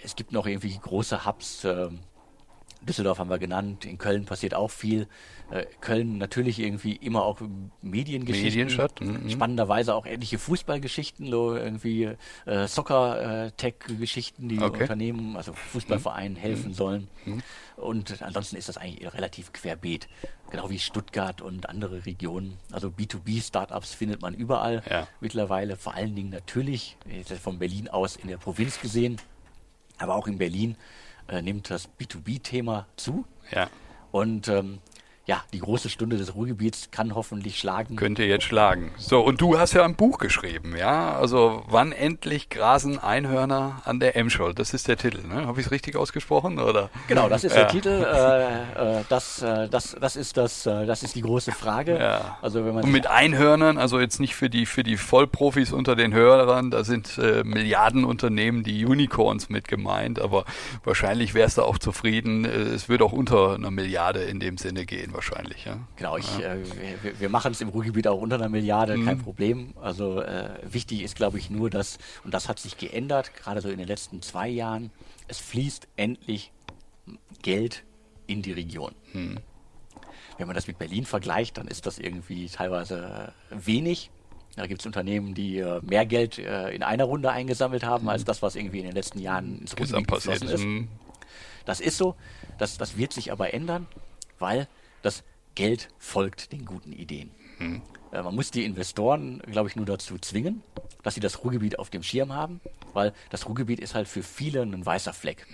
es 0.04 0.16
gibt 0.16 0.32
noch 0.32 0.46
irgendwie 0.46 0.78
große 0.78 1.26
Hubs. 1.26 1.64
Äh, 1.64 1.90
Düsseldorf 2.84 3.18
haben 3.18 3.30
wir 3.32 3.40
genannt, 3.40 3.86
in 3.86 3.98
Köln 3.98 4.26
passiert 4.26 4.54
auch 4.54 4.70
viel. 4.70 5.08
Äh, 5.50 5.66
Köln 5.82 6.20
natürlich 6.20 6.60
irgendwie 6.60 6.96
immer 6.96 7.24
auch 7.24 7.42
Mediengeschichten. 7.82 8.66
Medienstadt. 8.66 9.02
Mhm. 9.02 9.30
Spannenderweise 9.32 9.96
auch 9.96 10.06
ähnliche 10.06 10.38
Fußballgeschichten, 10.38 11.30
so 11.32 11.56
irgendwie 11.56 12.16
äh, 12.46 12.68
Soccer-Tech-Geschichten, 12.68 14.48
die 14.50 14.60
Okay. 14.62 14.82
Unternehmen, 14.84 15.36
also 15.38 15.54
Fußballvereinen 15.54 16.36
helfen 16.38 16.74
sollen. 16.74 17.08
Mhm. 17.26 17.42
Und 17.78 18.22
ansonsten 18.22 18.56
ist 18.58 18.70
das 18.70 18.78
eigentlich 18.78 19.12
relativ 19.14 19.54
querbeet. 19.54 20.08
Genau 20.52 20.70
wie 20.70 20.80
Stuttgart 20.80 21.42
und 21.42 21.70
andere 21.70 22.06
Regionen. 22.06 22.58
Also 22.72 22.90
B2B-Startups 22.90 23.94
findet 23.94 24.22
man 24.22 24.34
überall 24.34 24.84
Ja. 24.90 25.08
mittlerweile. 25.20 25.76
Vor 25.78 25.94
allen 25.96 26.16
Dingen 26.16 26.30
natürlich, 26.30 26.98
von 27.42 27.60
Berlin 27.60 27.90
aus 27.90 28.16
in 28.16 28.28
der 28.30 28.38
Provinz 28.38 28.80
gesehen, 28.80 29.18
aber 29.98 30.16
auch 30.16 30.28
in 30.28 30.38
Berlin 30.38 30.76
äh, 31.28 31.42
nimmt 31.42 31.70
das 31.70 31.90
B2B-Thema 32.00 32.88
zu. 32.96 33.26
Ja. 33.52 33.70
Und 34.12 34.48
ähm, 34.48 34.80
ja, 35.28 35.44
die 35.52 35.60
große 35.60 35.90
Stunde 35.90 36.16
des 36.18 36.36
Ruhrgebiets 36.36 36.90
kann 36.90 37.14
hoffentlich 37.14 37.60
schlagen. 37.60 37.98
Könnt 37.98 38.18
ihr 38.18 38.28
jetzt 38.28 38.46
schlagen. 38.46 38.92
So, 38.98 39.20
und 39.20 39.42
du 39.42 39.60
hast 39.60 39.74
ja 39.74 39.84
ein 39.84 39.96
Buch 39.96 40.20
geschrieben, 40.20 40.76
ja? 40.78 41.18
Also, 41.18 41.64
wann 41.68 41.92
endlich 41.92 42.50
grasen 42.50 42.98
Einhörner 42.98 43.82
an 43.84 44.00
der 44.00 44.16
Emschol? 44.16 44.54
Das 44.54 44.74
ist 44.74 44.88
der 44.88 44.96
Titel, 44.96 45.28
ne? 45.28 45.46
Habe 45.46 45.60
ich 45.60 45.66
es 45.66 45.72
richtig 45.72 45.98
ausgesprochen, 45.98 46.60
oder? 46.60 46.90
Genau, 47.10 47.28
das 47.28 47.44
ist 47.44 47.54
Ja. 47.56 47.64
der 47.64 47.68
Titel. 47.68 48.06
Äh, 48.18 49.00
äh, 49.00 49.04
das, 49.10 49.42
äh, 49.42 49.68
das, 49.70 49.96
das, 50.00 50.16
ist 50.16 50.38
das, 50.38 50.66
äh, 50.66 50.86
das 50.86 51.04
ist 51.04 51.16
die 51.16 51.22
große 51.22 51.52
Frage. 51.52 51.98
Ja. 52.00 52.38
Also 52.42 52.66
wenn 52.66 52.74
man 52.74 52.84
Und 52.86 52.92
mit 52.92 53.08
Einhörnern, 53.08 53.78
also 53.78 54.00
jetzt 54.00 54.20
nicht 54.20 54.34
für 54.36 54.50
die, 54.50 54.66
für 54.66 54.84
die 54.84 54.98
Vollprofis 54.98 55.74
unter 55.74 55.96
den 55.96 56.14
Hörern, 56.14 56.72
da 56.72 56.84
sind 56.84 57.18
äh, 57.18 57.44
Milliardenunternehmen, 57.44 58.64
die 58.64 58.86
Unicorns 58.86 59.50
mit 59.50 59.68
gemeint, 59.68 60.20
aber 60.20 60.46
wahrscheinlich 60.84 61.34
wärst 61.34 61.58
du 61.58 61.64
auch 61.64 61.78
zufrieden. 61.78 62.46
Äh, 62.46 62.50
es 62.50 62.90
würde 62.90 63.04
auch 63.06 63.12
unter 63.12 63.56
einer 63.56 63.72
Milliarde 63.72 64.22
in 64.24 64.40
dem 64.40 64.58
Sinne 64.58 64.86
gehen, 64.86 65.14
wahrscheinlich, 65.18 65.66
ja. 65.66 65.80
Genau, 65.98 66.16
ich, 66.16 66.40
äh, 66.40 66.58
wir, 67.04 67.20
wir 67.20 67.30
machen 67.30 67.52
es 67.52 67.60
im 67.60 67.68
Ruhrgebiet 67.70 68.08
auch 68.08 68.22
unter 68.22 68.38
einer 68.38 68.48
Milliarde, 68.48 68.96
Mhm. 68.96 69.06
kein 69.06 69.18
Problem. 69.18 69.74
Also 69.82 70.22
äh, 70.22 70.60
wichtig 70.64 71.02
ist, 71.02 71.16
glaube 71.18 71.38
ich, 71.40 71.50
nur, 71.50 71.70
dass, 71.70 71.98
und 72.24 72.34
das 72.34 72.48
hat 72.48 72.60
sich 72.60 72.78
geändert, 72.78 73.34
gerade 73.36 73.60
so 73.60 73.70
in 73.70 73.78
den 73.80 73.88
letzten 73.88 74.22
zwei 74.22 74.48
Jahren, 74.48 74.92
es 75.28 75.40
fließt 75.40 75.88
endlich 75.98 76.52
Geld 77.42 77.84
in 78.28 78.42
die 78.42 78.54
Region. 78.54 78.94
Mhm. 79.12 79.40
Wenn 80.38 80.48
man 80.48 80.56
das 80.56 80.68
mit 80.68 80.78
Berlin 80.78 81.06
vergleicht, 81.06 81.58
dann 81.58 81.68
ist 81.68 81.86
das 81.86 81.98
irgendwie 82.00 82.48
teilweise 82.48 83.34
wenig. 83.50 84.12
Da 84.56 84.66
gibt 84.68 84.82
es 84.82 84.86
Unternehmen, 84.86 85.34
die 85.34 85.58
äh, 85.60 85.82
mehr 85.84 86.06
Geld 86.06 86.38
äh, 86.40 86.70
in 86.72 86.82
einer 86.84 87.04
Runde 87.06 87.32
eingesammelt 87.32 87.84
haben, 87.84 88.10
als 88.10 88.24
das, 88.24 88.42
was 88.42 88.56
irgendwie 88.56 88.80
in 88.80 88.86
den 88.86 88.94
letzten 88.96 89.20
Jahren 89.20 89.60
ins 89.62 89.78
Ruhrgebiet 89.78 90.08
Mhm. 90.10 90.14
Geflossen 90.16 90.48
ist. 90.48 90.54
ist. 90.54 90.64
Mhm. 90.66 90.88
Das 91.66 91.80
ist 91.80 91.98
so, 91.98 92.16
das, 92.58 92.78
das 92.78 92.98
wird 92.98 93.14
sich 93.14 93.32
aber 93.32 93.54
ändern, 93.54 93.88
weil 94.40 94.68
das 95.08 95.24
Geld 95.56 95.88
folgt 95.98 96.52
den 96.52 96.66
guten 96.66 96.92
Ideen. 96.92 97.32
Äh, 98.12 98.22
man 98.22 98.36
muss 98.36 98.52
die 98.52 98.66
Investoren, 98.66 99.40
glaube 99.40 99.70
ich, 99.70 99.76
nur 99.78 99.86
dazu 99.86 100.18
zwingen, 100.20 100.64
dass 101.02 101.16
sie 101.16 101.22
das 101.22 101.44
Ruhrgebiet 101.44 101.80
auf 101.80 101.90
dem 101.90 102.04
Schirm 102.04 102.34
haben, 102.34 102.60
weil 102.94 103.14
das 103.30 103.48
Ruhrgebiet 103.48 103.80
ist 103.80 103.96
halt 103.96 104.10
für 104.10 104.22
viele 104.22 104.62
ein 104.62 104.86
weißer 104.86 105.14
Fleck. 105.14 105.48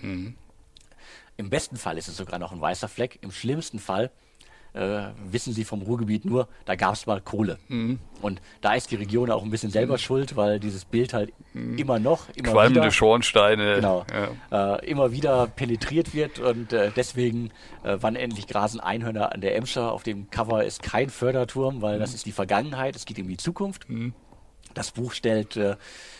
Im 1.37 1.49
besten 1.51 1.77
Fall 1.77 1.97
ist 1.99 2.07
es 2.07 2.17
sogar 2.17 2.39
noch 2.39 2.51
ein 2.51 2.61
weißer 2.61 2.87
Fleck, 2.87 3.19
im 3.21 3.31
schlimmsten 3.31 3.77
Fall 3.79 4.11
äh, 4.73 5.07
wissen 5.29 5.53
sie 5.53 5.63
vom 5.65 5.81
Ruhrgebiet 5.81 6.25
nur, 6.25 6.47
da 6.65 6.75
gab 6.75 6.95
es 6.95 7.05
mal 7.05 7.21
Kohle. 7.21 7.57
Und 8.21 8.41
da 8.61 8.73
ist 8.73 8.89
die 8.91 8.95
Region 8.95 9.29
auch 9.31 9.43
ein 9.43 9.49
bisschen 9.51 9.69
selber 9.71 9.97
schuld, 9.97 10.35
weil 10.35 10.59
dieses 10.59 10.85
Bild 10.85 11.13
halt 11.13 11.31
immer 11.53 11.99
noch, 11.99 12.29
immer 12.35 12.51
Qualmende 12.51 12.81
wieder 12.81 12.91
Schornsteine. 12.91 13.75
genau, 13.75 14.05
Ja. 14.51 14.75
äh, 14.77 14.85
immer 14.89 15.11
wieder 15.11 15.47
penetriert 15.47 16.13
wird 16.15 16.39
und 16.39 16.73
äh, 16.73 16.91
deswegen, 16.95 17.51
äh, 17.83 17.97
wann 18.01 18.15
endlich 18.15 18.47
grasen 18.47 18.79
Einhörner 18.79 19.31
an 19.33 19.41
der 19.41 19.55
Emscher. 19.55 19.91
Auf 19.91 20.03
dem 20.03 20.29
Cover 20.29 20.63
ist 20.63 20.81
kein 20.81 21.09
Förderturm, 21.09 21.81
weil 21.81 21.99
das 21.99 22.13
ist 22.13 22.25
die 22.25 22.31
Vergangenheit, 22.31 22.95
es 22.95 23.05
geht 23.05 23.19
um 23.19 23.27
die 23.27 23.37
Zukunft. 23.37 23.85
Das 24.73 24.89
Buch 24.91 25.11
stellt 25.11 25.55
äh, 25.55 25.75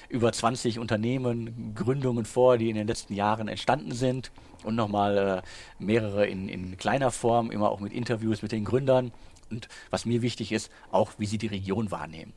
über 0.10 0.32
20 0.32 0.78
Unternehmen, 0.78 1.74
Gründungen 1.74 2.24
vor, 2.26 2.60
die 2.60 2.70
in 2.70 2.76
den 2.76 2.86
letzten 2.88 3.16
Jahren 3.16 3.48
entstanden 3.48 3.94
sind 3.94 4.32
und 4.64 4.76
nochmal 4.76 5.42
äh, 5.80 5.84
mehrere 5.84 6.26
in, 6.28 6.50
in 6.50 6.78
kleiner 6.78 7.12
Form, 7.12 7.52
immer 7.52 7.70
auch 7.70 7.80
mit 7.80 7.94
Interviews 7.94 8.42
mit 8.42 8.52
den 8.52 8.66
Gründern. 8.66 9.12
Und 9.52 9.68
was 9.90 10.06
mir 10.06 10.22
wichtig 10.22 10.52
ist, 10.52 10.72
auch 10.92 11.12
wie 11.18 11.26
sie 11.26 11.38
die 11.38 11.48
Region 11.48 11.92
wahrnehmen. 11.92 12.34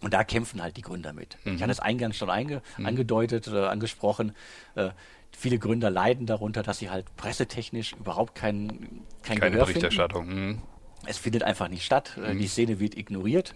Und 0.00 0.12
da 0.12 0.22
kämpfen 0.24 0.62
halt 0.62 0.76
die 0.76 0.82
Gründer 0.82 1.12
mit. 1.12 1.38
Ich 1.44 1.62
hatte 1.62 1.72
es 1.72 1.80
eingangs 1.80 2.16
schon 2.16 2.28
einge 2.28 2.60
angedeutet, 2.82 3.46
äh, 3.46 3.64
angesprochen. 3.64 4.34
Äh, 4.74 4.90
viele 5.32 5.58
Gründer 5.58 5.90
leiden 5.90 6.26
darunter, 6.26 6.62
dass 6.62 6.78
sie 6.78 6.90
halt 6.90 7.06
pressetechnisch 7.16 7.94
überhaupt 7.94 8.34
kein, 8.34 9.02
kein 9.22 9.38
Keine 9.38 9.52
Gehör 9.52 9.66
finden. 9.66 9.80
Berichterstattung. 9.80 10.26
Mhm. 10.26 10.62
Es 11.06 11.18
findet 11.18 11.42
einfach 11.42 11.68
nicht 11.68 11.84
statt. 11.84 12.18
Äh, 12.22 12.34
Die 12.34 12.46
Szene 12.46 12.80
wird 12.80 12.96
ignoriert. 12.96 13.54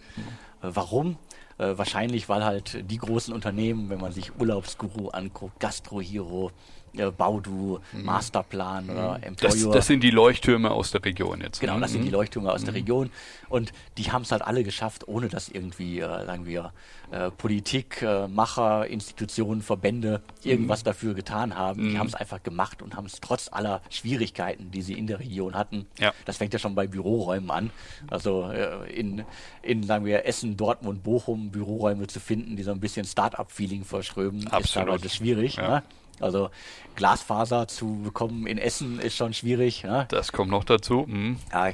Äh, 0.62 0.68
Warum? 0.72 1.18
Äh, 1.58 1.76
wahrscheinlich, 1.76 2.28
weil 2.28 2.44
halt 2.44 2.90
die 2.90 2.98
großen 2.98 3.34
Unternehmen, 3.34 3.90
wenn 3.90 4.00
man 4.00 4.12
sich 4.12 4.38
Urlaubsguru 4.38 5.08
anguckt, 5.08 5.58
Gastro 5.60 6.00
Hero, 6.00 6.50
äh, 6.98 7.10
Baudu, 7.10 7.80
Masterplan 7.92 8.90
oder 8.90 9.20
Employer. 9.22 9.52
Das, 9.52 9.70
das 9.70 9.86
sind 9.86 10.02
die 10.02 10.10
Leuchttürme 10.10 10.70
aus 10.70 10.90
der 10.90 11.04
Region 11.04 11.40
jetzt. 11.40 11.60
Genau, 11.60 11.74
ne? 11.74 11.80
das 11.80 11.92
sind 11.92 12.02
die 12.02 12.10
Leuchttürme 12.10 12.52
aus 12.52 12.64
der 12.64 12.74
Region. 12.74 13.10
Und 13.48 13.72
die 13.96 14.12
haben 14.12 14.22
es 14.22 14.32
halt 14.32 14.42
alle 14.42 14.62
geschafft, 14.62 15.08
ohne 15.08 15.28
dass 15.28 15.48
irgendwie, 15.48 16.00
äh, 16.00 16.26
sagen 16.26 16.46
wir, 16.46 16.72
äh, 17.10 17.30
Politik, 17.30 18.02
äh, 18.02 18.28
Macher, 18.28 18.86
Institutionen, 18.86 19.62
Verbände 19.62 20.20
irgendwas 20.42 20.82
dafür 20.82 21.14
getan 21.14 21.56
haben. 21.56 21.90
Die 21.90 21.98
haben 21.98 22.06
es 22.06 22.14
einfach 22.14 22.42
gemacht 22.42 22.82
und 22.82 22.96
haben 22.96 23.06
es 23.06 23.20
trotz 23.20 23.48
aller 23.50 23.80
Schwierigkeiten, 23.88 24.70
die 24.70 24.82
sie 24.82 24.92
in 24.92 25.06
der 25.06 25.18
Region 25.18 25.54
hatten. 25.54 25.86
Ja. 25.98 26.12
Das 26.26 26.36
fängt 26.36 26.52
ja 26.52 26.58
schon 26.58 26.74
bei 26.74 26.86
Büroräumen 26.86 27.50
an. 27.50 27.70
Also 28.10 28.50
äh, 28.50 28.90
in, 28.92 29.24
in, 29.62 29.82
sagen 29.84 30.04
wir, 30.04 30.26
Essen, 30.26 30.56
Dortmund, 30.56 31.02
Bochum 31.02 31.50
Büroräume 31.50 32.06
zu 32.08 32.20
finden, 32.20 32.56
die 32.56 32.62
so 32.62 32.72
ein 32.72 32.80
bisschen 32.80 33.06
Start-up-Feeling 33.06 33.84
verströmen, 33.84 34.40
ist 34.40 34.52
Absolut. 34.52 34.88
teilweise 34.88 35.08
schwierig. 35.08 35.56
Ja. 35.56 35.68
Ne? 35.68 35.82
Also 36.20 36.50
Glasfaser 36.96 37.68
zu 37.68 38.00
bekommen 38.02 38.46
in 38.46 38.58
Essen 38.58 39.00
ist 39.00 39.16
schon 39.16 39.34
schwierig. 39.34 39.84
Ne? 39.84 40.06
Das 40.10 40.32
kommt 40.32 40.50
noch 40.50 40.64
dazu. 40.64 41.04
Mhm. 41.06 41.38
Ja, 41.52 41.70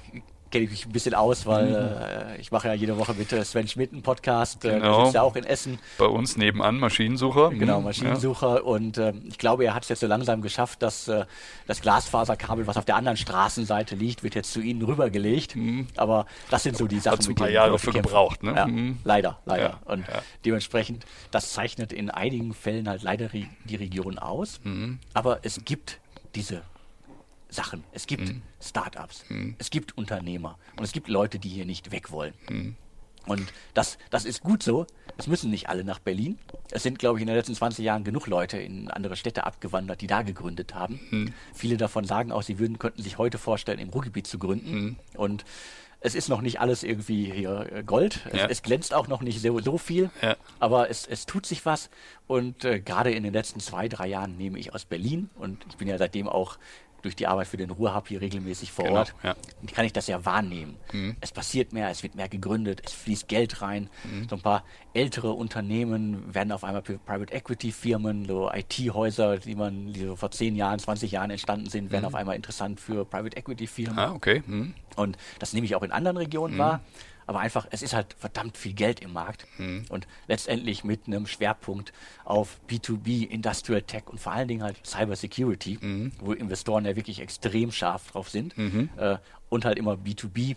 kenne 0.54 0.66
ich 0.66 0.70
mich 0.70 0.86
ein 0.86 0.92
bisschen 0.92 1.14
aus, 1.14 1.46
weil 1.46 2.36
äh, 2.36 2.40
ich 2.40 2.52
mache 2.52 2.68
ja 2.68 2.74
jede 2.74 2.96
Woche 2.96 3.12
mit 3.14 3.32
äh, 3.32 3.44
Sven 3.44 3.66
Schmidt 3.66 3.92
einen 3.92 4.02
Podcast. 4.02 4.64
Äh, 4.64 4.68
Der 4.68 4.78
Genau. 4.78 5.02
sitzt 5.02 5.14
ja 5.16 5.22
auch 5.22 5.34
in 5.34 5.42
Essen. 5.42 5.80
Bei 5.98 6.04
uns 6.06 6.36
nebenan 6.36 6.78
Maschinensucher. 6.78 7.50
Genau, 7.50 7.78
Mhm. 7.80 7.84
Maschinensucher. 7.86 8.64
Und 8.64 8.96
äh, 8.98 9.12
ich 9.24 9.36
glaube, 9.38 9.64
er 9.64 9.74
hat 9.74 9.82
es 9.82 9.88
jetzt 9.88 9.98
so 9.98 10.06
langsam 10.06 10.42
geschafft, 10.42 10.80
dass 10.82 11.08
äh, 11.08 11.24
das 11.66 11.80
Glasfaserkabel, 11.80 12.68
was 12.68 12.76
auf 12.76 12.84
der 12.84 12.94
anderen 12.94 13.16
Straßenseite 13.16 13.96
liegt, 13.96 14.22
wird 14.22 14.36
jetzt 14.36 14.52
zu 14.52 14.60
Ihnen 14.60 14.80
rübergelegt. 14.82 15.56
Aber 15.96 16.26
das 16.50 16.62
sind 16.62 16.76
so 16.76 16.86
die 16.86 17.00
Sachen, 17.00 17.16
Hat's 17.18 17.28
ein 17.28 17.34
paar 17.34 17.50
Jahre 17.50 17.76
für 17.80 17.90
gebraucht, 17.90 18.44
ne? 18.44 18.54
Ja, 18.54 18.66
Mhm. 18.68 18.98
Leider, 19.02 19.38
leider. 19.46 19.80
Ja, 19.84 19.92
Und 19.92 20.06
ja. 20.06 20.22
dementsprechend, 20.44 21.04
das 21.32 21.52
zeichnet 21.52 21.92
in 21.92 22.10
einigen 22.10 22.54
Fällen 22.54 22.88
halt 22.88 23.02
leider 23.02 23.28
die 23.28 23.74
Region 23.74 24.20
aus. 24.20 24.60
Mhm. 24.62 25.00
Aber 25.14 25.40
es 25.42 25.64
gibt 25.64 25.98
diese 26.36 26.62
Sachen. 27.54 27.84
Es 27.92 28.06
gibt 28.06 28.28
Mhm. 28.28 28.42
Startups, 28.60 29.24
es 29.58 29.70
gibt 29.70 29.96
Unternehmer 29.96 30.58
und 30.76 30.84
es 30.84 30.92
gibt 30.92 31.08
Leute, 31.08 31.38
die 31.38 31.48
hier 31.48 31.64
nicht 31.66 31.90
weg 31.92 32.10
wollen. 32.10 32.34
Mhm. 32.50 32.76
Und 33.26 33.52
das, 33.72 33.96
das 34.10 34.26
ist 34.26 34.42
gut 34.42 34.62
so. 34.62 34.86
Es 35.16 35.26
müssen 35.28 35.50
nicht 35.50 35.70
alle 35.70 35.82
nach 35.82 35.98
Berlin. 35.98 36.38
Es 36.70 36.82
sind, 36.82 36.98
glaube 36.98 37.18
ich, 37.18 37.22
in 37.22 37.26
den 37.26 37.36
letzten 37.36 37.54
20 37.54 37.82
Jahren 37.82 38.04
genug 38.04 38.26
Leute 38.26 38.58
in 38.58 38.90
andere 38.90 39.16
Städte 39.16 39.44
abgewandert, 39.44 40.02
die 40.02 40.06
da 40.06 40.20
gegründet 40.20 40.74
haben. 40.74 41.00
Mhm. 41.10 41.34
Viele 41.54 41.78
davon 41.78 42.04
sagen 42.04 42.32
auch, 42.32 42.42
sie 42.42 42.58
würden, 42.58 42.78
könnten 42.78 43.02
sich 43.02 43.16
heute 43.16 43.38
vorstellen, 43.38 43.78
im 43.78 43.88
Ruhrgebiet 43.88 44.26
zu 44.26 44.38
gründen. 44.38 44.98
Und 45.16 45.46
es 46.00 46.14
ist 46.14 46.28
noch 46.28 46.42
nicht 46.42 46.60
alles 46.60 46.82
irgendwie 46.82 47.32
hier 47.32 47.72
äh, 47.72 47.82
Gold. 47.82 48.26
Es, 48.30 48.38
Ja. 48.40 48.46
es 48.50 48.60
glänzt 48.62 48.92
auch 48.92 49.08
noch 49.08 49.22
nicht 49.22 49.40
so, 49.40 49.58
so 49.60 49.78
viel. 49.78 50.10
Ja. 50.20 50.36
Aber 50.60 50.90
es, 50.90 51.06
es 51.06 51.24
tut 51.24 51.46
sich 51.46 51.64
was. 51.64 51.88
Und 52.26 52.62
äh, 52.66 52.80
gerade 52.80 53.10
in 53.12 53.22
den 53.22 53.32
letzten 53.32 53.58
zwei, 53.60 53.88
drei 53.88 54.06
Jahren 54.08 54.36
nehme 54.36 54.58
ich 54.58 54.74
aus 54.74 54.84
Berlin 54.84 55.30
und 55.36 55.64
ich 55.70 55.78
bin 55.78 55.88
ja 55.88 55.96
seitdem 55.96 56.28
auch 56.28 56.58
durch 57.04 57.16
die 57.16 57.26
Arbeit 57.26 57.46
für 57.46 57.56
den 57.56 57.70
Ruhrhub 57.70 58.08
hier 58.08 58.20
regelmäßig 58.20 58.72
vor 58.72 58.86
Genau, 58.86 58.98
Ort, 58.98 59.14
ja. 59.22 59.34
kann 59.72 59.84
ich 59.84 59.92
das 59.92 60.06
ja 60.06 60.24
wahrnehmen. 60.24 60.76
Es 61.20 61.32
passiert 61.32 61.72
mehr, 61.72 61.90
es 61.90 62.02
wird 62.02 62.14
mehr 62.14 62.28
gegründet, 62.28 62.82
es 62.84 62.92
fließt 62.92 63.28
Geld 63.28 63.62
rein. 63.62 63.90
So 64.28 64.36
ein 64.36 64.42
paar 64.42 64.64
ältere 64.94 65.32
Unternehmen 65.32 66.34
werden 66.34 66.52
auf 66.52 66.64
einmal 66.64 66.82
für 66.82 66.98
Private 66.98 67.32
Equity 67.32 67.72
Firmen, 67.72 68.26
so 68.26 68.50
IT-Häuser, 68.52 69.38
die 69.38 69.54
man, 69.54 69.92
die 69.92 70.04
so 70.06 70.16
vor 70.16 70.30
10 70.30 70.56
Jahren, 70.56 70.78
20 70.78 71.10
Jahren 71.12 71.30
entstanden 71.30 71.68
sind, 71.68 71.90
werden 71.90 72.04
auf 72.04 72.14
einmal 72.14 72.36
interessant 72.36 72.80
für 72.80 73.04
Private 73.04 73.36
Equity 73.36 73.66
Firmen. 73.66 73.98
Ah, 73.98 74.12
okay. 74.12 74.42
Mhm. 74.46 74.74
Und 74.96 75.16
das 75.38 75.52
nehme 75.52 75.66
ich 75.66 75.74
auch 75.74 75.82
in 75.82 75.92
anderen 75.92 76.16
Regionen 76.16 76.56
wahr. 76.58 76.80
Aber 77.26 77.40
einfach, 77.40 77.66
es 77.70 77.82
ist 77.82 77.94
halt 77.94 78.14
verdammt 78.18 78.56
viel 78.56 78.72
Geld 78.74 79.00
im 79.00 79.12
Markt. 79.12 79.46
Und 79.88 80.06
letztendlich 80.26 80.84
mit 80.84 81.06
einem 81.06 81.26
Schwerpunkt 81.26 81.92
auf 82.24 82.60
B2B, 82.68 83.26
Industrial 83.28 83.82
Tech 83.82 84.04
und 84.06 84.20
vor 84.20 84.32
allen 84.32 84.48
Dingen 84.48 84.62
halt 84.62 84.76
Cyber 84.86 85.16
Security, 85.16 85.78
wo 86.20 86.32
Investoren 86.32 86.84
ja 86.84 86.96
wirklich 86.96 87.20
extrem 87.20 87.72
scharf 87.72 88.10
drauf 88.12 88.28
sind. 88.30 88.54
Äh, 88.96 89.18
und 89.48 89.64
halt 89.64 89.78
immer 89.78 89.94
B2B. 89.94 90.56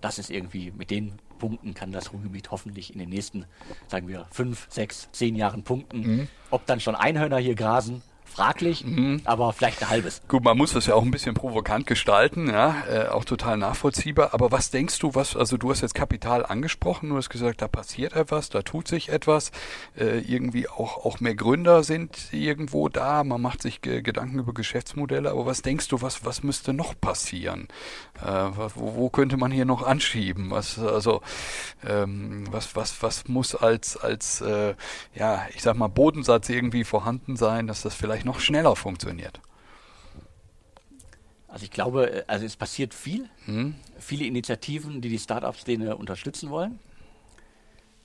Das 0.00 0.18
ist 0.18 0.30
irgendwie, 0.30 0.70
mit 0.70 0.90
den 0.90 1.12
punkten 1.38 1.74
kann 1.74 1.92
das 1.92 2.12
Ruhrgebiet 2.12 2.50
hoffentlich 2.50 2.92
in 2.92 2.98
den 2.98 3.08
nächsten, 3.10 3.44
sagen 3.88 4.08
wir, 4.08 4.26
fünf, 4.30 4.66
sechs, 4.70 5.08
zehn 5.12 5.36
Jahren 5.36 5.62
punkten. 5.64 6.02
Ob 6.50 6.64
dann 6.66 6.80
schon 6.80 6.94
Einhörner 6.94 7.38
hier 7.38 7.54
grasen, 7.54 8.02
fraglich, 8.36 8.84
Mhm. 8.84 9.22
aber 9.24 9.52
vielleicht 9.52 9.82
ein 9.82 9.88
halbes. 9.88 10.20
Gut, 10.28 10.44
man 10.44 10.56
muss 10.56 10.72
das 10.72 10.86
ja 10.86 10.94
auch 10.94 11.02
ein 11.02 11.10
bisschen 11.10 11.34
provokant 11.34 11.86
gestalten, 11.86 12.48
ja, 12.48 12.84
äh, 12.90 13.08
auch 13.08 13.24
total 13.24 13.56
nachvollziehbar. 13.56 14.34
Aber 14.34 14.52
was 14.52 14.70
denkst 14.70 14.98
du, 14.98 15.14
was, 15.14 15.36
also 15.36 15.56
du 15.56 15.70
hast 15.70 15.80
jetzt 15.80 15.94
Kapital 15.94 16.44
angesprochen, 16.44 17.08
du 17.08 17.16
hast 17.16 17.30
gesagt, 17.30 17.62
da 17.62 17.68
passiert 17.68 18.12
etwas, 18.14 18.50
da 18.50 18.62
tut 18.62 18.88
sich 18.88 19.08
etwas, 19.08 19.52
äh, 19.98 20.18
irgendwie 20.18 20.68
auch, 20.68 21.04
auch 21.06 21.20
mehr 21.20 21.34
Gründer 21.34 21.82
sind 21.82 22.28
irgendwo 22.32 22.88
da, 22.88 23.24
man 23.24 23.40
macht 23.40 23.62
sich 23.62 23.80
ge 23.80 24.02
Gedanken 24.02 24.38
über 24.38 24.52
Geschäftsmodelle, 24.52 25.30
aber 25.30 25.46
was 25.46 25.62
denkst 25.62 25.88
du, 25.88 26.02
was, 26.02 26.24
was 26.24 26.42
müsste 26.42 26.72
noch 26.74 26.94
passieren? 27.00 27.68
Äh, 28.22 28.50
wo, 28.74 28.96
wo 28.96 29.08
könnte 29.10 29.36
man 29.38 29.50
hier 29.50 29.64
noch 29.64 29.82
anschieben? 29.82 30.50
Was, 30.50 30.78
also, 30.78 31.22
ähm, 31.86 32.44
was, 32.50 32.76
was, 32.76 33.02
was 33.02 33.28
muss 33.28 33.54
als, 33.54 33.96
als, 33.96 34.40
äh, 34.42 34.74
ja, 35.14 35.46
ich 35.54 35.62
sag 35.62 35.76
mal, 35.76 35.88
Bodensatz 35.88 36.48
irgendwie 36.50 36.84
vorhanden 36.84 37.36
sein, 37.36 37.66
dass 37.66 37.82
das 37.82 37.94
vielleicht 37.94 38.25
noch 38.26 38.40
schneller 38.40 38.76
funktioniert? 38.76 39.40
Also 41.48 41.64
ich 41.64 41.70
glaube, 41.70 42.12
äh, 42.12 42.24
also 42.26 42.44
es 42.44 42.56
passiert 42.56 42.92
viel. 42.92 43.30
Hm? 43.46 43.74
Viele 43.98 44.26
Initiativen, 44.26 45.00
die 45.00 45.08
die 45.08 45.18
Startup-Szene 45.18 45.96
unterstützen 45.96 46.50
wollen. 46.50 46.78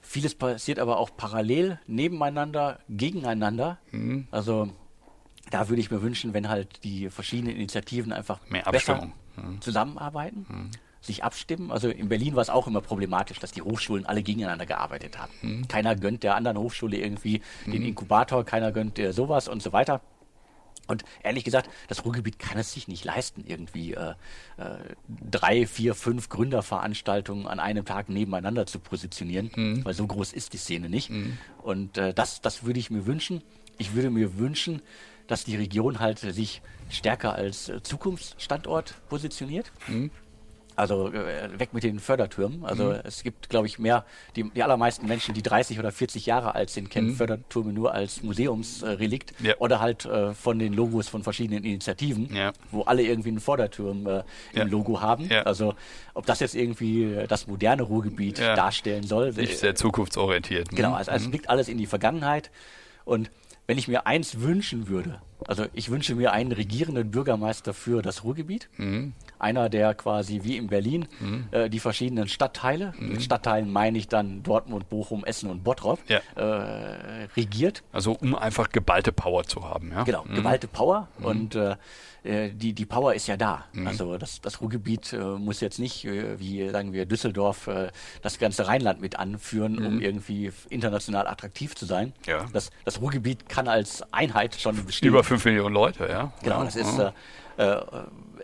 Vieles 0.02 0.36
passiert 0.36 0.80
aber 0.80 0.98
auch 0.98 1.10
parallel, 1.18 1.80
nebeneinander, 1.86 2.80
gegeneinander. 2.88 3.78
Hm? 3.90 4.28
Also 4.32 4.70
da 5.50 5.68
würde 5.68 5.82
sich 11.02 11.24
abstimmen. 11.24 11.72
Also 11.72 11.90
in 11.90 12.10
Berlin 12.10 12.36
war 12.36 12.42
es 12.42 12.50
auch 12.50 12.68
immer 12.68 12.82
problematisch, 12.82 13.40
dass 13.40 13.52
die 13.52 13.62
Hochschulen 13.62 14.06
alle 14.06 14.24
gegeneinander 14.24 14.66
gearbeitet 14.66 15.18
haben. 15.18 15.32
Hm. 15.42 15.68
Keiner 15.68 15.96
gönnt 15.96 16.24
der 16.24 16.36
anderen 16.36 16.58
Hochschule 16.58 16.98
irgendwie 16.98 17.42
den 17.66 17.84
Inkubator, 17.84 18.46
keiner 18.46 18.72
gönnt 18.72 18.98
der 18.98 19.12
sowas 19.12 19.48
und 19.48 19.64
so 19.64 19.74
weiter. 19.74 20.02
Und 20.88 21.04
ehrlich 21.24 21.44
gesagt, 21.44 21.70
das 21.88 22.04
Ruhrgebiet 22.06 22.38
kann 22.38 22.58
es 22.58 22.74
sich 22.74 22.88
nicht 22.88 23.06
leisten, 23.06 23.46
irgendwie 23.48 23.94
äh, 23.94 24.12
äh, 24.58 24.78
drei, 25.08 25.66
vier, 25.66 25.96
fünf 25.96 26.28
Gründerveranstaltungen 26.30 27.48
an 27.48 27.60
einem 27.60 27.86
Tag 27.86 28.10
nebeneinander 28.10 28.66
zu 28.66 28.80
positionieren, 28.80 29.52
weil 29.86 29.94
so 29.94 30.06
groß 30.06 30.34
ist 30.34 30.54
die 30.54 30.58
Szene 30.58 30.90
nicht. 30.90 31.10
Und 31.64 31.98
äh, 31.98 32.14
das, 32.14 32.42
das 32.42 32.64
würde 32.64 32.80
ich 32.80 32.92
mir 32.92 33.06
wünschen. 33.06 33.42
Ich 33.78 33.94
würde 33.96 34.10
mir 34.10 34.38
wünschen, 34.38 34.82
dass 35.28 35.46
die 35.46 35.56
Region 35.56 36.00
halt 36.00 36.20
sich 36.20 36.62
stärker 36.90 37.34
als 37.34 37.70
äh, 37.70 37.82
Zukunftsstandort 37.82 38.96
positioniert. 39.08 39.72
Also 40.76 41.10
äh, 41.12 41.60
weg 41.60 41.74
mit 41.74 41.84
den 41.84 42.00
Fördertürmen. 42.00 42.64
Also 42.66 42.86
Mhm. 42.86 43.00
es 43.04 43.24
gibt, 43.24 43.50
glaube 43.50 43.68
ich, 43.68 43.78
mehr, 43.80 44.06
die, 44.36 44.50
die 44.50 44.64
allermeisten 44.64 45.06
Menschen, 45.08 45.34
die 45.34 45.44
30 45.44 45.78
oder 45.80 45.92
40 45.92 46.26
Jahre 46.26 46.56
alt 46.56 46.70
sind, 46.70 46.90
kennen 46.90 47.16
Fördertürme 47.16 47.74
nur 47.74 47.94
als 47.94 48.24
Museumsrelikt 48.24 49.40
Mhm. 49.40 49.46
Ja. 49.48 49.54
oder 49.60 49.80
halt 49.80 50.06
äh, 50.06 50.34
von 50.34 50.60
den 50.60 50.74
Logos 50.74 51.10
von 51.10 51.24
verschiedenen 51.24 51.64
Initiativen, 51.64 52.34
Ja. 52.34 52.54
wo 52.72 52.84
alle 52.84 53.04
irgendwie 53.04 53.30
einen 53.30 53.40
Förderturm 53.40 54.08
äh, 54.08 54.24
Ja. 54.54 54.64
im 54.64 54.68
Logo 54.70 55.02
haben. 55.02 55.26
Ja. 55.30 55.44
Also 55.44 55.76
ob 56.14 56.26
das 56.26 56.40
jetzt 56.40 56.56
irgendwie 56.56 57.04
äh, 57.04 57.28
das 57.28 57.48
moderne 57.48 57.84
Ruhrgebiet 57.84 58.40
darstellen 58.40 59.04
soll. 59.04 59.32
Nicht 59.34 59.54
äh, 59.54 59.56
sehr 59.56 59.76
zukunftsorientiert. 59.76 60.70
Genau, 60.70 60.90
Hm? 60.90 60.96
also, 60.96 61.12
also 61.12 61.26
es 61.28 61.32
liegt 61.32 61.50
alles 61.50 61.68
in 61.68 61.78
die 61.78 61.86
Vergangenheit. 61.88 62.50
Und 63.06 63.30
wenn 63.68 63.78
ich 63.78 63.88
mir 63.88 64.06
eins 64.08 64.42
wünschen 64.42 64.88
würde, 64.90 65.22
also 65.48 65.66
ich 65.74 65.90
wünsche 65.90 66.14
mir 66.16 66.34
einen 66.34 66.52
regierenden 66.52 67.10
Bürgermeister 67.12 67.74
für 67.74 68.02
das 68.02 68.24
Ruhrgebiet. 68.24 68.70
Mhm. 68.78 69.14
Einer, 69.42 69.70
der 69.70 69.94
quasi 69.96 70.42
wie 70.44 70.58
in 70.58 70.68
Berlin 70.68 71.08
äh, 71.52 71.70
die 71.70 71.80
verschiedenen 71.80 72.28
Stadtteile, 72.28 72.94
Mhm. 72.98 73.10
mit 73.14 73.24
Stadtteilen 73.24 73.72
meine 73.72 73.98
ich 73.98 74.08
dann 74.08 74.44
Dortmund, 74.44 74.88
Bochum, 74.90 75.24
Essen 75.26 75.50
und 75.50 75.64
Bottrop, 75.64 76.00
Ja. 76.08 76.20
äh, 76.36 77.28
regiert. 77.36 77.84
Also 77.92 78.14
um 78.14 78.36
einfach 78.36 78.70
geballte 78.70 79.12
Power 79.12 79.44
zu 79.44 79.64
haben, 79.68 79.92
ja? 79.92 80.04
Genau, 80.04 80.24
Mhm. 80.26 80.36
geballte 80.36 80.68
Power 80.68 81.08
und 81.22 81.56
äh, 81.56 81.76
äh, 82.24 82.52
die, 82.54 82.74
die 82.74 82.86
Power 82.86 83.16
ist 83.16 83.26
ja 83.28 83.36
da. 83.36 83.66
Mhm. 83.74 83.88
Also 83.88 84.18
das, 84.20 84.42
das 84.42 84.62
Ruhrgebiet 84.62 85.12
äh, 85.14 85.18
muss 85.18 85.60
jetzt 85.60 85.80
nicht, 85.80 86.06
äh, 86.06 86.40
wie 86.40 86.70
sagen 86.70 86.94
wir, 86.94 87.06
Düsseldorf, 87.08 87.68
das 88.22 88.38
ganze 88.38 88.68
Rheinland 88.68 89.02
mit 89.02 89.18
anführen, 89.18 89.84
um 89.84 90.00
irgendwie 90.02 90.48
f- 90.48 90.68
international 90.70 91.26
attraktiv 91.28 91.74
zu 91.76 91.86
sein. 91.86 92.08
Mhm. 92.26 92.30
Ja. 92.32 92.46
Das, 92.54 92.70
das 92.86 93.02
Ruhrgebiet 93.02 93.50
kann 93.50 93.68
als 93.68 94.04
Einheit 94.14 94.56
schon 94.56 94.86
bestehen. 94.86 95.10
Über 95.10 95.24
fünf 95.24 95.46
Millionen 95.46 95.74
Leute, 95.74 96.08
ja? 96.08 96.32
genau, 96.44 96.64
das 96.64 96.76
ist, 96.76 97.00
äh, 97.00 97.12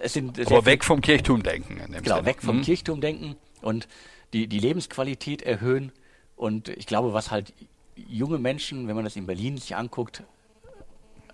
es 0.01 0.13
sind 0.13 0.39
Aber 0.47 0.65
weg 0.65 0.83
vom 0.83 1.01
Kirchturmdenken. 1.01 1.77
In 1.77 1.91
dem 1.91 2.03
Genau, 2.03 2.15
Sinne. 2.17 2.27
weg 2.27 2.41
vom 2.41 2.57
Mhm. 2.57 2.61
Kirchturmdenken 2.63 3.35
und 3.61 3.87
die, 4.33 4.47
die 4.47 4.59
Lebensqualität 4.59 5.41
erhöhen. 5.41 5.91
Und 6.35 6.69
ich 6.69 6.85
glaube, 6.85 7.13
was 7.13 7.31
halt 7.31 7.53
junge 7.95 8.37
Menschen, 8.37 8.87
wenn 8.87 8.95
man 8.95 9.03
das 9.05 9.15
in 9.15 9.25
Berlin 9.25 9.57
sich 9.57 9.75
anguckt, 9.75 10.23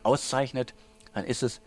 auszeichnet, 0.04 0.74
dann 1.14 1.26
ist 1.26 1.44
es, 1.44 1.62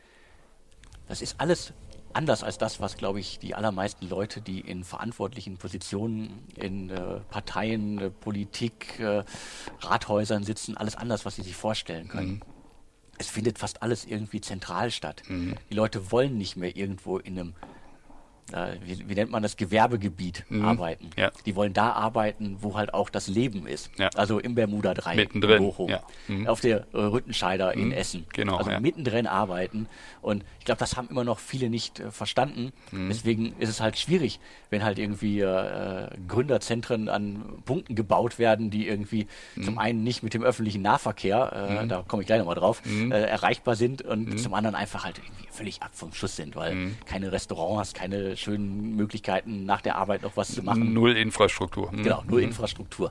das 1.08 1.22
ist 1.22 1.40
alles 1.40 1.72
anders 2.12 2.42
als 2.42 2.56
das, 2.56 2.80
was, 2.80 2.96
glaube 2.96 3.20
ich, 3.20 3.38
die 3.38 3.54
allermeisten 3.54 4.08
Leute, 4.08 4.40
die 4.40 4.60
in 4.60 4.84
verantwortlichen 4.84 5.58
Positionen 5.58 6.44
in 6.56 6.88
äh, 6.88 7.20
Parteien, 7.28 7.98
äh, 7.98 8.10
Politik, 8.10 8.98
äh, 9.00 9.22
Rathäusern 9.82 10.42
sitzen, 10.42 10.76
alles 10.78 10.96
anders, 10.96 11.26
was 11.26 11.36
sie 11.36 11.42
sich 11.42 11.54
vorstellen 11.56 12.08
können. 12.08 12.40
Es 13.18 13.28
findet 13.28 13.58
fast 13.58 13.82
alles 13.82 14.04
irgendwie 14.04 14.40
zentral 14.40 14.90
statt. 14.90 15.22
Die 15.70 15.74
Leute 15.74 16.10
wollen 16.12 16.36
nicht 16.38 16.56
mehr 16.56 16.76
irgendwo 16.76 17.18
in 17.18 17.38
einem 17.38 17.54
äh, 18.52 18.76
wie, 18.84 19.08
wie 19.08 19.14
nennt 19.14 19.30
man 19.30 19.42
das, 19.42 19.56
Gewerbegebiet 19.56 20.44
arbeiten. 20.62 21.06
Mhm. 21.06 21.10
Ja. 21.16 21.30
Die 21.46 21.56
wollen 21.56 21.72
da 21.72 21.92
arbeiten, 21.92 22.56
wo 22.60 22.76
halt 22.76 22.94
auch 22.94 23.10
das 23.10 23.26
Leben 23.28 23.66
ist. 23.66 23.90
Ja. 23.98 24.08
Also 24.14 24.38
im 24.38 24.54
Bermuda 24.54 24.94
Dreieck, 24.94 25.16
Mittendrin, 25.34 25.56
in 25.58 25.62
Bochum, 25.62 25.88
ja. 25.90 26.02
Mhm. 26.28 26.46
auf 26.46 26.60
der 26.60 26.86
äh, 26.92 26.98
Rüttenscheider 26.98 27.74
in 27.74 27.92
Essen. 27.92 28.26
Genau, 28.32 28.56
Also 28.56 28.70
mittendrin 28.80 29.26
arbeiten. 29.26 29.88
Und 30.22 30.44
ich 30.58 30.64
glaube, 30.64 30.78
das 30.78 30.96
haben 30.96 31.08
immer 31.08 31.24
noch 31.24 31.38
viele 31.38 31.70
nicht 31.70 32.00
äh, 32.00 32.10
verstanden. 32.10 32.72
Mhm. 32.92 33.08
Deswegen 33.08 33.54
ist 33.58 33.68
es 33.68 33.80
halt 33.80 33.98
schwierig, 33.98 34.40
wenn 34.70 34.84
halt 34.84 34.98
irgendwie 34.98 35.40
äh, 35.40 36.08
Gründerzentren 36.28 37.08
an 37.08 37.42
Punkten 37.64 37.94
gebaut 37.94 38.38
werden, 38.38 38.70
die 38.70 38.86
irgendwie 38.86 39.26
Mhm. 39.54 39.62
zum 39.62 39.78
einen 39.78 40.02
nicht 40.04 40.22
mit 40.22 40.34
dem 40.34 40.42
öffentlichen 40.42 40.82
Nahverkehr, 40.82 41.80
äh, 41.82 41.86
da 41.86 42.02
komme 42.06 42.22
ich 42.22 42.26
gleich 42.26 42.38
nochmal 42.38 42.54
drauf, 42.56 42.82
Mhm. 42.84 43.10
erreichbar 43.12 43.74
sind 43.76 44.02
und 44.02 44.38
zum 44.38 44.54
anderen 44.54 44.74
einfach 44.76 45.04
halt 45.04 45.18
irgendwie 45.18 45.46
völlig 45.50 45.82
ab 45.82 45.90
vom 45.94 46.12
Schuss 46.12 46.36
sind, 46.36 46.54
weil 46.56 46.74
Mhm. 46.74 46.98
keine 47.06 47.32
Restaurants, 47.32 47.94
keine 47.94 48.35
schönen 48.36 48.96
Möglichkeiten 48.96 49.64
nach 49.64 49.80
der 49.80 49.96
Arbeit 49.96 50.22
noch 50.22 50.36
was 50.36 50.54
zu 50.54 50.62
machen. 50.62 50.92
Null 50.92 51.16
Infrastruktur. 51.16 51.90
Mhm. 51.92 52.02
Genau, 52.02 52.22
nur 52.26 52.40
Infrastruktur. 52.40 53.10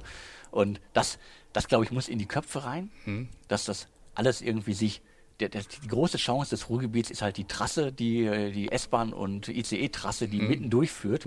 Und 0.52 0.80
das, 0.94 1.20
das 1.54 1.68
glaube 1.68 1.84
ich, 1.86 1.92
muss 1.92 2.08
in 2.08 2.20
die 2.20 2.28
Köpfe 2.28 2.64
rein, 2.66 2.92
Mhm. 3.06 3.30
dass 3.48 3.66
das 3.66 3.88
alles 4.14 4.42
irgendwie 4.42 4.74
sich. 4.74 5.02
Der, 5.42 5.50
der, 5.50 5.64
die 5.64 5.88
große 5.90 6.18
Chance 6.18 6.52
des 6.52 6.70
Ruhrgebiets 6.70 7.12
ist 7.12 7.22
halt 7.22 7.36
die 7.36 7.44
Trasse, 7.44 7.92
die, 7.92 8.24
äh, 8.24 8.52
die 8.52 8.72
S-Bahn- 8.72 9.12
und 9.12 9.50
ICE-Trasse, 9.50 10.28
Mhm. 10.28 10.32
die 10.32 10.40
mitten 10.42 10.70
durchführt. 10.70 11.26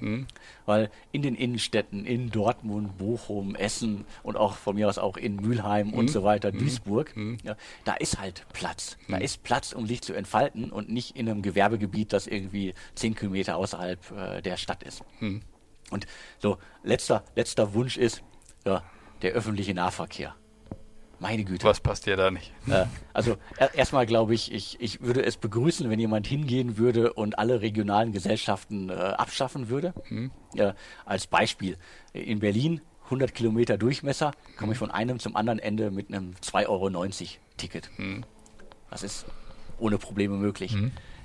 Weil 0.65 0.91
in 1.13 1.21
den 1.21 1.35
Innenstädten, 1.35 2.07
in 2.07 2.31
Dortmund, 2.31 2.97
Bochum, 2.97 3.55
Essen 3.55 4.07
und 4.23 4.37
auch 4.39 4.55
von 4.57 4.77
mir 4.77 4.89
aus 4.89 4.97
auch 4.97 5.19
in 5.19 5.37
Mülheim 5.37 5.89
Mhm. 5.89 5.93
und 5.95 6.09
so 6.11 6.25
weiter, 6.25 6.53
Duisburg, 6.53 7.15
ja, 7.45 7.55
da 7.85 7.95
ist 7.95 8.19
halt 8.19 8.47
Platz. 8.55 8.97
Mhm. 9.09 9.13
Da 9.13 9.19
ist 9.19 9.43
Platz, 9.43 9.73
um 9.75 9.87
sich 9.87 10.01
zu 10.01 10.15
entfalten 10.15 10.71
und 10.73 10.89
nicht 10.89 11.15
in 11.15 11.29
einem 11.29 11.43
Gewerbegebiet, 11.43 12.15
das 12.15 12.27
irgendwie 12.27 12.73
zehn 12.95 13.15
Kilometer 13.15 13.57
außerhalb 13.59 14.11
äh, 14.13 14.41
der 14.41 14.57
Stadt 14.57 14.83
ist. 14.85 15.03
Mhm. 15.21 15.43
Und 15.91 16.07
so, 16.39 16.57
letzter, 16.83 17.25
letzter 17.37 17.75
Wunsch 17.75 17.99
ist 17.99 18.23
ja, 18.65 18.83
der 19.21 19.33
öffentliche 19.33 19.75
Nahverkehr. 19.75 20.35
Meine 21.21 21.45
Güte. 21.45 21.67
Was 21.67 21.81
passt 21.81 22.07
dir 22.07 22.17
da 22.17 22.31
nicht? 22.31 22.53
Äh, 22.69 22.87
also 23.13 23.37
er, 23.57 23.75
erstmal 23.75 24.07
glaube 24.07 24.35
ich, 24.35 24.53
ich, 24.53 24.81
ich 24.81 25.01
würde 25.01 25.25
es 25.25 25.37
begrüßen, 25.37 25.91
wenn 25.91 25.99
jemand 25.99 26.27
hingehen 26.27 26.79
würde 26.79 27.13
und 27.13 27.39
alle 27.39 27.61
regionalen 27.61 28.13
Gesellschaften 28.13 28.89
äh, 28.91 28.93
abschaffen 28.93 29.69
würde. 29.69 29.95
Äh, 30.55 30.75
als 31.05 31.27
Beispiel, 31.27 31.77
in 32.13 32.39
Berlin 32.39 32.81
100 33.05 33.35
Kilometer 33.35 33.79
Durchmesser, 33.79 34.33
komme 34.57 34.73
ich 34.73 34.79
von 34.79 34.91
einem 34.91 35.19
zum 35.19 35.35
anderen 35.35 35.59
Ende 35.59 35.91
mit 35.91 36.09
einem 36.09 36.35
2,90 36.43 36.67
Euro 36.69 36.91
Ticket. 37.57 37.91
Das 38.91 39.03
ist 39.03 39.27
ohne 39.79 39.99
Probleme 39.99 40.37
möglich. 40.37 40.77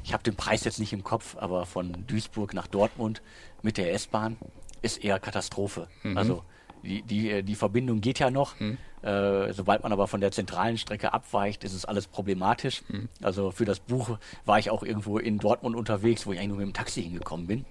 Ich 0.03 0.13
habe 0.13 0.23
den 0.23 0.35
Preis 0.35 0.63
jetzt 0.63 0.79
nicht 0.79 0.93
im 0.93 1.03
Kopf, 1.03 1.35
aber 1.37 1.65
von 1.65 2.05
Duisburg 2.07 2.53
nach 2.53 2.67
Dortmund 2.67 3.21
mit 3.61 3.77
der 3.77 3.93
S-Bahn 3.93 4.37
ist 4.81 5.03
eher 5.03 5.19
Katastrophe. 5.19 5.87
Also 6.15 6.43
die, 6.83 7.01
die, 7.01 7.29
äh, 7.31 7.43
die 7.43 7.55
Verbindung 7.55 8.01
geht 8.01 8.19
ja 8.19 8.29
noch. 8.29 8.55
Äh, 9.01 9.53
sobald 9.53 9.83
man 9.83 9.91
aber 9.91 10.07
von 10.07 10.21
der 10.21 10.31
zentralen 10.31 10.77
Strecke 10.77 11.13
abweicht, 11.13 11.63
ist 11.63 11.73
es 11.73 11.85
alles 11.85 12.07
problematisch. 12.07 12.83
Also 13.21 13.51
für 13.51 13.65
das 13.65 13.79
Buch 13.79 14.17
war 14.45 14.59
ich 14.59 14.69
auch 14.69 14.83
irgendwo 14.83 15.17
in 15.17 15.39
Dortmund 15.39 15.75
unterwegs, 15.75 16.25
wo 16.25 16.33
ich 16.33 16.39
eigentlich 16.39 16.49
nur 16.49 16.57
mit 16.57 16.67
dem 16.67 16.73
Taxi 16.73 17.03
hingekommen 17.03 17.47
bin. 17.47 17.65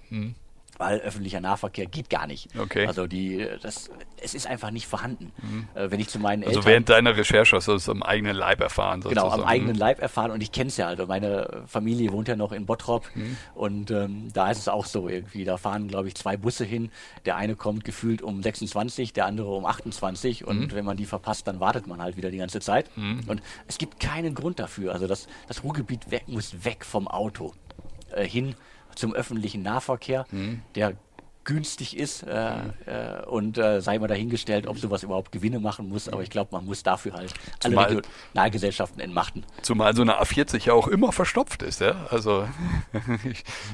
Weil 0.83 0.99
öffentlicher 0.99 1.39
Nahverkehr 1.39 1.85
geht 1.85 2.09
gar 2.09 2.27
nicht. 2.27 2.49
Okay. 2.59 2.85
Also 2.85 3.07
die, 3.07 3.47
das, 3.61 3.89
es 4.21 4.33
ist 4.33 4.47
einfach 4.47 4.69
nicht 4.69 4.85
vorhanden. 4.85 5.31
Mhm. 5.41 5.67
Äh, 5.75 5.91
wenn 5.91 5.99
ich 5.99 6.09
zu 6.09 6.19
meinen 6.19 6.43
also 6.43 6.59
Eltern, 6.59 6.71
während 6.71 6.89
deiner 6.89 7.15
Recherche 7.15 7.55
hast 7.55 7.69
du 7.69 7.73
es 7.73 7.87
am 7.87 8.03
eigenen 8.03 8.35
Leib 8.35 8.59
erfahren. 8.59 9.01
Genau, 9.01 9.29
am 9.29 9.43
eigenen 9.43 9.75
Leib 9.75 10.01
erfahren 10.01 10.31
und 10.31 10.43
ich 10.43 10.51
kenne 10.51 10.67
es 10.67 10.77
ja. 10.77 10.87
Also 10.87 11.07
meine 11.07 11.63
Familie 11.67 12.11
wohnt 12.11 12.27
ja 12.27 12.35
noch 12.35 12.51
in 12.51 12.65
Bottrop 12.65 13.09
mhm. 13.15 13.37
und 13.55 13.91
ähm, 13.91 14.27
da 14.33 14.51
ist 14.51 14.57
es 14.59 14.67
auch 14.67 14.85
so 14.85 15.07
irgendwie. 15.07 15.45
Da 15.45 15.57
fahren, 15.57 15.87
glaube 15.87 16.09
ich, 16.09 16.15
zwei 16.15 16.35
Busse 16.35 16.65
hin. 16.65 16.91
Der 17.25 17.37
eine 17.37 17.55
kommt 17.55 17.85
gefühlt 17.85 18.21
um 18.21 18.43
26, 18.43 19.13
der 19.13 19.25
andere 19.25 19.51
um 19.51 19.65
28 19.65 20.45
und 20.45 20.59
mhm. 20.59 20.71
wenn 20.73 20.83
man 20.83 20.97
die 20.97 21.05
verpasst, 21.05 21.47
dann 21.47 21.61
wartet 21.61 21.87
man 21.87 22.01
halt 22.01 22.17
wieder 22.17 22.29
die 22.29 22.37
ganze 22.37 22.59
Zeit. 22.59 22.89
Mhm. 22.97 23.21
Und 23.27 23.41
es 23.67 23.77
gibt 23.77 24.01
keinen 24.01 24.35
Grund 24.35 24.59
dafür. 24.59 24.91
Also 24.91 25.07
das, 25.07 25.27
das 25.47 25.63
Ruhrgebiet 25.63 26.11
weg, 26.11 26.23
muss 26.27 26.65
weg 26.65 26.83
vom 26.83 27.07
Auto 27.07 27.53
äh, 28.11 28.27
hin 28.27 28.55
zum 28.95 29.13
öffentlichen 29.13 29.61
Nahverkehr, 29.61 30.25
mhm. 30.31 30.61
der 30.75 30.93
günstig 31.43 31.97
ist 31.97 32.23
äh, 32.23 32.55
mhm. 32.55 32.73
äh, 32.85 33.25
und 33.25 33.57
äh, 33.57 33.81
sei 33.81 33.99
mal 33.99 34.07
dahingestellt, 34.07 34.67
ob 34.67 34.77
sowas 34.79 35.03
überhaupt 35.03 35.31
Gewinne 35.31 35.59
machen 35.59 35.89
muss, 35.89 36.07
aber 36.07 36.23
ich 36.23 36.29
glaube, 36.29 36.49
man 36.51 36.65
muss 36.65 36.83
dafür 36.83 37.13
halt 37.13 37.33
zumal, 37.59 37.85
alle 37.85 37.97
Regionalgesellschaften 37.97 38.99
entmachten. 39.01 39.45
Zumal 39.61 39.95
so 39.95 40.01
eine 40.01 40.21
A40 40.21 40.67
ja 40.67 40.73
auch 40.73 40.87
immer 40.87 41.11
verstopft 41.11 41.61
ist, 41.63 41.81
ja. 41.81 42.07
Also 42.09 42.47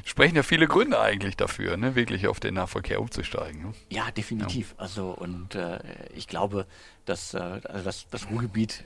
sprechen 0.05 0.35
ja 0.35 0.43
viele 0.43 0.67
Gründe 0.67 0.99
eigentlich 0.99 1.37
dafür, 1.37 1.77
ne, 1.77 1.95
wirklich 1.95 2.27
auf 2.27 2.39
den 2.39 2.55
Nahverkehr 2.55 2.99
umzusteigen. 3.01 3.61
Ne? 3.61 3.73
Ja, 3.89 4.09
definitiv. 4.11 4.73
Ja. 4.77 4.83
Also 4.83 5.11
und 5.11 5.55
äh, 5.55 5.79
ich 6.15 6.27
glaube, 6.27 6.65
dass 7.05 7.33
äh, 7.33 7.37
also 7.37 7.83
das, 7.83 8.07
das 8.09 8.29
Ruhrgebiet 8.29 8.85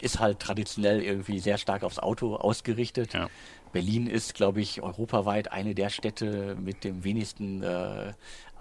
ist 0.00 0.18
halt 0.18 0.40
traditionell 0.40 1.02
irgendwie 1.02 1.40
sehr 1.40 1.58
stark 1.58 1.82
aufs 1.82 1.98
Auto 1.98 2.36
ausgerichtet. 2.36 3.12
Ja. 3.12 3.28
Berlin 3.72 4.06
ist, 4.06 4.34
glaube 4.34 4.60
ich, 4.60 4.82
europaweit 4.82 5.52
eine 5.52 5.74
der 5.74 5.90
Städte 5.90 6.56
mit 6.60 6.84
dem 6.84 7.04
wenigsten 7.04 7.62
äh, 7.62 8.12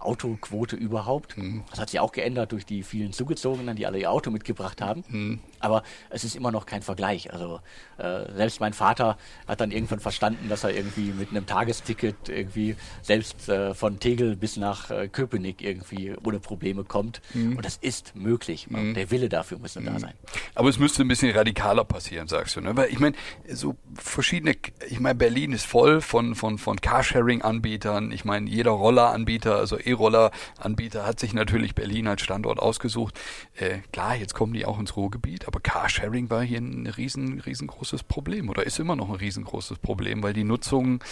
Autoquote 0.01 0.75
überhaupt. 0.75 1.37
Mhm. 1.37 1.63
Das 1.69 1.79
hat 1.79 1.89
sich 1.89 1.99
auch 1.99 2.11
geändert 2.11 2.51
durch 2.51 2.65
die 2.65 2.83
vielen 2.83 3.13
Zugezogenen, 3.13 3.75
die 3.75 3.85
alle 3.85 3.99
ihr 3.99 4.11
Auto 4.11 4.31
mitgebracht 4.31 4.81
haben. 4.81 5.03
Mhm. 5.07 5.39
Aber 5.59 5.83
es 6.09 6.23
ist 6.23 6.35
immer 6.35 6.51
noch 6.51 6.65
kein 6.65 6.81
Vergleich. 6.81 7.31
Also 7.33 7.59
äh, 7.97 8.31
selbst 8.33 8.59
mein 8.59 8.73
Vater 8.73 9.17
hat 9.47 9.61
dann 9.61 9.71
irgendwann 9.71 9.99
verstanden, 9.99 10.49
dass 10.49 10.63
er 10.63 10.73
irgendwie 10.75 11.11
mit 11.11 11.29
einem 11.29 11.45
Tagesticket 11.45 12.29
irgendwie 12.29 12.75
selbst 13.01 13.49
äh, 13.49 13.73
von 13.73 13.99
Tegel 13.99 14.35
bis 14.35 14.57
nach 14.57 14.89
äh, 14.89 15.07
Köpenick 15.07 15.61
irgendwie 15.61 16.13
ohne 16.23 16.39
Probleme 16.39 16.83
kommt. 16.83 17.21
Mhm. 17.33 17.57
Und 17.57 17.65
das 17.65 17.77
ist 17.77 18.15
möglich. 18.15 18.69
Mhm. 18.69 18.93
Der 18.93 19.11
Wille 19.11 19.29
dafür 19.29 19.59
muss 19.59 19.73
da 19.73 19.81
mhm. 19.81 19.99
sein. 19.99 20.13
Aber 20.55 20.69
es 20.69 20.79
müsste 20.79 21.03
ein 21.03 21.07
bisschen 21.07 21.35
radikaler 21.35 21.83
passieren, 21.83 22.27
sagst 22.27 22.55
du. 22.55 22.61
Ne? 22.61 22.75
Weil 22.75 22.89
ich 22.89 22.99
meine, 22.99 23.15
so 23.51 23.75
verschiedene, 23.95 24.55
ich 24.87 24.99
meine, 24.99 25.15
Berlin 25.15 25.51
ist 25.51 25.65
voll 25.65 26.01
von, 26.01 26.35
von, 26.35 26.57
von 26.57 26.79
Carsharing-Anbietern. 26.79 28.11
Ich 28.11 28.25
meine, 28.25 28.49
jeder 28.49 28.71
Rolleranbieter, 28.71 29.55
also 29.55 29.77
E-Roller-Anbieter 29.89 31.05
hat 31.05 31.19
sich 31.19 31.33
natürlich 31.33 31.75
Berlin 31.75 32.07
als 32.07 32.21
Standort 32.21 32.59
ausgesucht. 32.59 33.19
Äh, 33.55 33.79
klar, 33.91 34.15
jetzt 34.15 34.33
kommen 34.33 34.53
die 34.53 34.65
auch 34.65 34.79
ins 34.79 34.95
Ruhrgebiet, 34.95 35.47
aber 35.47 35.59
Carsharing 35.59 36.29
war 36.29 36.43
hier 36.43 36.59
ein 36.59 36.87
riesen, 36.87 37.39
riesengroßes 37.39 38.03
Problem 38.03 38.49
oder 38.49 38.65
ist 38.65 38.79
immer 38.79 38.95
noch 38.95 39.09
ein 39.09 39.15
riesengroßes 39.15 39.79
Problem, 39.79 40.23
weil 40.23 40.33
die 40.33 40.43
Nutzung 40.43 41.03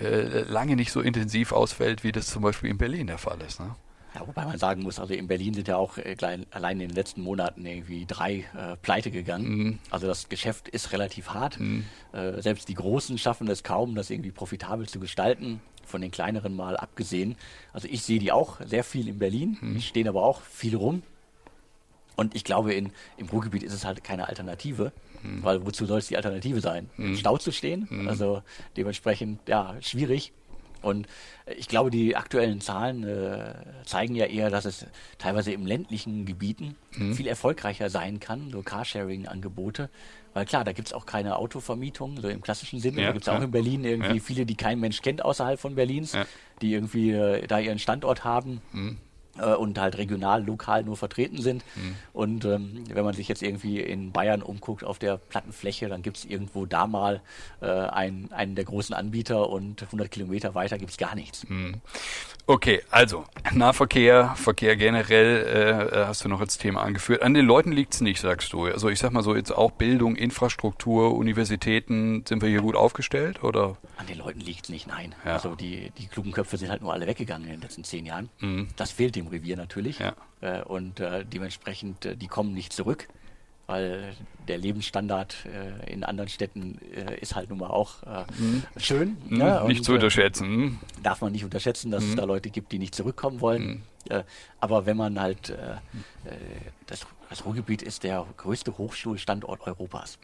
äh, 0.00 0.42
lange 0.42 0.76
nicht 0.76 0.92
so 0.92 1.00
intensiv 1.00 1.52
ausfällt, 1.52 2.04
wie 2.04 2.12
das 2.12 2.28
zum 2.28 2.42
Beispiel 2.42 2.70
in 2.70 2.78
Berlin 2.78 3.06
der 3.06 3.18
Fall 3.18 3.40
ist. 3.40 3.60
Ne? 3.60 3.74
Ja, 4.16 4.26
wobei 4.26 4.46
man 4.46 4.56
sagen 4.56 4.82
muss, 4.82 4.98
also 4.98 5.12
in 5.12 5.26
Berlin 5.26 5.52
sind 5.52 5.68
ja 5.68 5.76
auch 5.76 5.98
äh, 5.98 6.14
klein, 6.14 6.46
allein 6.50 6.80
in 6.80 6.88
den 6.88 6.96
letzten 6.96 7.20
Monaten 7.20 7.66
irgendwie 7.66 8.06
drei 8.06 8.46
äh, 8.56 8.76
pleite 8.80 9.10
gegangen. 9.10 9.48
Mhm. 9.48 9.78
Also 9.90 10.06
das 10.06 10.30
Geschäft 10.30 10.68
ist 10.68 10.92
relativ 10.92 11.30
hart. 11.30 11.60
Mhm. 11.60 11.84
Äh, 12.12 12.40
selbst 12.40 12.68
die 12.68 12.74
Großen 12.74 13.18
schaffen 13.18 13.46
es 13.48 13.62
kaum, 13.62 13.94
das 13.94 14.08
irgendwie 14.08 14.30
profitabel 14.30 14.88
zu 14.88 15.00
gestalten 15.00 15.60
von 15.86 16.00
den 16.00 16.10
kleineren 16.10 16.54
mal 16.54 16.76
abgesehen. 16.76 17.36
Also 17.72 17.88
ich 17.90 18.02
sehe 18.02 18.18
die 18.18 18.32
auch 18.32 18.60
sehr 18.64 18.84
viel 18.84 19.08
in 19.08 19.18
Berlin, 19.18 19.56
mhm. 19.60 19.74
die 19.74 19.82
stehen 19.82 20.08
aber 20.08 20.22
auch 20.22 20.42
viel 20.42 20.76
rum. 20.76 21.02
Und 22.16 22.34
ich 22.34 22.44
glaube, 22.44 22.72
in, 22.72 22.92
im 23.18 23.28
Ruhrgebiet 23.28 23.62
ist 23.62 23.74
es 23.74 23.84
halt 23.84 24.02
keine 24.02 24.28
Alternative, 24.28 24.92
mhm. 25.22 25.42
weil 25.44 25.64
wozu 25.66 25.84
soll 25.86 25.98
es 25.98 26.06
die 26.06 26.16
Alternative 26.16 26.60
sein? 26.60 26.88
Mhm. 26.96 27.06
Im 27.06 27.16
Stau 27.16 27.36
zu 27.36 27.52
stehen? 27.52 27.86
Mhm. 27.90 28.08
Also 28.08 28.42
dementsprechend, 28.76 29.46
ja, 29.48 29.76
schwierig. 29.80 30.32
Und 30.82 31.06
ich 31.56 31.68
glaube, 31.68 31.90
die 31.90 32.16
aktuellen 32.16 32.60
Zahlen 32.60 33.02
äh, 33.04 33.54
zeigen 33.84 34.14
ja 34.14 34.26
eher, 34.26 34.50
dass 34.50 34.64
es 34.64 34.86
teilweise 35.18 35.52
im 35.52 35.66
ländlichen 35.66 36.26
Gebieten 36.26 36.76
mhm. 36.96 37.14
viel 37.14 37.26
erfolgreicher 37.26 37.90
sein 37.90 38.20
kann, 38.20 38.50
so 38.50 38.62
Carsharing-Angebote, 38.62 39.90
weil 40.36 40.44
klar, 40.44 40.64
da 40.64 40.72
gibt 40.72 40.88
es 40.88 40.92
auch 40.92 41.06
keine 41.06 41.36
Autovermietung, 41.36 42.20
so 42.20 42.28
im 42.28 42.42
klassischen 42.42 42.78
Sinne. 42.78 43.00
Ja, 43.00 43.06
da 43.06 43.12
gibt 43.14 43.26
es 43.26 43.32
ja. 43.32 43.38
auch 43.38 43.42
in 43.42 43.50
Berlin 43.50 43.84
irgendwie 43.84 44.16
ja. 44.16 44.22
viele, 44.22 44.44
die 44.44 44.54
kein 44.54 44.78
Mensch 44.78 45.00
kennt 45.00 45.24
außerhalb 45.24 45.58
von 45.58 45.76
Berlins, 45.76 46.14
die 46.60 46.74
irgendwie 46.74 47.12
äh, 47.12 47.46
da 47.46 47.58
ihren 47.58 47.78
Standort 47.78 48.22
haben. 48.22 48.60
Mhm 48.72 48.98
und 49.44 49.78
halt 49.78 49.98
regional, 49.98 50.44
lokal 50.44 50.82
nur 50.84 50.96
vertreten 50.96 51.40
sind. 51.42 51.64
Mhm. 51.74 51.94
Und 52.12 52.44
ähm, 52.44 52.84
wenn 52.92 53.04
man 53.04 53.14
sich 53.14 53.28
jetzt 53.28 53.42
irgendwie 53.42 53.80
in 53.80 54.12
Bayern 54.12 54.42
umguckt 54.42 54.84
auf 54.84 54.98
der 54.98 55.16
Plattenfläche, 55.16 55.88
dann 55.88 56.02
gibt 56.02 56.18
es 56.18 56.24
irgendwo 56.24 56.66
da 56.66 56.86
mal 56.86 57.20
äh, 57.60 57.66
einen, 57.66 58.32
einen 58.32 58.54
der 58.54 58.64
großen 58.64 58.94
Anbieter 58.94 59.48
und 59.48 59.82
100 59.82 60.10
Kilometer 60.10 60.54
weiter 60.54 60.78
gibt 60.78 60.90
es 60.90 60.96
gar 60.96 61.14
nichts. 61.14 61.48
Mhm. 61.48 61.80
Okay, 62.48 62.80
also 62.90 63.24
Nahverkehr, 63.52 64.34
Verkehr 64.36 64.76
generell 64.76 65.88
äh, 65.92 66.06
hast 66.06 66.24
du 66.24 66.28
noch 66.28 66.40
als 66.40 66.58
Thema 66.58 66.82
angeführt. 66.82 67.22
An 67.22 67.34
den 67.34 67.44
Leuten 67.44 67.72
liegt's 67.72 68.00
nicht, 68.00 68.20
sagst 68.20 68.52
du. 68.52 68.66
Also 68.66 68.88
ich 68.88 69.00
sag 69.00 69.10
mal 69.10 69.24
so 69.24 69.34
jetzt 69.34 69.50
auch 69.50 69.72
Bildung, 69.72 70.14
Infrastruktur, 70.14 71.16
Universitäten, 71.16 72.24
sind 72.24 72.42
wir 72.42 72.48
hier 72.48 72.60
gut 72.60 72.76
aufgestellt 72.76 73.42
oder? 73.42 73.76
An 73.96 74.06
den 74.06 74.18
Leuten 74.18 74.38
liegt's 74.38 74.68
nicht, 74.68 74.86
nein. 74.86 75.12
Ja. 75.24 75.32
Also 75.32 75.56
die, 75.56 75.90
die 75.98 76.06
klugen 76.06 76.30
Köpfe 76.30 76.56
sind 76.56 76.70
halt 76.70 76.82
nur 76.82 76.92
alle 76.92 77.08
weggegangen 77.08 77.48
in 77.48 77.54
den 77.54 77.62
letzten 77.62 77.82
zehn 77.82 78.06
Jahren. 78.06 78.28
Mhm. 78.38 78.68
Das 78.76 78.92
fehlt 78.92 79.16
dem 79.16 79.25
Revier 79.28 79.56
natürlich. 79.56 79.98
Ja. 79.98 80.14
Äh, 80.40 80.62
und 80.62 81.00
äh, 81.00 81.24
dementsprechend, 81.24 82.04
äh, 82.04 82.16
die 82.16 82.28
kommen 82.28 82.52
nicht 82.52 82.72
zurück 82.72 83.08
weil 83.66 84.14
der 84.46 84.58
Lebensstandard 84.58 85.36
äh, 85.46 85.92
in 85.92 86.04
anderen 86.04 86.28
Städten 86.28 86.78
äh, 86.94 87.18
ist 87.20 87.34
halt 87.34 87.50
nun 87.50 87.58
mal 87.58 87.68
auch 87.68 88.02
äh, 88.04 88.24
mhm. 88.38 88.62
schön. 88.76 89.16
Mhm, 89.28 89.38
ne? 89.38 89.64
Nicht 89.66 89.84
zu 89.84 89.94
unterschätzen. 89.94 90.48
Mhm. 90.48 90.78
Darf 91.02 91.20
man 91.20 91.32
nicht 91.32 91.44
unterschätzen, 91.44 91.90
dass 91.90 92.04
es 92.04 92.10
mhm. 92.10 92.16
da 92.16 92.24
Leute 92.24 92.50
gibt, 92.50 92.70
die 92.72 92.78
nicht 92.78 92.94
zurückkommen 92.94 93.40
wollen. 93.40 93.66
Mhm. 93.66 93.82
Äh, 94.08 94.22
aber 94.60 94.86
wenn 94.86 94.96
man 94.96 95.20
halt, 95.20 95.50
äh, 95.50 95.76
das, 96.86 97.06
das 97.28 97.44
Ruhrgebiet 97.44 97.82
ist 97.82 98.02
der 98.02 98.26
größte 98.36 98.78
Hochschulstandort 98.78 99.66
Europas. 99.66 100.18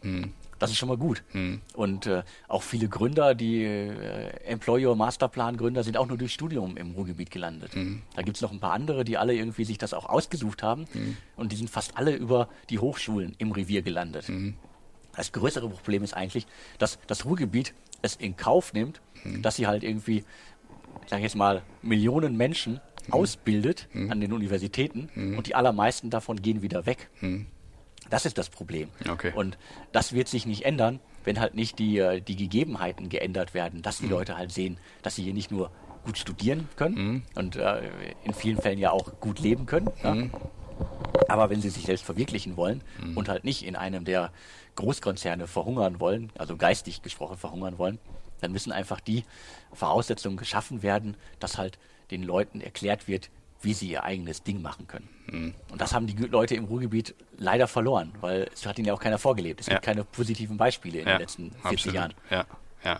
Das 0.59 0.71
ist 0.71 0.77
schon 0.77 0.87
mal 0.87 0.97
gut. 0.97 1.23
Mhm. 1.33 1.61
Und 1.73 2.05
äh, 2.05 2.23
auch 2.47 2.63
viele 2.63 2.87
Gründer, 2.87 3.35
die 3.35 3.63
äh, 3.63 4.29
Employer 4.45 4.95
Masterplan 4.95 5.57
Gründer, 5.57 5.83
sind 5.83 5.97
auch 5.97 6.07
nur 6.07 6.17
durch 6.17 6.33
Studium 6.33 6.77
im 6.77 6.91
Ruhrgebiet 6.91 7.31
gelandet. 7.31 7.75
Mhm. 7.75 8.01
Da 8.15 8.21
gibt 8.21 8.37
es 8.37 8.41
noch 8.41 8.51
ein 8.51 8.61
paar 8.61 8.71
andere, 8.71 9.03
die 9.03 9.17
alle 9.17 9.33
irgendwie 9.33 9.65
sich 9.65 9.77
das 9.77 9.93
auch 9.93 10.05
ausgesucht 10.05 10.63
haben. 10.63 10.85
Mhm. 10.93 11.17
Und 11.35 11.51
die 11.51 11.57
sind 11.57 11.69
fast 11.69 11.97
alle 11.97 12.15
über 12.15 12.47
die 12.69 12.79
Hochschulen 12.79 13.35
im 13.39 13.51
Revier 13.51 13.81
gelandet. 13.81 14.29
Mhm. 14.29 14.55
Das 15.15 15.33
größere 15.33 15.67
Problem 15.69 16.01
ist 16.03 16.13
eigentlich, 16.13 16.47
dass 16.77 16.97
das 17.07 17.25
Ruhrgebiet 17.25 17.73
es 18.01 18.15
in 18.15 18.37
Kauf 18.37 18.71
nimmt, 18.71 19.01
mhm. 19.23 19.41
dass 19.41 19.57
sie 19.57 19.67
halt 19.67 19.83
irgendwie, 19.83 20.23
ich 21.05 21.11
jetzt 21.11 21.35
mal, 21.35 21.61
Millionen 21.81 22.37
Menschen 22.37 22.79
mhm. 23.07 23.13
ausbildet 23.13 23.87
an 23.93 24.21
den 24.21 24.33
Universitäten 24.33 25.09
und 25.15 25.47
die 25.47 25.55
allermeisten 25.55 26.09
davon 26.09 26.41
gehen 26.41 26.61
wieder 26.61 26.85
weg. 26.85 27.09
Das 28.09 28.25
ist 28.25 28.37
das 28.37 28.49
Problem. 28.49 28.89
Okay. 29.09 29.31
Und 29.33 29.57
das 29.91 30.13
wird 30.13 30.27
sich 30.27 30.45
nicht 30.45 30.65
ändern, 30.65 30.99
wenn 31.23 31.39
halt 31.39 31.55
nicht 31.55 31.79
die, 31.79 31.97
äh, 31.97 32.21
die 32.21 32.35
Gegebenheiten 32.35 33.09
geändert 33.09 33.53
werden, 33.53 33.81
dass 33.81 33.97
die 33.97 34.05
mhm. 34.05 34.11
Leute 34.11 34.37
halt 34.37 34.51
sehen, 34.51 34.77
dass 35.01 35.15
sie 35.15 35.23
hier 35.23 35.33
nicht 35.33 35.51
nur 35.51 35.71
gut 36.03 36.17
studieren 36.17 36.67
können 36.75 36.95
mhm. 36.95 37.21
und 37.35 37.55
äh, 37.55 37.81
in 38.23 38.33
vielen 38.33 38.57
Fällen 38.57 38.79
ja 38.79 38.91
auch 38.91 39.19
gut 39.19 39.39
leben 39.39 39.65
können. 39.65 39.89
Mhm. 40.03 40.31
Ja? 40.31 40.39
Aber 41.29 41.49
wenn 41.49 41.61
sie 41.61 41.69
sich 41.69 41.85
selbst 41.85 42.03
verwirklichen 42.03 42.57
wollen 42.57 42.81
mhm. 43.01 43.17
und 43.17 43.29
halt 43.29 43.43
nicht 43.45 43.65
in 43.65 43.75
einem 43.75 44.05
der 44.05 44.31
Großkonzerne 44.75 45.47
verhungern 45.47 45.99
wollen, 45.99 46.31
also 46.37 46.57
geistig 46.57 47.01
gesprochen 47.01 47.37
verhungern 47.37 47.77
wollen, 47.77 47.99
dann 48.41 48.51
müssen 48.51 48.71
einfach 48.71 48.99
die 48.99 49.23
Voraussetzungen 49.73 50.37
geschaffen 50.37 50.83
werden, 50.83 51.15
dass 51.39 51.57
halt 51.57 51.79
den 52.11 52.23
Leuten 52.23 52.61
erklärt 52.61 53.07
wird, 53.07 53.29
wie 53.61 53.73
sie 53.73 53.89
ihr 53.89 54.03
eigenes 54.03 54.43
Ding 54.43 54.61
machen 54.61 54.87
können. 54.87 55.07
Mhm. 55.27 55.53
Und 55.71 55.79
das 55.79 55.93
haben 55.93 56.05
die 56.05 56.15
Leute 56.25 56.55
im 56.55 56.65
Ruhrgebiet 56.65 57.15
leider 57.37 57.67
verloren, 57.67 58.11
weil 58.19 58.49
es 58.53 58.65
hat 58.65 58.77
ihnen 58.77 58.87
ja 58.87 58.93
auch 58.93 58.99
keiner 58.99 59.17
vorgelebt. 59.17 59.61
Es 59.61 59.67
ja. 59.67 59.73
gibt 59.73 59.85
keine 59.85 60.03
positiven 60.03 60.57
Beispiele 60.57 60.99
in 60.99 61.07
ja, 61.07 61.13
den 61.13 61.21
letzten 61.21 61.51
40 61.51 61.65
absolut. 61.65 61.95
Jahren. 61.95 62.13
Ja. 62.29 62.45
Ja. 62.83 62.99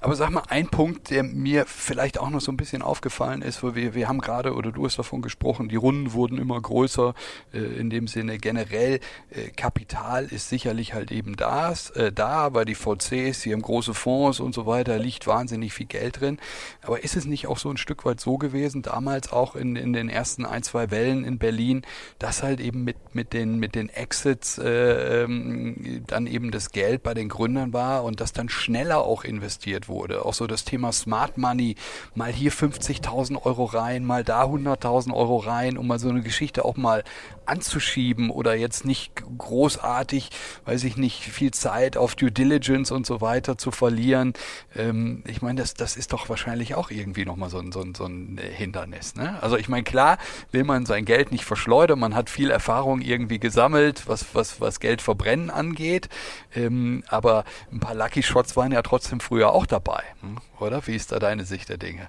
Aber 0.00 0.14
sag 0.14 0.30
mal, 0.30 0.44
ein 0.48 0.68
Punkt, 0.68 1.10
der 1.10 1.24
mir 1.24 1.66
vielleicht 1.66 2.18
auch 2.18 2.30
noch 2.30 2.40
so 2.40 2.52
ein 2.52 2.56
bisschen 2.56 2.82
aufgefallen 2.82 3.42
ist, 3.42 3.64
wo 3.64 3.74
wir, 3.74 3.94
wir 3.94 4.06
haben 4.06 4.20
gerade, 4.20 4.54
oder 4.54 4.70
du 4.70 4.84
hast 4.84 4.96
davon 4.96 5.22
gesprochen, 5.22 5.68
die 5.68 5.76
Runden 5.76 6.12
wurden 6.12 6.38
immer 6.38 6.60
größer, 6.60 7.14
äh, 7.52 7.58
in 7.58 7.90
dem 7.90 8.06
Sinne 8.06 8.38
generell, 8.38 9.00
äh, 9.30 9.50
Kapital 9.56 10.26
ist 10.26 10.48
sicherlich 10.48 10.94
halt 10.94 11.10
eben 11.10 11.34
das, 11.36 11.90
äh, 11.90 12.12
da, 12.12 12.54
weil 12.54 12.64
die 12.64 12.76
VCs, 12.76 13.40
die 13.40 13.52
haben 13.52 13.62
große 13.62 13.92
Fonds 13.92 14.38
und 14.38 14.54
so 14.54 14.66
weiter, 14.66 14.98
liegt 14.98 15.26
wahnsinnig 15.26 15.72
viel 15.72 15.86
Geld 15.86 16.20
drin. 16.20 16.38
Aber 16.82 17.02
ist 17.02 17.16
es 17.16 17.24
nicht 17.24 17.48
auch 17.48 17.58
so 17.58 17.70
ein 17.70 17.76
Stück 17.76 18.04
weit 18.04 18.20
so 18.20 18.38
gewesen, 18.38 18.82
damals 18.82 19.32
auch 19.32 19.56
in, 19.56 19.74
in 19.74 19.92
den 19.92 20.08
ersten 20.08 20.46
ein, 20.46 20.62
zwei 20.62 20.92
Wellen 20.92 21.24
in 21.24 21.38
Berlin, 21.38 21.82
dass 22.20 22.44
halt 22.44 22.60
eben 22.60 22.84
mit, 22.84 23.16
mit 23.16 23.32
den, 23.32 23.58
mit 23.58 23.74
den 23.74 23.88
Exits 23.88 24.58
äh, 24.58 25.24
ähm, 25.24 26.04
dann 26.06 26.28
eben 26.28 26.52
das 26.52 26.70
Geld 26.70 27.02
bei 27.02 27.14
den 27.14 27.28
Gründern 27.28 27.72
war 27.72 28.04
und 28.04 28.20
das 28.20 28.32
dann 28.32 28.48
schneller 28.48 28.98
auch 28.98 29.23
investiert 29.24 29.88
wurde. 29.88 30.24
Auch 30.24 30.34
so 30.34 30.46
das 30.46 30.64
Thema 30.64 30.92
Smart 30.92 31.38
Money, 31.38 31.76
mal 32.14 32.32
hier 32.32 32.52
50.000 32.52 33.44
Euro 33.44 33.64
rein, 33.64 34.04
mal 34.04 34.24
da 34.24 34.44
100.000 34.44 35.12
Euro 35.14 35.38
rein, 35.38 35.78
um 35.78 35.86
mal 35.86 35.98
so 35.98 36.08
eine 36.08 36.22
Geschichte 36.22 36.64
auch 36.64 36.76
mal 36.76 37.04
anzuschieben 37.46 38.30
oder 38.30 38.54
jetzt 38.54 38.84
nicht 38.84 39.12
großartig, 39.38 40.30
weiß 40.64 40.84
ich 40.84 40.96
nicht, 40.96 41.22
viel 41.22 41.52
Zeit 41.52 41.96
auf 41.96 42.14
Due 42.14 42.32
Diligence 42.32 42.90
und 42.90 43.06
so 43.06 43.20
weiter 43.20 43.58
zu 43.58 43.70
verlieren. 43.70 44.32
Ähm, 44.74 45.22
ich 45.26 45.42
meine, 45.42 45.60
das, 45.60 45.74
das 45.74 45.96
ist 45.96 46.12
doch 46.12 46.28
wahrscheinlich 46.28 46.74
auch 46.74 46.90
irgendwie 46.90 47.24
nochmal 47.24 47.50
so 47.50 47.58
ein, 47.58 47.72
so 47.72 47.80
ein, 47.80 47.94
so 47.94 48.06
ein 48.06 48.38
Hindernis. 48.38 49.14
Ne? 49.14 49.40
Also 49.42 49.56
ich 49.56 49.68
meine, 49.68 49.84
klar 49.84 50.18
will 50.52 50.64
man 50.64 50.86
sein 50.86 51.04
Geld 51.04 51.32
nicht 51.32 51.44
verschleudern, 51.44 51.98
man 51.98 52.14
hat 52.14 52.30
viel 52.30 52.50
Erfahrung 52.50 53.00
irgendwie 53.00 53.38
gesammelt, 53.38 54.06
was, 54.06 54.34
was, 54.34 54.60
was 54.60 54.80
Geld 54.80 55.02
verbrennen 55.02 55.50
angeht, 55.50 56.08
ähm, 56.54 57.02
aber 57.08 57.44
ein 57.72 57.80
paar 57.80 57.94
Lucky 57.94 58.22
Shots 58.22 58.56
waren 58.56 58.72
ja 58.72 58.82
trotzdem 58.82 59.20
früher 59.20 59.52
auch 59.52 59.66
dabei, 59.66 60.02
hm? 60.20 60.38
oder? 60.60 60.86
Wie 60.86 60.94
ist 60.94 61.12
da 61.12 61.18
deine 61.18 61.44
Sicht 61.44 61.68
der 61.68 61.78
Dinge? 61.78 62.08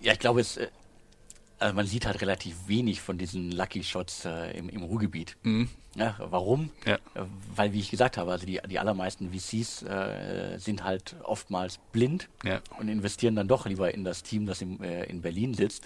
Ja, 0.00 0.12
ich 0.12 0.18
glaube, 0.18 0.40
es, 0.40 0.56
äh, 0.56 0.68
also 1.58 1.74
man 1.74 1.86
sieht 1.86 2.06
halt 2.06 2.20
relativ 2.20 2.68
wenig 2.68 3.00
von 3.00 3.18
diesen 3.18 3.50
Lucky 3.50 3.82
Shots 3.82 4.24
äh, 4.24 4.56
im, 4.56 4.68
im 4.68 4.82
Ruhrgebiet. 4.82 5.36
Mhm. 5.42 5.68
Ja, 5.94 6.14
warum? 6.18 6.70
Ja. 6.84 6.96
Äh, 7.14 7.24
weil, 7.54 7.72
wie 7.72 7.80
ich 7.80 7.90
gesagt 7.90 8.18
habe, 8.18 8.30
also 8.30 8.44
die, 8.44 8.60
die 8.68 8.78
allermeisten 8.78 9.32
VCs 9.32 9.82
äh, 9.82 10.58
sind 10.58 10.84
halt 10.84 11.16
oftmals 11.22 11.78
blind 11.92 12.28
ja. 12.44 12.60
und 12.78 12.88
investieren 12.88 13.34
dann 13.34 13.48
doch 13.48 13.66
lieber 13.66 13.92
in 13.92 14.04
das 14.04 14.22
Team, 14.22 14.46
das 14.46 14.60
im, 14.60 14.82
äh, 14.82 15.04
in 15.04 15.22
Berlin 15.22 15.54
sitzt, 15.54 15.84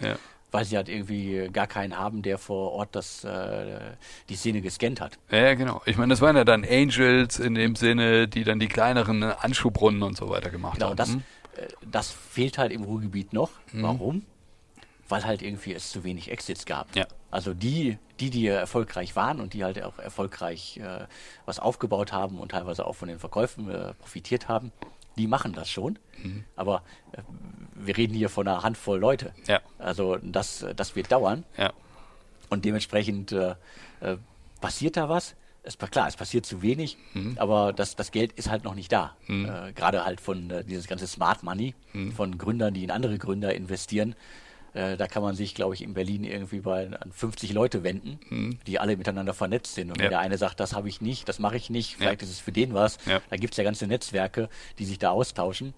weil 0.51 0.64
sie 0.64 0.77
halt 0.77 0.89
irgendwie 0.89 1.49
gar 1.53 1.68
keinen 1.68 1.97
haben, 1.97 2.23
der 2.23 2.37
vor 2.37 2.73
Ort 2.73 2.97
das, 2.97 3.23
äh, 3.23 3.79
die 4.29 4.35
Szene 4.35 4.62
gescannt 4.62 5.01
hat. 5.01 5.18
Ja, 5.31 5.55
genau. 5.55 5.81
Ich 5.87 5.97
meine, 5.97 6.12
das 6.12 6.21
waren 6.21 6.35
ja 6.35 6.45
dann 6.45 6.64
Angels 6.64 7.39
in 7.39 7.55
dem 7.55 7.77
Sinne, 7.77 8.27
die 8.27 8.43
dann 8.43 8.59
die 8.59 8.66
kleineren 8.66 9.23
Anschubrunnen 9.23 10.03
und 10.03 10.16
so 10.16 10.29
weiter 10.29 10.51
gemacht 10.51 10.75
genau, 10.75 10.91
haben. 10.91 10.97
Genau, 10.97 11.23
das, 11.55 11.68
mhm. 11.85 11.91
das 11.93 12.11
fehlt 12.11 12.59
halt 12.59 12.73
im 12.73 12.83
Ruhrgebiet 12.83 13.33
noch. 13.33 13.51
Mhm. 13.73 13.83
Warum? 13.85 14.27
Weil 15.11 15.25
halt 15.25 15.43
irgendwie 15.43 15.75
es 15.75 15.91
zu 15.91 16.05
wenig 16.05 16.31
Exits 16.31 16.67
gab. 16.67 16.95
Ja. 16.95 17.07
Also 17.31 17.55
die, 17.55 17.99
die, 18.19 18.31
die 18.31 18.47
erfolgreich 18.47 19.17
waren 19.17 19.41
und 19.41 19.55
die 19.55 19.65
halt 19.65 19.83
auch 19.83 19.99
erfolgreich 19.99 20.79
äh, 20.79 21.07
was 21.47 21.59
aufgebaut 21.59 22.13
haben 22.13 22.39
und 22.39 22.51
teilweise 22.51 22.87
auch 22.87 22.95
von 22.95 23.09
den 23.09 23.19
Verkäufen 23.19 23.71
äh, 23.71 23.95
profitiert 23.95 24.49
haben, 24.49 24.73
die 25.17 25.27
machen 25.27 25.53
das 25.53 25.71
schon. 25.71 25.99
Mhm. 26.23 26.45
Aber 26.57 26.83
äh, 27.13 27.23
wir 27.75 27.97
reden 27.97 28.15
hier 28.15 28.29
von 28.29 28.47
einer 28.47 28.63
Handvoll 28.63 28.99
Leute. 28.99 29.33
Ja. 29.47 29.61
Also 29.79 30.17
das, 30.17 30.65
das 30.77 30.97
wird 30.97 31.13
dauern. 31.13 31.45
Ja. 31.57 31.73
Und 32.49 32.65
dementsprechend 32.65 33.33
äh, 33.33 33.55
äh, 34.01 34.17
passiert 34.61 34.97
da 34.97 35.09
was. 35.09 35.37
Es, 35.63 35.77
klar, 35.77 36.09
es 36.09 36.17
passiert 36.17 36.47
zu 36.47 36.63
wenig, 36.63 36.97
mhm. 37.13 37.37
aber 37.39 37.75
das, 37.75 37.95
das 37.95 38.13
Geld 38.13 38.33
ist 38.33 38.49
halt 38.49 38.65
noch 38.65 38.75
nicht 38.75 38.91
da. 38.91 39.15
Mhm. 39.27 39.45
Äh, 39.45 39.73
Gerade 39.75 40.07
halt 40.07 40.21
von 40.21 40.51
dieses 40.67 40.89
ganze 40.89 41.07
Smart 41.07 41.43
Money, 41.43 41.75
mhm. 41.93 42.13
von 42.13 42.39
Gründern, 42.39 42.73
die 42.73 42.83
in 42.83 42.91
andere 42.91 43.19
Gründer 43.19 43.55
investieren. 43.55 44.15
Äh, 44.75 44.97
da 44.97 45.07
kann 45.07 45.23
man 45.23 45.35
sich, 45.35 45.55
glaube 45.55 45.75
ich, 45.75 45.83
in 45.83 45.95
Berlin 45.95 46.25
irgendwie 46.25 46.61
bei 46.61 46.87
an 46.87 47.12
50 47.12 47.53
Leute 47.53 47.83
wenden, 47.83 48.21
mhm. 48.29 48.59
die 48.66 48.79
alle 48.79 48.97
miteinander 48.97 49.35
vernetzt 49.35 49.75
sind. 49.75 49.91
Und 49.91 49.99
ja. 49.99 50.05
wenn 50.05 50.11
der 50.11 50.21
eine 50.21 50.39
sagt, 50.39 50.61
das 50.61 50.75
habe 50.75 50.89
ich 50.89 51.01
nicht, 51.01 51.29
das 51.29 51.39
mache 51.39 51.57
ich 51.57 51.71
nicht, 51.71 51.97
vielleicht 51.97 52.23
ja. 52.23 52.27
ist 52.27 52.35
es 52.35 52.41
für 52.41 52.53
den 52.53 52.75
was, 52.75 52.99
ja. 53.07 53.21
da 53.31 53.37
gibt 53.37 53.55
es 53.55 53.59
ja 53.59 53.64
ganze 53.64 53.87
Netzwerke, 53.87 54.49
die 54.79 54.85
sich 54.85 54.99
da 54.99 55.11
austauschen, 55.11 55.75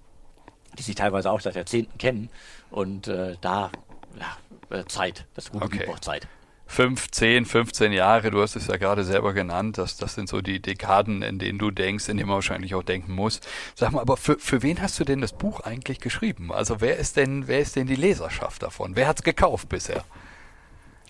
die 0.78 0.82
sich 0.82 0.94
teilweise 0.94 1.30
auch 1.30 1.40
seit 1.40 1.54
Jahrzehnten 1.54 1.96
kennen. 1.98 2.28
Und 2.70 3.08
äh, 3.08 3.36
da, 3.40 3.70
ja, 4.18 4.78
äh, 4.78 4.84
Zeit, 4.86 5.26
das 5.34 5.50
gute 5.50 5.64
okay. 5.64 5.88
Zeit 6.00 6.28
fünf, 6.66 7.10
zehn, 7.10 7.44
15 7.44 7.92
Jahre, 7.92 8.30
du 8.30 8.40
hast 8.40 8.56
es 8.56 8.66
ja 8.66 8.76
gerade 8.76 9.04
selber 9.04 9.32
genannt, 9.32 9.78
das, 9.78 9.96
das 9.96 10.14
sind 10.14 10.28
so 10.28 10.40
die 10.40 10.60
Dekaden, 10.60 11.22
in 11.22 11.38
denen 11.38 11.58
du 11.58 11.70
denkst, 11.70 12.08
in 12.08 12.16
denen 12.16 12.28
man 12.28 12.36
wahrscheinlich 12.36 12.74
auch 12.74 12.82
denken 12.82 13.14
muss. 13.14 13.40
Sag 13.74 13.92
mal, 13.92 14.00
aber 14.00 14.16
für, 14.16 14.38
für 14.38 14.62
wen 14.62 14.80
hast 14.80 14.98
du 14.98 15.04
denn 15.04 15.20
das 15.20 15.32
Buch 15.32 15.60
eigentlich 15.60 16.00
geschrieben? 16.00 16.52
Also 16.52 16.80
wer 16.80 16.96
ist 16.96 17.16
denn, 17.16 17.46
wer 17.48 17.60
ist 17.60 17.76
denn 17.76 17.86
die 17.86 17.94
Leserschaft 17.94 18.62
davon? 18.62 18.96
Wer 18.96 19.08
hat 19.08 19.18
es 19.18 19.22
gekauft 19.22 19.68
bisher? 19.68 20.04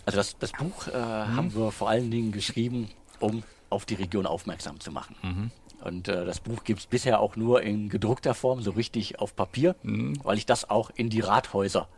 Also 0.04 0.18
das, 0.18 0.36
das 0.38 0.52
Buch 0.52 0.88
äh, 0.88 0.98
mhm. 0.98 1.36
haben 1.36 1.54
wir 1.54 1.70
vor 1.70 1.88
allen 1.88 2.10
Dingen 2.10 2.32
geschrieben, 2.32 2.90
um 3.20 3.44
auf 3.70 3.84
die 3.86 3.94
Region 3.94 4.26
aufmerksam 4.26 4.80
zu 4.80 4.90
machen. 4.90 5.16
Mhm. 5.22 5.50
Und 5.84 6.08
äh, 6.08 6.24
das 6.24 6.40
Buch 6.40 6.64
gibt 6.64 6.80
es 6.80 6.86
bisher 6.86 7.20
auch 7.20 7.36
nur 7.36 7.62
in 7.62 7.88
gedruckter 7.88 8.34
Form, 8.34 8.62
so 8.62 8.72
richtig 8.72 9.18
auf 9.18 9.34
Papier, 9.34 9.74
mhm. 9.82 10.18
weil 10.22 10.38
ich 10.38 10.46
das 10.46 10.70
auch 10.70 10.90
in 10.94 11.08
die 11.08 11.20
Rathäuser 11.20 11.88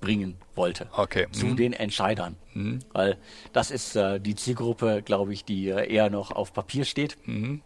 bringen 0.00 0.36
wollte 0.54 0.88
okay. 0.96 1.26
zu 1.32 1.46
mhm. 1.46 1.56
den 1.56 1.72
Entscheidern. 1.72 2.36
Mhm. 2.54 2.80
Weil 2.92 3.16
das 3.52 3.70
ist 3.70 3.96
äh, 3.96 4.20
die 4.20 4.34
Zielgruppe, 4.34 5.02
glaube 5.02 5.32
ich, 5.32 5.44
die 5.44 5.68
äh, 5.68 5.92
eher 5.92 6.10
noch 6.10 6.32
auf 6.32 6.52
Papier 6.52 6.84
steht. 6.84 7.16
Mhm. 7.24 7.62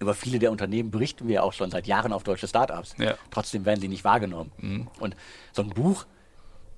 Über 0.00 0.14
viele 0.14 0.38
der 0.38 0.50
Unternehmen 0.50 0.90
berichten 0.90 1.28
wir 1.28 1.44
auch 1.44 1.52
schon 1.52 1.70
seit 1.70 1.86
Jahren 1.86 2.12
auf 2.12 2.24
deutsche 2.24 2.48
Startups. 2.48 2.94
Ja. 2.98 3.14
Trotzdem 3.30 3.64
werden 3.64 3.80
sie 3.80 3.88
nicht 3.88 4.04
wahrgenommen. 4.04 4.50
Mhm. 4.58 4.88
Und 4.98 5.16
so 5.52 5.62
ein 5.62 5.70
Buch, 5.70 6.06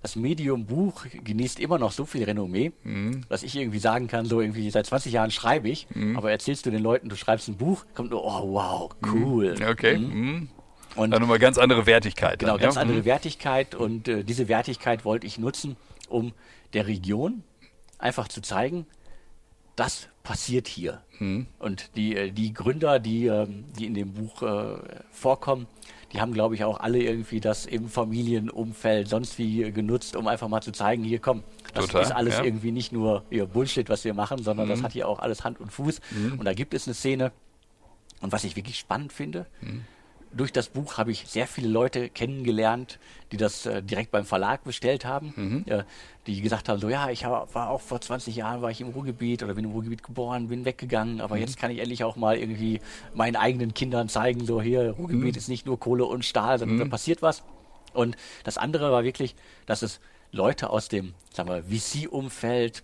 das 0.03 0.17
Medium 0.17 0.67
Buch 0.67 1.07
genießt 1.25 1.59
immer 1.59 1.79
noch 1.79 1.93
so 1.93 2.05
viel 2.05 2.25
Renommee, 2.25 2.73
mhm. 2.83 3.23
dass 3.31 3.43
ich 3.43 3.57
irgendwie 3.57 3.79
sagen 3.79 4.07
kann, 4.07 4.27
so 4.27 4.43
irgendwie 4.43 4.69
seit 4.71 4.85
20 4.85 5.13
Jahren 5.13 5.31
schreibe 5.31 5.71
ich, 5.71 5.87
mhm. 5.95 6.19
aber 6.19 6.31
erzählst 6.31 6.67
du 6.67 6.71
den 6.71 6.83
Leuten, 6.83 7.09
du 7.09 7.17
schreibst 7.17 7.49
ein 7.49 7.57
Buch, 7.57 7.87
kommt 7.95 8.11
nur, 8.11 8.23
oh 8.23 8.53
wow, 8.53 8.91
cool. 9.07 9.55
Okay. 9.67 9.97
Und 10.97 11.11
Dann 11.11 11.21
nochmal 11.21 11.39
ganz 11.39 11.59
andere 11.59 11.87
Wertigkeit. 11.87 12.39
Genau, 12.39 12.53
dann, 12.53 12.63
ganz 12.63 12.75
ja? 12.77 12.81
andere 12.83 12.99
mhm. 12.99 13.05
Wertigkeit 13.05 13.75
und 13.75 14.09
äh, 14.09 14.25
diese 14.25 14.49
Wertigkeit 14.49 15.05
wollte 15.05 15.27
ich 15.27 15.39
nutzen, 15.39 15.77
um 16.09 16.33
der 16.73 16.87
Region 16.87 17.43
einfach 17.99 18.29
zu 18.29 18.41
zeigen, 18.41 18.87
das 19.77 20.09
passiert 20.23 20.69
hier. 20.69 21.03
Mhm. 21.19 21.47
Und 21.59 21.97
die, 21.97 22.17
äh, 22.17 22.31
die 22.31 22.53
Gründer, 22.53 23.01
die, 23.01 23.27
ähm, 23.27 23.65
die 23.79 23.87
in 23.87 23.95
dem 23.95 24.13
Buch 24.13 24.43
äh, 24.43 24.77
vorkommen, 25.11 25.67
die 26.13 26.21
haben, 26.21 26.33
glaube 26.33 26.55
ich, 26.55 26.63
auch 26.63 26.79
alle 26.79 27.03
irgendwie 27.03 27.41
das 27.41 27.67
im 27.67 27.89
Familienumfeld 27.89 29.09
sonst 29.09 29.37
wie 29.39 29.73
genutzt, 29.73 30.15
um 30.15 30.29
einfach 30.29 30.47
mal 30.47 30.61
zu 30.61 30.71
zeigen, 30.71 31.03
hier 31.03 31.19
komm, 31.19 31.43
das 31.73 31.87
Total, 31.87 32.03
ist 32.03 32.13
alles 32.13 32.39
ja. 32.39 32.45
irgendwie 32.45 32.71
nicht 32.71 32.93
nur 32.93 33.25
ja, 33.31 33.47
Bullshit, 33.47 33.89
was 33.89 34.05
wir 34.05 34.15
machen, 34.15 34.41
sondern 34.41 34.67
mhm. 34.67 34.71
das 34.71 34.83
hat 34.85 34.93
hier 34.93 35.09
auch 35.09 35.19
alles 35.19 35.43
Hand 35.43 35.59
und 35.59 35.73
Fuß. 35.73 36.01
Mhm. 36.13 36.39
Und 36.39 36.45
da 36.45 36.55
gibt 36.55 36.73
es 36.73 36.87
eine 36.87 36.95
Szene. 36.95 37.33
Und 38.21 38.31
was 38.31 38.45
ich 38.45 38.55
wirklich 38.55 38.79
spannend 38.79 39.13
finde, 39.13 39.47
mhm 39.61 39.85
durch 40.37 40.53
das 40.53 40.69
Buch 40.69 40.99
habe 40.99 41.11
ich 41.11 41.27
sehr 41.27 41.47
viele 41.47 41.69
Leute 41.69 42.09
kennengelernt, 42.09 42.99
die 43.33 43.37
das 43.37 43.67
äh, 43.67 43.83
direkt 43.83 44.11
beim 44.11 44.25
Verlag 44.25 44.65
bestellt 44.65 45.05
haben, 45.05 45.33
mhm. 45.37 45.65
äh, 45.67 45.85
die 46.27 46.41
gesagt 46.41 46.69
haben, 46.69 46.81
so 46.81 46.89
ja, 46.89 47.11
ich 47.11 47.25
hab, 47.25 47.55
war 47.55 47.71
auch 47.71 47.81
vor 47.81 48.01
20 48.01 48.35
Jahren 48.37 48.63
war 48.63 48.71
ich 48.71 48.81
im 48.81 48.89
Ruhrgebiet 48.89 49.43
oder 49.43 49.55
bin 49.55 49.65
im 49.65 49.73
Ruhrgebiet 49.73 50.03
geboren, 50.03 50.49
bin 50.49 50.65
weggegangen, 50.65 51.21
aber 51.21 51.37
mhm. 51.37 51.43
jetzt 51.43 51.59
kann 51.59 51.71
ich 51.71 51.79
endlich 51.79 52.05
auch 52.05 52.17
mal 52.17 52.37
irgendwie 52.37 52.81
meinen 53.15 53.37
eigenen 53.37 53.75
Kindern 53.75 54.09
zeigen, 54.09 54.45
so 54.45 54.61
hier, 54.61 54.91
Ruhrgebiet 54.91 55.35
mhm. 55.35 55.39
ist 55.39 55.49
nicht 55.49 55.67
nur 55.67 55.79
Kohle 55.79 56.05
und 56.05 56.25
Stahl, 56.25 56.59
sondern 56.59 56.79
da 56.79 56.85
mhm. 56.85 56.91
passiert 56.91 57.23
was. 57.23 57.43
Und 57.93 58.17
das 58.43 58.59
andere 58.59 58.91
war 58.91 59.05
wirklich, 59.05 59.37
dass 59.67 59.83
es 59.83 60.01
Leute 60.33 60.71
aus 60.71 60.89
dem, 60.89 61.15
sagen 61.33 61.49
wir, 61.49 61.63
VC-Umfeld, 61.63 62.83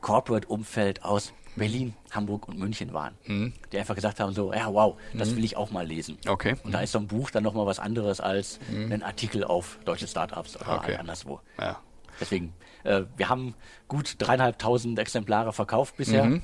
Corporate-Umfeld 0.00 1.04
aus 1.04 1.32
Berlin, 1.58 1.94
Hamburg 2.10 2.48
und 2.48 2.58
München 2.58 2.92
waren, 2.92 3.14
mhm. 3.26 3.52
die 3.72 3.78
einfach 3.78 3.94
gesagt 3.94 4.20
haben, 4.20 4.32
so, 4.32 4.52
ja, 4.52 4.72
wow, 4.72 4.96
das 5.14 5.30
mhm. 5.30 5.36
will 5.36 5.44
ich 5.44 5.56
auch 5.56 5.70
mal 5.70 5.86
lesen. 5.86 6.18
Okay. 6.26 6.56
Und 6.64 6.72
da 6.72 6.80
ist 6.80 6.92
so 6.92 6.98
ein 6.98 7.06
Buch 7.06 7.30
dann 7.30 7.42
nochmal 7.42 7.66
was 7.66 7.78
anderes 7.78 8.20
als 8.20 8.58
mhm. 8.70 8.92
ein 8.92 9.02
Artikel 9.02 9.44
auf 9.44 9.78
deutsche 9.84 10.06
Startups 10.06 10.56
oder 10.56 10.76
okay. 10.76 10.92
halt 10.92 11.00
anderswo. 11.00 11.40
Ja. 11.58 11.80
Deswegen, 12.20 12.52
äh, 12.84 13.02
wir 13.16 13.28
haben 13.28 13.54
gut 13.86 14.16
dreieinhalbtausend 14.18 14.98
Exemplare 14.98 15.52
verkauft 15.52 15.96
bisher. 15.96 16.24
Mhm. 16.24 16.42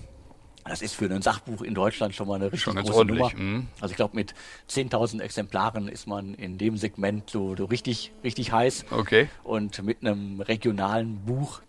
Das 0.64 0.80
ist 0.80 0.94
für 0.94 1.10
ein 1.10 1.20
Sachbuch 1.20 1.60
in 1.60 1.74
Deutschland 1.74 2.14
schon 2.14 2.26
mal 2.26 2.36
eine 2.36 2.46
richtig 2.46 2.62
schon 2.62 2.76
große 2.76 2.94
ordentlich. 2.94 3.34
Nummer. 3.34 3.42
Mhm. 3.42 3.68
Also 3.80 3.92
ich 3.92 3.96
glaube, 3.96 4.16
mit 4.16 4.34
10.000 4.70 5.20
Exemplaren 5.20 5.88
ist 5.88 6.06
man 6.06 6.32
in 6.34 6.56
dem 6.56 6.78
Segment 6.78 7.28
so, 7.28 7.54
so 7.54 7.66
richtig, 7.66 8.12
richtig 8.22 8.50
heiß. 8.50 8.86
Okay. 8.90 9.28
Und 9.42 9.82
mit 9.82 10.00
einem 10.00 10.40
regionalen 10.40 11.22
Buch 11.26 11.60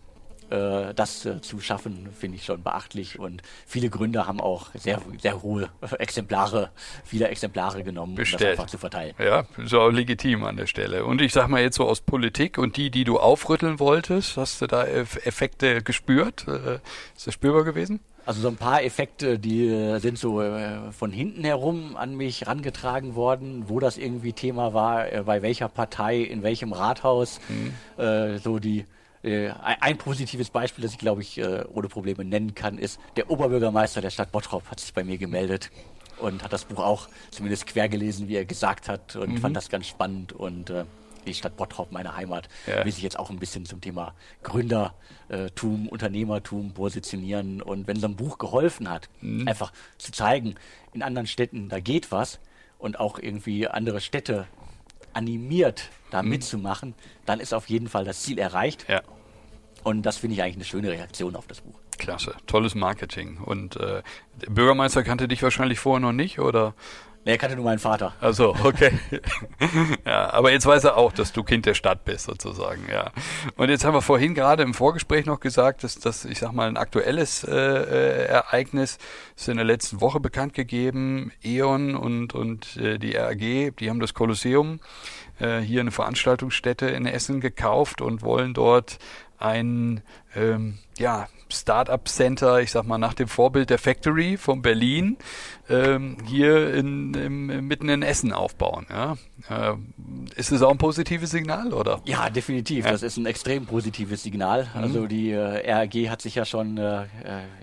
äh, 0.50 0.94
das 0.94 1.26
äh, 1.26 1.40
zu 1.40 1.60
schaffen, 1.60 2.08
finde 2.18 2.36
ich 2.36 2.44
schon 2.44 2.62
beachtlich. 2.62 3.18
Und 3.18 3.42
viele 3.66 3.90
Gründer 3.90 4.26
haben 4.26 4.40
auch 4.40 4.68
sehr, 4.74 5.00
sehr 5.20 5.42
hohe 5.42 5.68
Exemplare, 5.98 6.70
viele 7.04 7.28
Exemplare 7.28 7.82
genommen, 7.82 8.14
Bestellt. 8.14 8.42
um 8.42 8.46
das 8.46 8.50
einfach 8.52 8.70
zu 8.70 8.78
verteilen. 8.78 9.14
Ja, 9.18 9.44
ist 9.56 9.74
auch 9.74 9.90
legitim 9.90 10.44
an 10.44 10.56
der 10.56 10.66
Stelle. 10.66 11.04
Und 11.04 11.20
ich 11.20 11.32
sag 11.32 11.48
mal 11.48 11.62
jetzt 11.62 11.76
so 11.76 11.86
aus 11.86 12.00
Politik 12.00 12.58
und 12.58 12.76
die, 12.76 12.90
die 12.90 13.04
du 13.04 13.18
aufrütteln 13.18 13.80
wolltest, 13.80 14.36
hast 14.36 14.62
du 14.62 14.66
da 14.66 14.84
Effekte 14.84 15.82
gespürt? 15.82 16.46
Äh, 16.46 16.78
ist 17.16 17.26
das 17.26 17.34
spürbar 17.34 17.64
gewesen? 17.64 18.00
Also 18.24 18.40
so 18.40 18.48
ein 18.48 18.56
paar 18.56 18.82
Effekte, 18.82 19.38
die 19.38 19.68
äh, 19.68 19.98
sind 20.00 20.18
so 20.18 20.40
äh, 20.40 20.90
von 20.90 21.12
hinten 21.12 21.44
herum 21.44 21.96
an 21.96 22.16
mich 22.16 22.46
rangetragen 22.46 23.14
worden, 23.14 23.64
wo 23.68 23.78
das 23.78 23.98
irgendwie 23.98 24.32
Thema 24.32 24.74
war, 24.74 25.04
bei 25.24 25.42
welcher 25.42 25.68
Partei, 25.68 26.18
in 26.18 26.42
welchem 26.42 26.72
Rathaus, 26.72 27.40
mhm. 27.48 28.38
so 28.38 28.58
die 28.58 28.84
äh, 29.26 29.50
ein 29.80 29.98
positives 29.98 30.50
Beispiel, 30.50 30.82
das 30.82 30.92
ich 30.92 30.98
glaube 30.98 31.22
ich 31.22 31.38
äh, 31.38 31.64
ohne 31.72 31.88
Probleme 31.88 32.24
nennen 32.24 32.54
kann, 32.54 32.78
ist, 32.78 33.00
der 33.16 33.30
Oberbürgermeister 33.30 34.00
der 34.00 34.10
Stadt 34.10 34.32
Bottrop 34.32 34.70
hat 34.70 34.80
sich 34.80 34.94
bei 34.94 35.04
mir 35.04 35.18
gemeldet 35.18 35.70
und 36.18 36.42
hat 36.42 36.52
das 36.52 36.64
Buch 36.64 36.78
auch 36.78 37.08
zumindest 37.30 37.66
quer 37.66 37.88
gelesen, 37.88 38.28
wie 38.28 38.36
er 38.36 38.44
gesagt 38.44 38.88
hat 38.88 39.16
und 39.16 39.34
mhm. 39.34 39.38
fand 39.38 39.56
das 39.56 39.68
ganz 39.68 39.86
spannend 39.86 40.32
und 40.32 40.70
äh, 40.70 40.84
die 41.26 41.34
Stadt 41.34 41.56
Bottrop, 41.56 41.90
meine 41.90 42.16
Heimat, 42.16 42.48
ja. 42.66 42.84
will 42.84 42.92
sich 42.92 43.02
jetzt 43.02 43.18
auch 43.18 43.30
ein 43.30 43.38
bisschen 43.38 43.66
zum 43.66 43.80
Thema 43.80 44.14
Gründertum, 44.44 45.88
Unternehmertum 45.88 46.72
positionieren. 46.72 47.60
Und 47.60 47.88
wenn 47.88 47.98
so 47.98 48.06
ein 48.06 48.14
Buch 48.14 48.38
geholfen 48.38 48.88
hat, 48.88 49.08
mhm. 49.20 49.48
einfach 49.48 49.72
zu 49.98 50.12
zeigen, 50.12 50.54
in 50.92 51.02
anderen 51.02 51.26
Städten, 51.26 51.68
da 51.68 51.80
geht 51.80 52.12
was 52.12 52.38
und 52.78 53.00
auch 53.00 53.18
irgendwie 53.18 53.66
andere 53.66 54.00
Städte 54.00 54.46
animiert, 55.16 55.88
da 56.10 56.22
Mhm. 56.22 56.28
mitzumachen, 56.28 56.94
dann 57.24 57.40
ist 57.40 57.52
auf 57.54 57.68
jeden 57.68 57.88
Fall 57.88 58.04
das 58.04 58.22
Ziel 58.22 58.38
erreicht. 58.38 58.86
Ja. 58.88 59.02
Und 59.82 60.02
das 60.02 60.16
finde 60.18 60.34
ich 60.34 60.42
eigentlich 60.42 60.56
eine 60.56 60.64
schöne 60.64 60.90
Reaktion 60.90 61.36
auf 61.36 61.46
das 61.46 61.60
Buch. 61.60 61.78
Klasse, 61.98 62.34
tolles 62.46 62.74
Marketing. 62.74 63.38
Und 63.38 63.76
äh, 63.76 64.02
der 64.42 64.50
Bürgermeister 64.50 65.02
kannte 65.02 65.28
dich 65.28 65.42
wahrscheinlich 65.42 65.78
vorher 65.78 66.00
noch 66.00 66.12
nicht, 66.12 66.38
oder? 66.38 66.74
Nee, 67.26 67.32
er 67.32 67.38
kannte 67.38 67.56
nur 67.56 67.64
meinen 67.64 67.80
Vater. 67.80 68.14
Also, 68.20 68.54
okay. 68.62 68.92
ja, 70.06 70.32
aber 70.32 70.52
jetzt 70.52 70.64
weiß 70.64 70.84
er 70.84 70.96
auch, 70.96 71.10
dass 71.10 71.32
du 71.32 71.42
Kind 71.42 71.66
der 71.66 71.74
Stadt 71.74 72.04
bist, 72.04 72.26
sozusagen, 72.26 72.86
ja. 72.88 73.10
Und 73.56 73.68
jetzt 73.68 73.84
haben 73.84 73.94
wir 73.94 74.00
vorhin 74.00 74.32
gerade 74.32 74.62
im 74.62 74.74
Vorgespräch 74.74 75.26
noch 75.26 75.40
gesagt, 75.40 75.82
dass 75.82 75.96
das, 75.98 76.24
ich 76.24 76.38
sag 76.38 76.52
mal, 76.52 76.68
ein 76.68 76.76
aktuelles 76.76 77.42
äh, 77.42 77.52
äh, 77.52 78.26
Ereignis 78.26 78.98
ist 79.34 79.48
in 79.48 79.56
der 79.56 79.66
letzten 79.66 80.00
Woche 80.00 80.20
bekannt 80.20 80.54
gegeben. 80.54 81.32
E.ON 81.42 81.96
und, 81.96 82.32
und 82.32 82.76
äh, 82.76 82.96
die 82.96 83.16
RAG, 83.16 83.74
die 83.76 83.90
haben 83.90 83.98
das 83.98 84.14
Kolosseum 84.14 84.78
äh, 85.40 85.58
hier 85.58 85.80
eine 85.80 85.90
Veranstaltungsstätte 85.90 86.86
in 86.86 87.06
Essen 87.06 87.40
gekauft 87.40 88.02
und 88.02 88.22
wollen 88.22 88.54
dort 88.54 89.00
ein 89.38 90.00
ähm, 90.36 90.78
ja, 90.96 91.26
Startup 91.52 92.06
Center, 92.08 92.60
ich 92.60 92.70
sag 92.70 92.86
mal 92.86 92.98
nach 92.98 93.14
dem 93.14 93.28
Vorbild 93.28 93.70
der 93.70 93.78
Factory 93.78 94.36
von 94.36 94.62
Berlin, 94.62 95.16
ähm, 95.68 96.16
hier 96.26 96.74
in, 96.74 97.14
im, 97.14 97.66
mitten 97.66 97.88
in 97.88 98.02
Essen 98.02 98.32
aufbauen. 98.32 98.86
Ja? 98.90 99.16
Äh, 99.48 99.74
ist 100.36 100.52
es 100.52 100.62
auch 100.62 100.70
ein 100.70 100.78
positives 100.78 101.30
Signal, 101.30 101.72
oder? 101.72 102.00
Ja, 102.04 102.30
definitiv. 102.30 102.84
Ja. 102.84 102.92
Das 102.92 103.02
ist 103.02 103.16
ein 103.16 103.26
extrem 103.26 103.66
positives 103.66 104.22
Signal. 104.22 104.68
Also 104.74 105.06
die 105.06 105.30
äh, 105.30 105.72
RAG 105.72 105.94
hat 106.08 106.22
sich 106.22 106.34
ja 106.34 106.44
schon, 106.44 106.78
äh, 106.78 107.02
äh, 107.02 107.06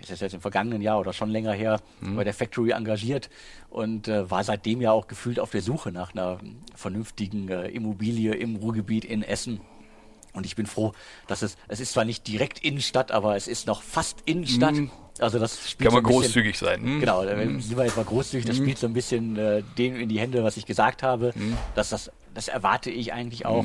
ist 0.02 0.12
das 0.12 0.20
jetzt 0.20 0.34
im 0.34 0.42
vergangenen 0.42 0.82
Jahr 0.82 1.00
oder 1.00 1.14
schon 1.14 1.30
länger 1.30 1.54
her, 1.54 1.80
bei 2.02 2.24
der 2.24 2.34
Factory 2.34 2.72
engagiert 2.72 3.30
und 3.70 4.08
äh, 4.08 4.30
war 4.30 4.44
seitdem 4.44 4.82
ja 4.82 4.92
auch 4.92 5.08
gefühlt 5.08 5.40
auf 5.40 5.52
der 5.52 5.62
Suche 5.62 5.92
nach 5.92 6.14
einer 6.14 6.40
vernünftigen 6.76 7.50
äh, 7.50 7.68
Immobilie 7.70 8.34
im 8.34 8.56
Ruhrgebiet 8.56 9.06
in 9.06 9.24
Essen. 9.24 9.62
Und 10.34 10.46
ich 10.46 10.56
bin 10.56 10.66
froh, 10.66 10.94
dass 11.28 11.42
es, 11.44 11.58
es 11.68 11.80
ist 11.80 11.94
zwar 11.94 12.06
nicht 12.06 12.28
direkt 12.28 12.60
Innenstadt, 12.60 13.12
aber 13.12 13.36
es 13.36 13.48
ist 13.48 13.68
noch 13.68 13.82
fast 13.84 14.18
Innenstadt. 14.26 14.74
Mhm. 14.76 14.92
Also 15.20 15.38
das 15.38 15.70
spielt 15.70 15.92
Kann 15.92 16.02
man 16.02 16.04
so 16.12 16.18
ein 16.18 16.22
bisschen- 16.22 16.34
großzügig 16.44 16.58
sein. 16.58 16.82
Hm? 16.82 17.00
Genau, 17.00 17.24
da 17.24 17.38
sind 17.38 17.78
wir 17.78 17.86
jetzt 17.86 17.96
mal 17.98 18.06
großzügig. 18.06 18.46
Das 18.48 18.58
spielt 18.58 18.80
so 18.80 18.88
ein 18.88 18.94
bisschen 18.94 19.38
äh, 19.38 19.62
dem 19.78 19.96
in 19.96 20.10
die 20.10 20.20
Hände, 20.20 20.44
was 20.44 20.58
ich 20.58 20.66
gesagt 20.66 21.04
habe. 21.04 21.34
Dass 21.76 21.90
das, 21.90 22.12
das 22.34 22.48
erwarte 22.48 22.90
ich 22.90 23.14
eigentlich 23.14 23.46
auch. 23.46 23.64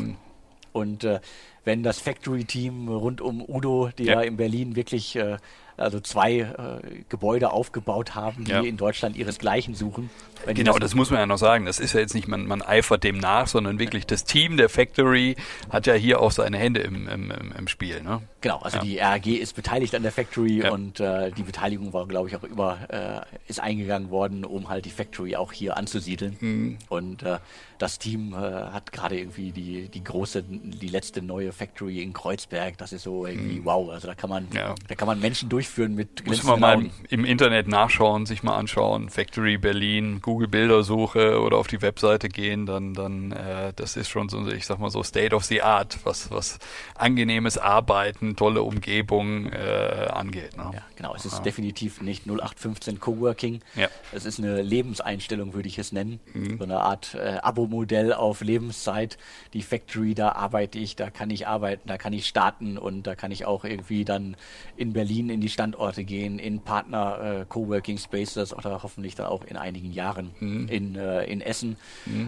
Und 0.72 1.04
äh, 1.04 1.20
wenn 1.64 1.82
das 1.82 2.00
Factory-Team 2.00 2.88
rund 2.88 3.20
um 3.20 3.42
Udo, 3.46 3.90
die 3.98 4.04
Ja. 4.04 4.14
ja, 4.14 4.20
in 4.22 4.36
Berlin 4.36 4.76
wirklich 4.76 5.16
äh, 5.16 5.36
also 5.76 6.00
zwei 6.00 6.38
äh, 6.40 7.02
Gebäude 7.08 7.52
aufgebaut 7.52 8.14
haben, 8.16 8.44
die 8.44 8.50
Ja. 8.50 8.60
in 8.62 8.76
Deutschland 8.76 9.16
ihresgleichen 9.16 9.74
suchen. 9.76 10.10
Genau, 10.46 10.78
das 10.78 10.94
muss 10.94 11.10
man 11.10 11.20
ja 11.20 11.26
noch 11.26 11.38
sagen. 11.38 11.66
Das 11.66 11.78
ist 11.80 11.92
ja 11.94 12.00
jetzt 12.00 12.14
nicht, 12.14 12.26
man, 12.28 12.46
man 12.46 12.62
eifert 12.62 13.04
dem 13.04 13.18
nach, 13.18 13.46
sondern 13.48 13.78
wirklich 13.78 14.06
das 14.06 14.24
Team 14.24 14.56
der 14.56 14.68
Factory 14.68 15.36
hat 15.70 15.86
ja 15.86 15.94
hier 15.94 16.20
auch 16.20 16.30
seine 16.32 16.58
Hände 16.58 16.80
im, 16.80 17.08
im, 17.08 17.30
im, 17.30 17.52
im 17.58 17.68
Spiel. 17.68 18.02
Ne? 18.02 18.22
Genau, 18.40 18.58
also 18.58 18.78
Ja. 18.78 18.82
die 18.84 18.98
RAG 18.98 19.26
ist 19.26 19.54
beteiligt 19.56 19.94
an 19.94 20.02
der 20.02 20.12
Factory 20.12 20.62
Ja. 20.62 20.70
und 20.72 21.00
äh, 21.00 21.30
die 21.32 21.42
Beteiligung 21.42 21.92
war, 21.92 22.06
glaube 22.06 22.28
ich, 22.28 22.36
auch 22.36 22.44
über, 22.44 22.78
äh, 22.88 23.50
ist 23.50 23.60
eingegangen 23.60 24.10
worden, 24.10 24.44
um 24.44 24.68
halt 24.68 24.84
die 24.84 24.90
Factory 24.90 25.36
auch 25.36 25.52
hier 25.52 25.76
anzusiedeln. 25.76 26.36
Mhm. 26.40 26.78
Und 26.88 27.22
äh, 27.24 27.38
das 27.78 27.98
Team 27.98 28.32
äh, 28.32 28.36
hat 28.36 28.90
gerade 28.92 29.18
irgendwie 29.18 29.50
die, 29.52 29.88
die 29.88 30.02
große, 30.04 30.42
die 30.44 30.88
letzte 30.88 31.20
neue 31.22 31.47
Factory 31.52 32.02
in 32.02 32.12
Kreuzberg, 32.12 32.78
das 32.78 32.92
ist 32.92 33.02
so 33.02 33.26
irgendwie 33.26 33.60
wow. 33.64 33.90
Also 33.90 34.06
da 34.08 34.14
kann 34.14 34.30
man, 34.30 34.44
Mhm. 34.50 34.56
Ja. 34.56 34.74
da 34.88 34.94
kann 34.94 35.06
man 35.08 35.20
Menschen 35.20 35.48
durchführen 35.48 35.94
mit 35.94 36.26
Muss 36.26 36.42
man 36.44 36.60
mal 36.60 36.76
Augen. 36.76 36.90
im 37.08 37.24
Internet 37.24 37.68
nachschauen, 37.68 38.26
sich 38.26 38.42
mal 38.42 38.56
anschauen, 38.56 39.08
Factory 39.10 39.58
Berlin, 39.58 40.20
Google 40.22 40.48
Bildersuche 40.48 41.40
oder 41.40 41.56
auf 41.58 41.66
die 41.66 41.82
Webseite 41.82 42.28
gehen, 42.28 42.66
dann, 42.66 42.94
dann 42.94 43.32
äh, 43.32 43.72
das 43.76 43.96
ist 43.96 44.08
schon 44.08 44.28
so, 44.28 44.46
ich 44.48 44.66
sag 44.66 44.78
mal 44.78 44.90
so 44.90 45.02
State 45.02 45.34
of 45.34 45.44
the 45.44 45.62
Art, 45.62 45.98
was, 46.04 46.30
was 46.30 46.58
angenehmes 46.94 47.58
Arbeiten, 47.58 48.36
tolle 48.36 48.62
Umgebung 48.62 49.46
äh, 49.52 50.08
angeht. 50.12 50.56
Ne? 50.56 50.70
Ja, 50.74 50.82
genau. 50.96 51.14
Es 51.14 51.24
ist 51.24 51.42
definitiv 51.42 52.00
nicht 52.00 52.26
0815 52.26 53.00
Coworking. 53.00 53.60
Ja. 53.76 53.88
Es 54.12 54.24
ist 54.24 54.38
eine 54.38 54.62
Lebenseinstellung, 54.62 55.54
würde 55.54 55.68
ich 55.68 55.78
es 55.78 55.92
nennen. 55.92 56.20
So 56.58 56.64
eine 56.64 56.80
Art 56.80 57.14
äh, 57.14 57.38
Abo-Modell 57.42 58.12
auf 58.12 58.40
Lebenszeit. 58.40 59.18
Die 59.52 59.62
Factory, 59.62 60.14
da 60.14 60.32
arbeite 60.32 60.78
ich, 60.78 60.96
da 60.96 61.10
kann 61.10 61.30
ich 61.30 61.37
arbeiten, 61.46 61.88
da 61.88 61.98
kann 61.98 62.12
ich 62.12 62.26
starten 62.26 62.78
und 62.78 63.06
da 63.06 63.14
kann 63.14 63.30
ich 63.30 63.44
auch 63.44 63.64
irgendwie 63.64 64.04
dann 64.04 64.36
in 64.76 64.92
Berlin 64.92 65.30
in 65.30 65.40
die 65.40 65.48
Standorte 65.48 66.04
gehen, 66.04 66.38
in 66.38 66.60
Partner 66.60 67.40
äh, 67.40 67.44
Coworking 67.48 67.98
Spaces 67.98 68.52
oder 68.52 68.82
hoffentlich 68.82 69.14
dann 69.14 69.26
auch 69.26 69.44
in 69.44 69.56
einigen 69.56 69.92
Jahren 69.92 70.30
in, 70.68 70.96
äh, 70.96 71.24
in 71.24 71.40
Essen, 71.40 71.76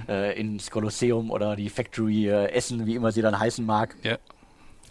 äh, 0.09 0.39
ins 0.39 0.71
Kolosseum 0.71 1.31
oder 1.31 1.57
die 1.57 1.71
Factory 1.71 2.29
äh, 2.29 2.51
Essen, 2.53 2.87
wie 2.87 2.95
immer 2.95 3.13
sie 3.13 3.23
dann 3.23 3.39
heißen 3.39 3.65
mag. 3.65 3.97
Ja. 4.03 4.19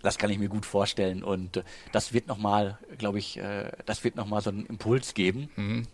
Das 0.02 0.18
kann 0.18 0.30
ich 0.30 0.40
mir 0.40 0.48
gut 0.48 0.66
vorstellen 0.66 1.24
und 1.24 1.64
das 1.92 2.14
wird 2.14 2.28
nochmal, 2.28 2.78
glaube 2.98 3.20
ich, 3.20 3.38
äh, 3.38 3.72
das 3.86 4.04
wird 4.04 4.16
nochmal 4.16 4.42
so 4.42 4.50
einen 4.50 4.66
Impuls 4.66 5.14
geben, 5.14 5.50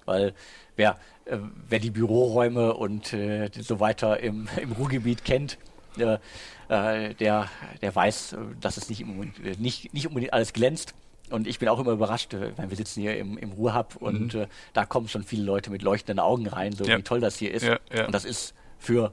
weil 0.06 0.34
wer, 0.76 0.98
äh, 1.26 1.38
wer 1.68 1.80
die 1.80 1.90
Büroräume 1.90 2.76
und 2.76 3.14
äh, 3.14 3.50
so 3.60 3.80
weiter 3.80 4.20
im, 4.20 4.48
im 4.62 4.74
Ruhrgebiet 4.74 5.26
kennt, 5.26 5.58
äh, 6.70 7.14
der, 7.16 7.50
der 7.82 7.96
weiß, 7.96 8.34
äh, 8.34 8.38
dass 8.60 8.78
es 8.78 8.90
nicht, 8.90 9.02
im, 9.02 9.22
äh, 9.24 9.56
nicht, 9.58 9.94
nicht 9.94 10.08
unbedingt 10.08 10.34
alles 10.34 10.54
glänzt. 10.54 10.94
Und 11.32 11.48
ich 11.48 11.58
bin 11.58 11.70
auch 11.70 11.80
immer 11.80 11.92
überrascht, 11.92 12.36
weil 12.56 12.70
wir 12.70 12.78
sitzen 12.78 13.02
hier 13.02 13.18
im, 13.18 13.38
im 13.40 13.52
Ruhrhub 13.54 13.96
und 13.96 14.36
äh, 14.36 14.48
da 14.74 14.86
kommen 14.86 15.08
schon 15.08 15.24
viele 15.24 15.44
Leute 15.44 15.72
mit 15.72 15.82
leuchtenden 15.82 16.20
Augen 16.20 16.46
rein, 16.48 16.72
so 16.74 16.86
Ja. 16.86 16.98
wie 17.00 17.02
toll 17.02 17.20
das 17.20 17.38
hier 17.38 17.52
ist. 17.52 17.64
Ja, 17.64 17.80
ja. 17.92 18.06
Und 18.06 18.14
das 18.14 18.26
ist 18.26 18.54
für 18.78 19.12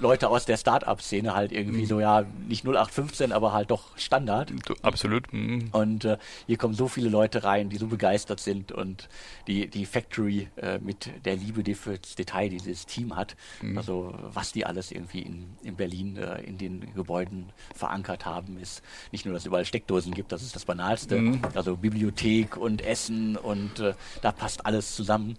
Leute 0.00 0.28
aus 0.28 0.44
der 0.44 0.56
Start-up-Szene 0.56 1.34
halt 1.34 1.52
irgendwie 1.52 1.82
Mhm. 1.82 1.86
so, 1.86 2.00
ja, 2.00 2.24
nicht 2.48 2.64
0815, 2.64 3.32
aber 3.32 3.52
halt 3.52 3.70
doch 3.70 3.96
Standard. 3.96 4.50
Absolut. 4.82 5.32
mhm. 5.32 5.68
Und 5.72 6.04
äh, 6.04 6.18
hier 6.46 6.56
kommen 6.56 6.74
so 6.74 6.88
viele 6.88 7.08
Leute 7.08 7.44
rein, 7.44 7.68
die 7.70 7.76
so 7.76 7.86
begeistert 7.86 8.40
sind 8.40 8.72
und 8.72 9.08
die, 9.46 9.68
die 9.68 9.86
Factory 9.86 10.48
äh, 10.56 10.78
mit 10.78 11.10
der 11.24 11.36
Liebe, 11.36 11.62
die 11.62 11.74
für 11.74 11.98
das 11.98 12.14
Detail 12.16 12.48
dieses 12.48 12.86
Team 12.86 13.14
hat, 13.16 13.36
Mhm. 13.62 13.78
also 13.78 14.14
was 14.32 14.52
die 14.52 14.66
alles 14.66 14.90
irgendwie 14.90 15.20
in, 15.22 15.46
in 15.62 15.76
Berlin 15.76 16.16
äh, 16.16 16.42
in 16.42 16.58
den 16.58 16.92
Gebäuden 16.94 17.50
verankert 17.74 18.26
haben, 18.26 18.58
ist 18.58 18.82
nicht 19.12 19.24
nur, 19.24 19.34
dass 19.34 19.42
es 19.42 19.46
überall 19.46 19.64
Steckdosen 19.64 20.12
gibt, 20.12 20.32
das 20.32 20.42
ist 20.42 20.54
das 20.56 20.64
Banalste, 20.64 21.18
Mhm. 21.20 21.40
also 21.54 21.76
Bibliothek 21.76 22.56
und 22.56 22.82
Essen 22.82 23.36
und 23.36 23.78
äh, 23.80 23.94
da 24.22 24.32
passt 24.32 24.66
alles 24.66 24.94
zusammen. 24.96 25.36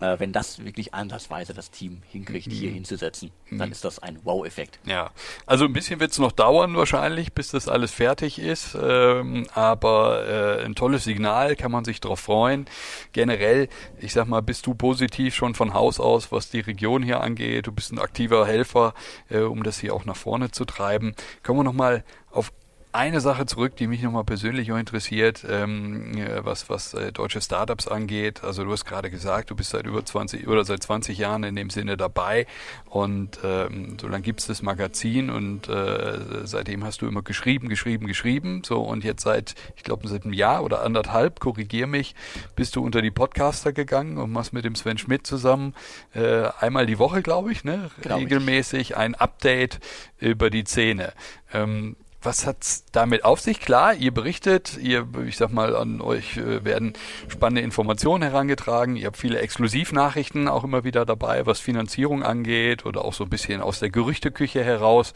Mhm. 0.00 0.06
Äh, 0.06 0.20
wenn 0.20 0.32
das 0.32 0.64
wirklich 0.64 0.94
andersweise 0.94 1.54
das 1.54 1.70
Team 1.70 2.02
hinkriegt, 2.10 2.46
Mhm. 2.48 2.50
hier 2.52 2.70
hinzusetzen, 2.70 3.30
dann 3.50 3.70
ist 3.70 3.84
das 3.84 3.98
ein 3.98 4.18
Wow-Effekt. 4.24 4.78
Ja, 4.84 5.10
also 5.46 5.64
ein 5.64 5.72
bisschen 5.72 6.00
wird 6.00 6.10
es 6.12 6.18
noch 6.18 6.32
dauern 6.32 6.76
wahrscheinlich, 6.76 7.32
bis 7.32 7.50
das 7.50 7.68
alles 7.68 7.92
fertig 7.92 8.38
ist, 8.38 8.76
ähm, 8.80 9.46
aber 9.54 10.58
äh, 10.60 10.64
ein 10.64 10.74
tolles 10.74 11.04
Signal, 11.04 11.56
kann 11.56 11.72
man 11.72 11.84
sich 11.84 12.00
darauf 12.00 12.20
freuen. 12.20 12.66
Generell, 13.12 13.68
ich 13.98 14.12
sag 14.12 14.28
mal, 14.28 14.42
bist 14.42 14.66
du 14.66 14.74
positiv 14.74 15.34
schon 15.34 15.54
von 15.54 15.74
Haus 15.74 16.00
aus, 16.00 16.30
was 16.32 16.50
die 16.50 16.60
Region 16.60 17.02
hier 17.02 17.20
angeht. 17.20 17.66
Du 17.66 17.72
bist 17.72 17.92
ein 17.92 17.98
aktiver 17.98 18.46
Helfer, 18.46 18.94
äh, 19.30 19.40
um 19.40 19.62
das 19.62 19.78
hier 19.78 19.94
auch 19.94 20.04
nach 20.04 20.16
vorne 20.16 20.50
zu 20.50 20.64
treiben. 20.64 21.14
Kommen 21.42 21.60
wir 21.60 21.64
nochmal 21.64 22.04
auf 22.30 22.52
eine 22.92 23.20
Sache 23.20 23.46
zurück, 23.46 23.76
die 23.76 23.86
mich 23.86 24.02
nochmal 24.02 24.24
persönlich 24.24 24.72
auch 24.72 24.78
interessiert, 24.78 25.44
ähm, 25.48 26.16
äh, 26.16 26.44
was, 26.44 26.70
was 26.70 26.94
äh, 26.94 27.12
deutsche 27.12 27.40
Startups 27.40 27.86
angeht. 27.86 28.42
Also 28.42 28.64
du 28.64 28.72
hast 28.72 28.84
gerade 28.84 29.10
gesagt, 29.10 29.50
du 29.50 29.56
bist 29.56 29.70
seit 29.70 29.86
über 29.86 30.04
20 30.04 30.48
oder 30.48 30.64
seit 30.64 30.82
20 30.82 31.18
Jahren 31.18 31.44
in 31.44 31.54
dem 31.54 31.70
Sinne 31.70 31.96
dabei 31.96 32.46
und 32.86 33.38
ähm, 33.44 33.98
so 34.00 34.08
lange 34.08 34.22
gibt's 34.22 34.46
das 34.46 34.62
Magazin 34.62 35.30
und 35.30 35.68
äh, 35.68 36.18
seitdem 36.44 36.84
hast 36.84 37.02
du 37.02 37.06
immer 37.06 37.22
geschrieben, 37.22 37.68
geschrieben, 37.68 38.06
geschrieben. 38.06 38.62
So 38.64 38.80
und 38.80 39.04
jetzt 39.04 39.22
seit, 39.22 39.54
ich 39.76 39.82
glaube, 39.82 40.08
seit 40.08 40.24
einem 40.24 40.32
Jahr 40.32 40.64
oder 40.64 40.82
anderthalb, 40.82 41.40
korrigier 41.40 41.86
mich, 41.86 42.14
bist 42.56 42.74
du 42.74 42.82
unter 42.82 43.02
die 43.02 43.10
Podcaster 43.10 43.72
gegangen 43.72 44.18
und 44.18 44.32
machst 44.32 44.52
mit 44.52 44.64
dem 44.64 44.74
Sven 44.74 44.98
Schmidt 44.98 45.26
zusammen 45.26 45.74
äh, 46.14 46.48
einmal 46.58 46.86
die 46.86 46.98
Woche, 46.98 47.22
glaube 47.22 47.52
ich, 47.52 47.64
ne? 47.64 47.90
Genau, 48.00 48.16
regelmäßig 48.16 48.96
ein 48.96 49.14
Update 49.14 49.80
über 50.18 50.48
die 50.48 50.64
Szene. 50.64 51.12
Ähm, 51.52 51.96
was 52.28 52.44
hat's 52.44 52.84
damit 52.92 53.24
auf 53.24 53.40
sich? 53.40 53.58
Klar, 53.58 53.94
ihr 53.94 54.12
berichtet, 54.12 54.76
ihr, 54.76 55.08
ich 55.26 55.38
sag 55.38 55.50
mal, 55.50 55.74
an 55.74 56.02
euch 56.02 56.36
äh, 56.36 56.62
werden 56.62 56.92
spannende 57.28 57.62
Informationen 57.62 58.22
herangetragen. 58.22 58.96
Ihr 58.96 59.06
habt 59.06 59.16
viele 59.16 59.38
Exklusivnachrichten 59.38 60.46
auch 60.46 60.62
immer 60.62 60.84
wieder 60.84 61.06
dabei, 61.06 61.46
was 61.46 61.58
Finanzierung 61.58 62.22
angeht 62.22 62.84
oder 62.84 63.02
auch 63.06 63.14
so 63.14 63.24
ein 63.24 63.30
bisschen 63.30 63.62
aus 63.62 63.80
der 63.80 63.88
Gerüchteküche 63.88 64.62
heraus. 64.62 65.14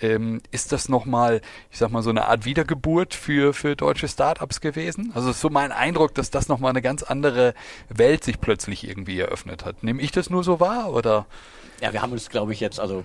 Ähm, 0.00 0.40
ist 0.52 0.72
das 0.72 0.88
nochmal, 0.88 1.42
ich 1.70 1.76
sag 1.76 1.90
mal, 1.90 2.02
so 2.02 2.08
eine 2.08 2.28
Art 2.28 2.46
Wiedergeburt 2.46 3.12
für, 3.12 3.52
für 3.52 3.76
deutsche 3.76 4.08
Startups 4.08 4.62
gewesen? 4.62 5.12
Also 5.14 5.28
es 5.28 5.36
ist 5.36 5.42
so 5.42 5.50
mein 5.50 5.70
Eindruck, 5.70 6.14
dass 6.14 6.30
das 6.30 6.48
nochmal 6.48 6.70
eine 6.70 6.80
ganz 6.80 7.02
andere 7.02 7.52
Welt 7.90 8.24
sich 8.24 8.40
plötzlich 8.40 8.88
irgendwie 8.88 9.20
eröffnet 9.20 9.66
hat. 9.66 9.82
Nehme 9.82 10.00
ich 10.00 10.12
das 10.12 10.30
nur 10.30 10.42
so 10.42 10.60
wahr 10.60 10.94
oder? 10.94 11.26
Ja, 11.80 11.92
wir 11.92 12.02
haben 12.02 12.12
uns, 12.12 12.28
glaube 12.28 12.52
ich, 12.52 12.60
jetzt, 12.60 12.80
also 12.80 13.04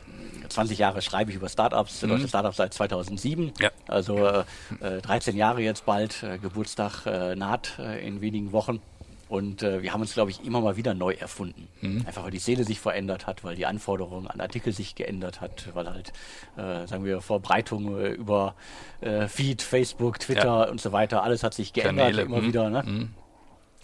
20 0.50 0.78
Jahre 0.78 1.02
schreibe 1.02 1.32
ich 1.32 1.38
über 1.38 1.50
Startups, 1.50 2.00
deutsche 2.02 2.28
Startups 2.28 2.58
seit 2.58 2.74
2007. 2.74 3.46
Mhm. 3.46 3.54
Ja. 3.60 3.72
Also 3.88 4.18
äh, 4.18 4.44
äh, 4.82 5.02
13 5.02 5.36
Jahre 5.36 5.62
jetzt 5.62 5.86
bald, 5.86 6.24
äh, 6.24 6.38
Geburtstag 6.38 7.06
äh, 7.06 7.36
naht 7.36 7.78
äh, 7.80 8.06
in 8.06 8.22
wenigen 8.22 8.52
Wochen. 8.52 8.82
Und 9.28 9.62
äh, 9.62 9.84
wir 9.84 9.94
haben 9.94 10.02
uns, 10.02 10.16
glaube 10.16 10.32
ich, 10.32 10.44
immer 10.44 10.60
mal 10.60 10.76
wieder 10.76 10.96
neu 10.96 11.14
erfunden. 11.14 11.68
Mhm. 11.82 12.04
Einfach 12.08 12.24
weil 12.24 12.32
die 12.32 12.40
Szene 12.40 12.64
sich 12.64 12.80
verändert 12.80 13.28
hat, 13.28 13.44
weil 13.44 13.56
die 13.56 13.68
Anforderungen 13.68 14.28
an 14.28 14.42
Artikel 14.42 14.74
sich 14.74 14.96
geändert 14.96 15.40
hat, 15.40 15.70
weil 15.76 15.88
halt, 15.88 16.12
äh, 16.58 16.88
sagen 16.88 17.06
wir, 17.06 17.22
Verbreitung 17.22 18.00
über 18.16 18.56
Feed, 19.28 19.62
Facebook, 19.62 20.20
Twitter 20.20 20.66
ja. 20.66 20.70
und 20.70 20.82
so 20.82 20.92
weiter, 20.92 21.24
alles 21.24 21.44
hat 21.44 21.54
sich 21.54 21.72
geändert 21.72 22.08
Kanäle. 22.08 22.24
immer 22.24 22.42
mhm. 22.42 22.48
wieder. 22.48 22.70
Ne? 22.70 23.10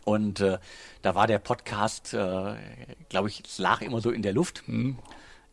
Und 0.05 0.39
äh, 0.39 0.59
da 1.01 1.15
war 1.15 1.27
der 1.27 1.39
Podcast, 1.39 2.13
äh, 2.13 2.53
glaube 3.09 3.27
ich, 3.27 3.43
es 3.45 3.57
lag 3.57 3.81
immer 3.81 3.99
so 3.99 4.11
in 4.11 4.21
der 4.21 4.33
Luft. 4.33 4.63
Mhm. 4.67 4.97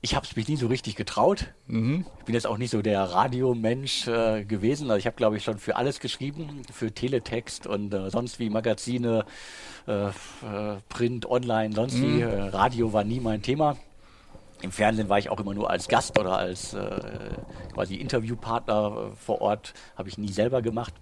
Ich 0.02 0.14
habe 0.14 0.26
es 0.26 0.36
mich 0.36 0.48
nie 0.48 0.56
so 0.56 0.66
richtig 0.66 0.94
getraut. 0.94 1.46
Mhm. 1.68 2.04
Ich 2.18 2.24
bin 2.24 2.34
jetzt 2.34 2.46
auch 2.46 2.58
nicht 2.58 2.70
so 2.70 2.82
der 2.82 3.02
Radiomensch 3.02 4.06
äh, 4.08 4.44
gewesen. 4.44 4.90
Also 4.90 4.98
ich 4.98 5.06
habe, 5.06 5.16
glaube 5.16 5.36
ich, 5.36 5.44
schon 5.44 5.58
für 5.58 5.76
alles 5.76 6.00
geschrieben, 6.00 6.62
für 6.70 6.92
Teletext 6.92 7.66
und 7.66 7.94
äh, 7.94 8.10
sonst 8.10 8.38
wie 8.38 8.50
Magazine, 8.50 9.24
äh, 9.86 10.08
äh 10.08 10.12
Print, 10.88 11.24
Online, 11.26 11.74
sonst 11.74 11.94
mhm. 11.94 12.02
wie. 12.02 12.20
Äh, 12.20 12.48
Radio 12.48 12.92
war 12.92 13.04
nie 13.04 13.20
mein 13.20 13.42
Thema. 13.42 13.76
Im 14.60 14.70
Fernsehen 14.70 15.08
war 15.08 15.18
ich 15.18 15.30
auch 15.30 15.40
immer 15.40 15.54
nur 15.54 15.70
als 15.70 15.88
Gast 15.88 16.18
oder 16.18 16.36
als 16.36 16.74
äh, 16.74 17.00
quasi 17.72 17.96
Interviewpartner 17.96 19.12
vor 19.16 19.40
Ort, 19.40 19.72
habe 19.96 20.08
ich 20.08 20.18
nie 20.18 20.32
selber 20.32 20.62
gemacht. 20.62 20.94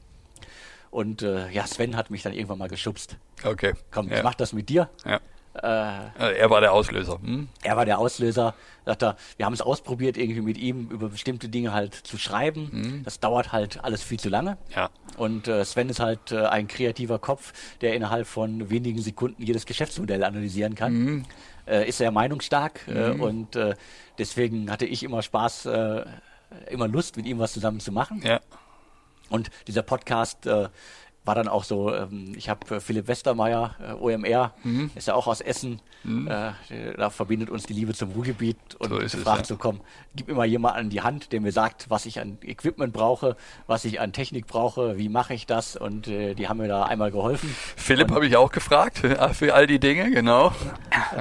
Und 0.90 1.22
ja, 1.22 1.66
Sven 1.66 1.96
hat 1.96 2.10
mich 2.10 2.22
dann 2.22 2.32
irgendwann 2.32 2.58
mal 2.58 2.68
geschubst. 2.68 3.16
Okay. 3.44 3.74
Komm, 3.90 4.08
ja. 4.08 4.18
ich 4.18 4.22
mach 4.22 4.34
das 4.34 4.52
mit 4.52 4.68
dir. 4.68 4.88
Ja. 5.04 5.20
Äh, 5.54 6.38
er 6.38 6.48
war 6.48 6.60
der 6.60 6.72
Auslöser. 6.72 7.18
Hm? 7.20 7.48
Er 7.62 7.76
war 7.76 7.84
der 7.84 7.98
Auslöser. 7.98 8.54
Sagt 8.86 9.02
er, 9.02 9.16
wir 9.36 9.46
haben 9.46 9.52
es 9.52 9.60
ausprobiert, 9.60 10.16
irgendwie 10.16 10.40
mit 10.40 10.56
ihm 10.56 10.88
über 10.90 11.08
bestimmte 11.08 11.48
Dinge 11.48 11.72
halt 11.72 11.94
zu 11.94 12.18
schreiben. 12.18 12.70
Mhm. 12.72 13.02
Das 13.04 13.18
dauert 13.18 13.52
halt 13.52 13.82
alles 13.82 14.02
viel 14.02 14.18
zu 14.20 14.28
lange. 14.28 14.58
Ja. 14.74 14.90
Und 15.16 15.48
äh, 15.48 15.64
Sven 15.64 15.88
ist 15.88 15.98
halt 15.98 16.30
äh, 16.30 16.46
ein 16.46 16.68
kreativer 16.68 17.18
Kopf, 17.18 17.52
der 17.80 17.94
innerhalb 17.94 18.26
von 18.26 18.70
wenigen 18.70 19.02
Sekunden 19.02 19.42
jedes 19.42 19.66
Geschäftsmodell 19.66 20.22
analysieren 20.22 20.76
kann. 20.76 20.92
Mhm. 20.92 21.24
Äh, 21.66 21.88
ist 21.88 21.98
sehr 21.98 22.12
meinungsstark 22.12 22.86
äh, 22.88 23.12
mhm. 23.12 23.20
und 23.20 23.56
äh, 23.56 23.74
deswegen 24.18 24.70
hatte 24.70 24.86
ich 24.86 25.02
immer 25.02 25.22
Spaß, 25.22 25.68
immer 26.68 26.88
Lust, 26.88 27.16
mit 27.16 27.26
ihm 27.26 27.38
was 27.38 27.52
zusammen 27.52 27.80
zu 27.80 27.92
machen. 27.92 28.22
Ja. 28.24 28.40
Und 29.30 29.50
dieser 29.66 29.82
Podcast 29.82 30.46
war 31.24 31.34
dann 31.34 31.48
auch 31.48 31.64
so, 31.64 31.94
ähm, 31.94 32.32
ich 32.36 32.48
habe 32.48 32.76
äh, 32.76 32.80
Philipp 32.80 33.06
Westermeier, 33.06 33.76
äh, 33.80 33.92
OMR, 33.92 34.52
mhm. 34.64 34.90
ist 34.94 35.08
ja 35.08 35.14
auch 35.14 35.26
aus 35.26 35.40
Essen, 35.40 35.80
mhm. 36.02 36.28
äh, 36.28 36.52
da 36.96 37.10
verbindet 37.10 37.50
uns 37.50 37.64
die 37.64 37.74
Liebe 37.74 37.92
zum 37.92 38.12
Ruhrgebiet 38.12 38.56
und 38.78 38.88
so 38.88 38.96
gefragt, 38.96 39.42
es, 39.42 39.48
ja. 39.50 39.54
so 39.54 39.56
komm, 39.56 39.80
gib 40.16 40.28
mir 40.28 40.34
mal 40.34 40.46
jemand 40.46 40.76
an 40.76 40.88
die 40.88 41.02
Hand, 41.02 41.32
der 41.32 41.40
mir 41.40 41.52
sagt, 41.52 41.90
was 41.90 42.06
ich 42.06 42.20
an 42.20 42.38
Equipment 42.42 42.92
brauche, 42.92 43.36
was 43.66 43.84
ich 43.84 44.00
an 44.00 44.12
Technik 44.12 44.46
brauche, 44.46 44.96
wie 44.96 45.08
mache 45.08 45.34
ich 45.34 45.46
das 45.46 45.76
und 45.76 46.08
äh, 46.08 46.34
die 46.34 46.48
haben 46.48 46.56
mir 46.56 46.68
da 46.68 46.84
einmal 46.84 47.10
geholfen. 47.10 47.54
Philipp 47.76 48.10
habe 48.10 48.26
ich 48.26 48.36
auch 48.36 48.50
gefragt 48.50 48.98
für 49.32 49.54
all 49.54 49.66
die 49.66 49.78
Dinge, 49.78 50.10
genau. 50.10 50.52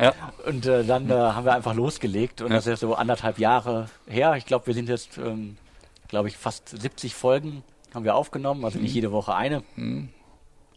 ja. 0.01 0.13
Und 0.47 0.65
äh, 0.65 0.85
dann 0.85 1.09
äh, 1.09 1.13
haben 1.13 1.45
wir 1.45 1.53
einfach 1.53 1.75
losgelegt 1.75 2.41
und 2.41 2.51
ja. 2.51 2.55
das 2.55 2.67
ist 2.67 2.79
so 2.79 2.95
anderthalb 2.95 3.37
Jahre 3.37 3.89
her. 4.07 4.35
Ich 4.37 4.45
glaube, 4.45 4.67
wir 4.67 4.73
sind 4.73 4.87
jetzt, 4.87 5.17
ähm, 5.17 5.57
glaube 6.07 6.29
ich, 6.29 6.37
fast 6.37 6.69
70 6.69 7.13
Folgen 7.13 7.63
haben 7.93 8.03
wir 8.03 8.15
aufgenommen, 8.15 8.65
also 8.65 8.79
nicht 8.79 8.91
mhm. 8.91 8.95
jede 8.95 9.11
Woche 9.11 9.35
eine. 9.35 9.63
Mhm. 9.75 10.09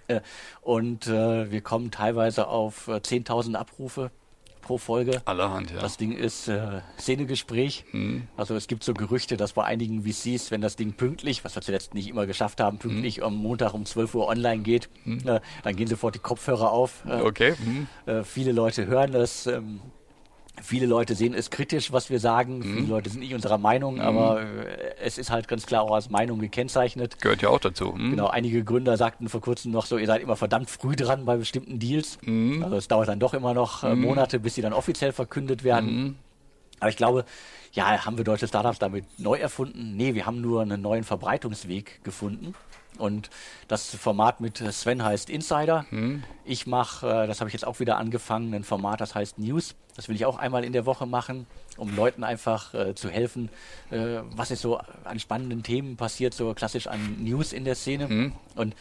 Äh, 0.09 0.21
und 0.61 1.07
äh, 1.07 1.51
wir 1.51 1.61
kommen 1.61 1.91
teilweise 1.91 2.49
auf 2.49 2.89
äh, 2.89 2.93
10.000 2.93 3.55
Abrufe 3.55 4.11
pro 4.63 4.79
Folge. 4.79 5.21
Allerhand, 5.25 5.73
ja. 5.73 5.81
Das 5.81 5.97
Ding 5.97 6.13
ist 6.13 6.49
äh, 6.49 6.81
Szenegespräch. 6.99 7.85
Mhm. 7.93 8.29
Also 8.37 8.55
es 8.55 8.69
gibt 8.69 8.85
so 8.85 8.95
Gerüchte, 8.95 9.37
dass 9.37 9.53
bei 9.53 9.65
einigen 9.65 10.05
VCs, 10.05 10.51
wenn 10.51 10.61
das 10.61 10.77
Ding 10.77 10.95
pünktlich, 10.95 11.45
was 11.45 11.55
wir 11.55 11.63
zuletzt 11.63 11.95
nicht 11.95 12.09
immer 12.09 12.27
geschafft 12.27 12.61
haben, 12.61 12.79
pünktlich 12.79 13.19
mhm. 13.19 13.25
am 13.25 13.35
Montag 13.37 13.75
um 13.75 13.85
12 13.85 14.15
Uhr 14.15 14.29
online 14.29 14.63
geht, 14.63 14.89
mhm. 15.05 15.27
äh, 15.27 15.41
dann 15.63 15.77
gehen 15.77 15.89
sofort 15.89 16.15
die 16.15 16.21
Kopfhörer 16.21 16.71
auf. 16.71 17.05
Äh, 17.07 17.21
okay. 17.21 17.55
Mhm. 17.63 17.87
Äh, 18.07 18.23
viele 18.25 18.53
Leute 18.53 18.87
hören 18.87 19.13
das. 19.13 19.47
Ähm, 19.47 19.81
Viele 20.61 20.87
Leute 20.87 21.15
sehen 21.15 21.33
es 21.33 21.51
kritisch, 21.51 21.93
was 21.93 22.11
wir 22.11 22.21
sagen. 22.21 22.59
Mhm. 22.59 22.75
Viele 22.75 22.87
Leute 22.89 23.11
sind 23.11 23.21
nicht 23.21 23.35
unserer 23.35 23.57
Meinung, 23.57 23.95
mhm. 23.95 24.01
aber 24.01 24.43
äh, 24.43 24.95
es 25.03 25.17
ist 25.17 25.31
halt 25.31 25.49
ganz 25.49 25.65
klar 25.65 25.83
auch 25.83 25.95
als 25.95 26.11
Meinung 26.11 26.41
gekennzeichnet. 26.41 27.21
Gehört 27.21 27.41
ja 27.41 27.49
auch 27.49 27.59
dazu. 27.59 27.95
Mhm. 27.97 28.11
Genau, 28.11 28.27
einige 28.27 28.63
Gründer 28.63 28.97
sagten 28.97 29.29
vor 29.29 29.41
kurzem 29.41 29.73
noch 29.73 29.87
so, 29.87 29.97
ihr 29.97 30.07
seid 30.07 30.21
immer 30.21 30.37
verdammt 30.37 30.69
früh 30.69 30.95
dran 30.95 31.25
bei 31.25 31.37
bestimmten 31.37 31.79
Deals. 31.79 32.19
Mhm. 32.23 32.63
Also 32.63 32.77
es 32.77 32.87
dauert 32.87 33.09
dann 33.09 33.19
doch 33.19 33.33
immer 33.33 33.55
noch 33.55 33.83
äh, 33.83 33.95
mhm. 33.95 34.03
Monate, 34.03 34.41
bis 34.41 34.55
sie 34.55 34.63
dann 34.63 34.75
offiziell 34.75 35.13
verkündet 35.13 35.65
werden. 35.65 36.03
Mhm. 36.03 36.17
Aber 36.81 36.91
ich 36.91 36.97
glaube, 36.97 37.25
ja, 37.73 38.05
haben 38.05 38.19
wir 38.19 38.25
deutsche 38.25 38.47
Startups 38.49 38.79
damit 38.79 39.05
neu 39.19 39.39
erfunden? 39.39 39.97
Nee, 39.97 40.15
wir 40.15 40.27
haben 40.27 40.41
nur 40.41 40.61
einen 40.63 40.83
neuen 40.83 41.05
Verbreitungsweg 41.05 42.05
gefunden. 42.05 42.55
Und 42.99 43.31
das 43.69 43.95
Format 43.95 44.41
mit 44.41 44.59
Sven 44.59 45.05
heißt 45.05 45.31
Insider. 45.31 45.87
Hm. 45.89 46.23
Ich 46.45 46.67
mache, 46.67 47.07
äh, 47.07 47.27
das 47.27 47.41
habe 47.41 47.49
ich 47.49 47.55
jetzt 47.55 47.67
auch 47.67 47.81
wieder 47.81 47.97
angefangen, 47.97 48.55
ein 48.55 48.65
Format, 48.65 49.01
das 49.01 49.15
heißt 49.15 49.39
News. 49.39 49.75
Das 49.97 50.09
will 50.09 50.17
ich 50.17 50.25
auch 50.25 50.39
einmal 50.39 50.65
in 50.65 50.73
der 50.73 50.87
Woche 50.87 51.07
machen, 51.07 51.47
um 51.77 51.95
Leuten 51.95 52.25
einfach 52.25 52.73
äh, 52.75 52.95
zu 52.95 53.11
helfen, 53.11 53.51
äh, 53.91 54.21
was 54.31 54.51
ist 54.51 54.63
so 54.63 54.81
an 55.05 55.19
spannenden 55.19 55.63
Themen 55.63 55.97
passiert, 55.97 56.33
so 56.35 56.55
klassisch 56.55 56.87
an 56.87 57.23
News 57.23 57.53
in 57.53 57.65
der 57.65 57.75
Szene. 57.75 58.09
Hm. 58.09 58.33
Und 58.57 58.75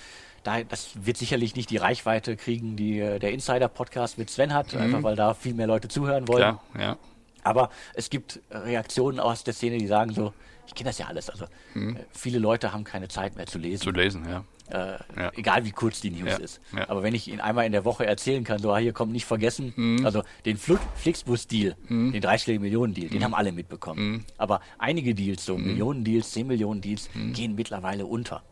da, 0.44 0.64
das 0.64 0.92
wird 1.06 1.18
sicherlich 1.18 1.56
nicht 1.56 1.70
die 1.70 1.78
Reichweite 1.78 2.36
kriegen, 2.36 2.76
die 2.76 3.00
äh, 3.00 3.20
der 3.20 3.32
Insider-Podcast 3.32 4.18
mit 4.18 4.30
Sven 4.30 4.54
hat, 4.54 4.74
hm. 4.74 4.82
einfach 4.82 5.04
weil 5.04 5.16
da 5.16 5.34
viel 5.34 5.54
mehr 5.54 5.68
Leute 5.68 5.88
zuhören 5.88 6.28
wollen. 6.28 6.58
Klar, 6.58 6.64
ja. 6.80 6.98
Aber 7.44 7.70
es 7.94 8.10
gibt 8.10 8.40
Reaktionen 8.52 9.20
aus 9.20 9.44
der 9.44 9.54
Szene, 9.54 9.78
die 9.78 9.88
sagen 9.88 10.14
so, 10.14 10.34
ich 10.68 10.76
kenne 10.76 10.90
das 10.90 10.98
ja 10.98 11.08
alles. 11.08 11.30
Also 11.30 11.46
mhm. 11.74 11.98
viele 12.12 12.40
Leute 12.40 12.74
haben 12.74 12.84
keine 12.84 13.08
Zeit 13.08 13.36
mehr 13.36 13.46
zu 13.46 13.58
lesen. 13.58 13.84
Zu 13.84 13.92
lesen, 13.92 14.26
ja. 14.28 14.44
Äh, 14.72 14.98
ja. 15.18 15.32
Egal 15.36 15.66
wie 15.66 15.72
kurz 15.72 16.00
die 16.00 16.12
News 16.12 16.30
ja. 16.30 16.38
ist. 16.38 16.62
Ja. 16.76 16.90
Aber 16.90 17.04
wenn 17.04 17.14
ich 17.14 17.28
ihn 17.28 17.42
einmal 17.42 17.66
in 17.66 17.74
der 17.74 17.84
Woche 17.84 18.06
erzählen 18.06 18.44
kann, 18.44 18.60
so 18.60 18.72
ah, 18.72 18.78
hier 18.78 18.94
kommt 18.94 19.12
nicht 19.12 19.26
vergessen, 19.26 19.74
mhm. 19.76 20.06
also 20.06 20.24
den 20.46 20.58
Flixbus-Deal, 20.58 21.76
mhm. 21.90 22.14
den 22.14 22.22
dreistelligen 22.22 22.64
Millionen-Deal, 22.64 23.10
den 23.10 23.20
mhm. 23.20 23.24
haben 23.26 23.34
alle 23.34 23.52
mitbekommen. 23.52 24.12
Mhm. 24.12 24.26
Aber 24.38 24.62
einige 24.78 25.14
Deals, 25.14 25.46
so 25.46 25.58
mhm. 25.58 25.66
Millionen-Deals, 25.66 26.32
10 26.32 26.48
Millionen-Deals, 26.48 27.10
gehen 27.34 27.56
mittlerweile 27.56 28.06
unter. 28.06 28.44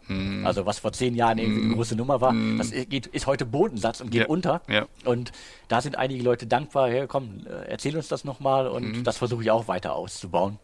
Also 0.43 0.65
was 0.65 0.79
vor 0.79 0.91
zehn 0.91 1.13
Jahren 1.13 1.37
irgendwie 1.37 1.65
eine 1.65 1.75
große 1.75 1.95
Nummer 1.95 2.19
war, 2.19 2.33
das 2.57 2.71
geht, 2.71 3.05
ist 3.05 3.27
heute 3.27 3.45
Bodensatz 3.45 4.01
und 4.01 4.09
geht 4.09 4.27
unter. 4.27 4.61
Und 5.05 5.31
da 5.67 5.81
sind 5.81 5.97
einige 5.97 6.23
Leute 6.23 6.47
dankbar, 6.47 6.89
hey, 6.89 7.05
komm, 7.07 7.45
äh, 7.45 7.67
erzähl 7.67 7.95
uns 7.95 8.07
das 8.07 8.23
nochmal 8.23 8.67
und 8.67 9.03
das 9.03 9.17
versuche 9.17 9.43
ich 9.43 9.51
auch 9.51 9.67
weiter 9.67 9.93
auszubauen. 9.93 10.57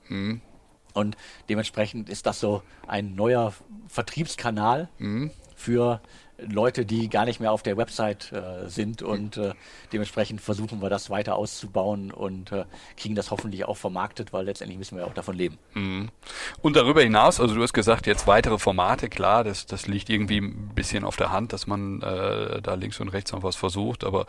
Und 0.96 1.18
dementsprechend 1.50 2.10
ist 2.10 2.26
das 2.26 2.40
so 2.40 2.64
ein 2.88 3.16
neuer 3.16 3.54
Vertriebskanal 3.88 4.90
mhm. 4.98 5.30
für 5.56 6.02
Leute, 6.38 6.86
die 6.86 7.10
gar 7.10 7.26
nicht 7.26 7.40
mehr 7.40 7.52
auf 7.52 7.64
der 7.64 7.78
Website 7.78 8.32
äh, 8.32 8.68
sind 8.68 9.02
und 9.02 9.38
äh, 9.38 9.54
dementsprechend 9.94 10.42
versuchen 10.42 10.82
wir 10.82 10.90
das 10.90 11.10
weiter 11.10 11.36
auszubauen 11.36 12.12
und 12.12 12.52
äh, 12.52 12.66
kriegen 12.98 13.16
das 13.16 13.32
hoffentlich 13.32 13.66
auch 13.66 13.78
vermarktet, 13.78 14.34
weil 14.34 14.46
letztendlich 14.46 14.78
müssen 14.78 14.98
wir 14.98 15.08
auch 15.08 15.14
davon 15.14 15.36
leben. 15.36 15.58
Mhm. 15.74 16.10
Und 16.62 16.76
darüber 16.76 17.02
hinaus, 17.02 17.40
also 17.40 17.56
du 17.56 17.64
hast 17.64 17.74
gesagt, 17.74 18.06
jetzt 18.06 18.28
weitere 18.28 18.58
Formate, 18.58 19.08
klar, 19.08 19.44
das, 19.44 19.66
das 19.66 19.88
liegt 19.88 20.10
irgendwie 20.10 20.40
ein 20.40 20.72
bisschen 20.76 21.06
auf 21.06 21.16
der 21.16 21.32
Hand, 21.32 21.54
dass 21.54 21.68
man 21.68 22.02
äh, 22.02 22.62
da 22.62 22.74
links 22.74 23.00
und 23.00 23.10
rechts 23.10 23.32
noch 23.32 23.44
was 23.44 23.56
versucht, 23.56 24.04
aber 24.04 24.26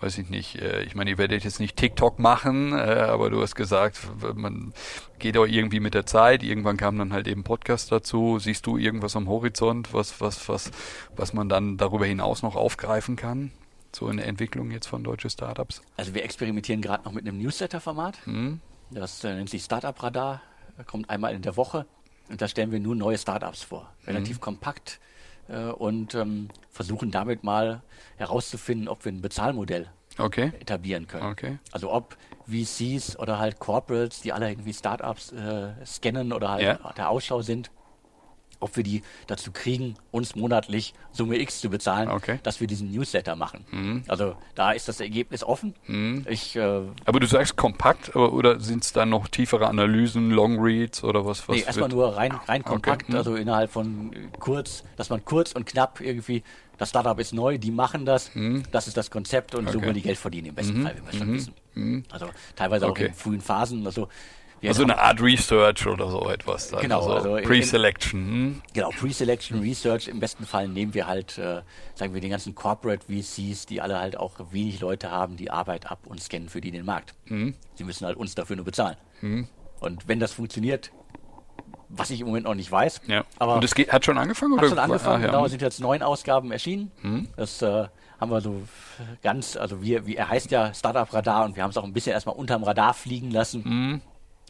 weiß 0.00 0.16
ich 0.18 0.30
nicht, 0.30 0.56
äh, 0.56 0.82
ich 0.84 0.94
meine, 0.94 1.10
ihr 1.10 1.18
werdet 1.18 1.44
jetzt 1.44 1.60
nicht 1.60 1.76
TikTok 1.76 2.18
machen, 2.18 2.72
äh, 2.72 2.76
aber 2.76 3.28
du 3.28 3.42
hast 3.42 3.54
gesagt, 3.54 3.98
man 4.34 4.72
geht 5.18 5.36
auch 5.36 5.46
irgendwie 5.46 5.80
mit 5.80 5.92
der 5.92 6.06
Zeit, 6.06 6.42
irgendwann 6.42 6.78
kam 6.78 6.98
dann 6.98 7.12
halt 7.12 7.28
eben 7.28 7.44
Podcast 7.44 7.92
dazu, 7.92 8.38
siehst 8.38 8.66
du 8.66 8.78
irgendwas 8.78 9.14
am 9.14 9.28
Horizont, 9.28 9.92
was, 9.92 10.20
was, 10.20 10.48
was, 10.48 10.70
was 11.14 11.34
man 11.34 11.49
dann 11.50 11.76
darüber 11.76 12.06
hinaus 12.06 12.42
noch 12.42 12.56
aufgreifen 12.56 13.16
kann? 13.16 13.52
So 13.94 14.08
in 14.08 14.16
der 14.16 14.26
Entwicklung 14.26 14.70
jetzt 14.70 14.86
von 14.86 15.04
deutschen 15.04 15.30
Startups? 15.30 15.82
Also 15.96 16.14
wir 16.14 16.24
experimentieren 16.24 16.80
gerade 16.80 17.04
noch 17.04 17.12
mit 17.12 17.26
einem 17.26 17.38
Newsletter-Format. 17.38 18.26
Mhm. 18.26 18.60
Das 18.90 19.22
äh, 19.24 19.34
nennt 19.34 19.50
sich 19.50 19.62
Startup 19.62 20.00
Radar, 20.02 20.40
kommt 20.86 21.10
einmal 21.10 21.34
in 21.34 21.42
der 21.42 21.56
Woche 21.56 21.86
und 22.28 22.40
da 22.40 22.48
stellen 22.48 22.72
wir 22.72 22.80
nur 22.80 22.94
neue 22.94 23.18
Startups 23.18 23.62
vor. 23.62 23.92
Relativ 24.06 24.36
mhm. 24.36 24.40
kompakt 24.40 25.00
äh, 25.48 25.64
und 25.64 26.14
ähm, 26.14 26.48
versuchen 26.70 27.10
damit 27.10 27.44
mal 27.44 27.82
herauszufinden, 28.16 28.88
ob 28.88 29.04
wir 29.04 29.12
ein 29.12 29.20
Bezahlmodell 29.20 29.88
okay. 30.18 30.52
etablieren 30.60 31.06
können. 31.06 31.26
Okay. 31.26 31.58
Also 31.72 31.92
ob 31.92 32.16
VCs 32.46 33.18
oder 33.18 33.38
halt 33.38 33.58
Corporates, 33.58 34.20
die 34.22 34.32
alle 34.32 34.48
irgendwie 34.48 34.72
Startups 34.72 35.32
äh, 35.32 35.72
scannen 35.84 36.32
oder 36.32 36.50
halt 36.50 36.62
ja. 36.62 36.92
der 36.96 37.10
Ausschau 37.10 37.42
sind, 37.42 37.70
ob 38.60 38.76
wir 38.76 38.84
die 38.84 39.02
dazu 39.26 39.50
kriegen, 39.52 39.96
uns 40.10 40.36
monatlich 40.36 40.94
Summe 41.12 41.38
X 41.40 41.60
zu 41.60 41.70
bezahlen, 41.70 42.08
okay. 42.08 42.38
dass 42.42 42.60
wir 42.60 42.66
diesen 42.66 42.90
Newsletter 42.92 43.36
machen. 43.36 43.64
Mhm. 43.70 44.04
Also 44.06 44.36
da 44.54 44.72
ist 44.72 44.88
das 44.88 45.00
Ergebnis 45.00 45.42
offen. 45.42 45.74
Mhm. 45.86 46.26
Ich, 46.28 46.56
äh, 46.56 46.82
aber 47.04 47.20
du 47.20 47.26
sagst 47.26 47.56
kompakt, 47.56 48.14
oder 48.14 48.60
sind 48.60 48.84
es 48.84 48.92
dann 48.92 49.10
noch 49.10 49.28
tiefere 49.28 49.66
Analysen, 49.66 50.30
Long 50.30 50.60
Reads 50.60 51.02
oder 51.02 51.24
was? 51.24 51.48
was 51.48 51.56
nee, 51.56 51.62
erstmal 51.62 51.88
nur 51.88 52.16
rein, 52.16 52.32
rein 52.46 52.62
kompakt, 52.62 53.04
okay. 53.04 53.12
mhm. 53.12 53.18
also 53.18 53.34
innerhalb 53.34 53.70
von 53.70 54.14
kurz, 54.38 54.84
dass 54.96 55.10
man 55.10 55.24
kurz 55.24 55.52
und 55.52 55.66
knapp 55.66 56.00
irgendwie, 56.00 56.42
das 56.78 56.90
Startup 56.90 57.18
ist 57.18 57.32
neu, 57.32 57.58
die 57.58 57.70
machen 57.70 58.04
das, 58.04 58.34
mhm. 58.34 58.62
das 58.70 58.88
ist 58.88 58.96
das 58.96 59.10
Konzept 59.10 59.54
und 59.54 59.68
so 59.70 59.82
wollen 59.82 59.94
die 59.94 60.02
Geld 60.02 60.18
verdienen 60.18 60.48
im 60.48 60.54
besten 60.54 60.80
mhm. 60.80 60.82
Fall, 60.84 60.96
wie 60.96 61.06
wir 61.06 61.18
schon 61.18 61.30
mhm. 61.30 61.34
wissen. 61.34 61.54
Also 62.10 62.26
teilweise 62.56 62.88
auch 62.88 62.96
in 62.96 63.14
frühen 63.14 63.40
Phasen. 63.40 63.86
Also 63.86 64.08
also 64.68 64.82
eine 64.82 64.98
Art 64.98 65.20
Research 65.22 65.86
oder 65.86 66.10
so 66.10 66.28
etwas. 66.28 66.68
Dann. 66.68 66.80
Genau, 66.80 67.00
also, 67.00 67.30
also 67.32 67.48
Pre-Selection. 67.48 68.20
Hm? 68.20 68.62
Genau, 68.74 68.90
Pre-Selection, 68.90 69.60
Research. 69.60 70.08
Im 70.08 70.20
besten 70.20 70.44
Fall 70.44 70.68
nehmen 70.68 70.92
wir 70.94 71.06
halt, 71.06 71.38
äh, 71.38 71.62
sagen 71.94 72.14
wir, 72.14 72.20
den 72.20 72.30
ganzen 72.30 72.54
Corporate 72.54 73.06
VCs, 73.06 73.66
die 73.66 73.80
alle 73.80 73.98
halt 73.98 74.16
auch 74.16 74.34
wenig 74.50 74.80
Leute 74.80 75.10
haben, 75.10 75.36
die 75.36 75.50
Arbeit 75.50 75.90
ab 75.90 76.00
und 76.06 76.22
scannen 76.22 76.48
für 76.48 76.60
die 76.60 76.70
den 76.70 76.84
Markt. 76.84 77.14
Mhm. 77.26 77.54
Sie 77.74 77.84
müssen 77.84 78.06
halt 78.06 78.16
uns 78.16 78.34
dafür 78.34 78.56
nur 78.56 78.64
bezahlen. 78.64 78.96
Mhm. 79.22 79.48
Und 79.80 80.08
wenn 80.08 80.20
das 80.20 80.32
funktioniert, 80.32 80.90
was 81.88 82.10
ich 82.10 82.20
im 82.20 82.26
Moment 82.26 82.44
noch 82.44 82.54
nicht 82.54 82.70
weiß. 82.70 83.00
Ja. 83.06 83.24
Aber 83.38 83.56
und 83.56 83.64
es 83.64 83.72
hat 83.72 84.04
schon 84.04 84.18
angefangen? 84.18 84.52
Hat 84.52 84.60
oder? 84.60 84.68
schon 84.68 84.78
angefangen, 84.78 85.22
ah, 85.22 85.26
ja. 85.26 85.32
genau. 85.32 85.44
Es 85.44 85.50
sind 85.50 85.62
jetzt 85.62 85.80
neun 85.80 86.02
Ausgaben 86.02 86.52
erschienen. 86.52 86.92
Mhm. 87.02 87.28
Das 87.36 87.62
äh, 87.62 87.88
haben 88.20 88.30
wir 88.30 88.40
so 88.40 88.62
ganz, 89.22 89.56
also 89.56 89.82
wir, 89.82 90.06
wie 90.06 90.16
er 90.16 90.28
heißt 90.28 90.50
ja 90.50 90.72
Startup 90.74 91.12
Radar 91.12 91.46
und 91.46 91.56
wir 91.56 91.62
haben 91.62 91.70
es 91.70 91.76
auch 91.76 91.84
ein 91.84 91.92
bisschen 91.92 92.12
erstmal 92.12 92.36
unterm 92.36 92.62
Radar 92.62 92.94
fliegen 92.94 93.30
lassen. 93.30 93.62
Mhm 93.64 94.00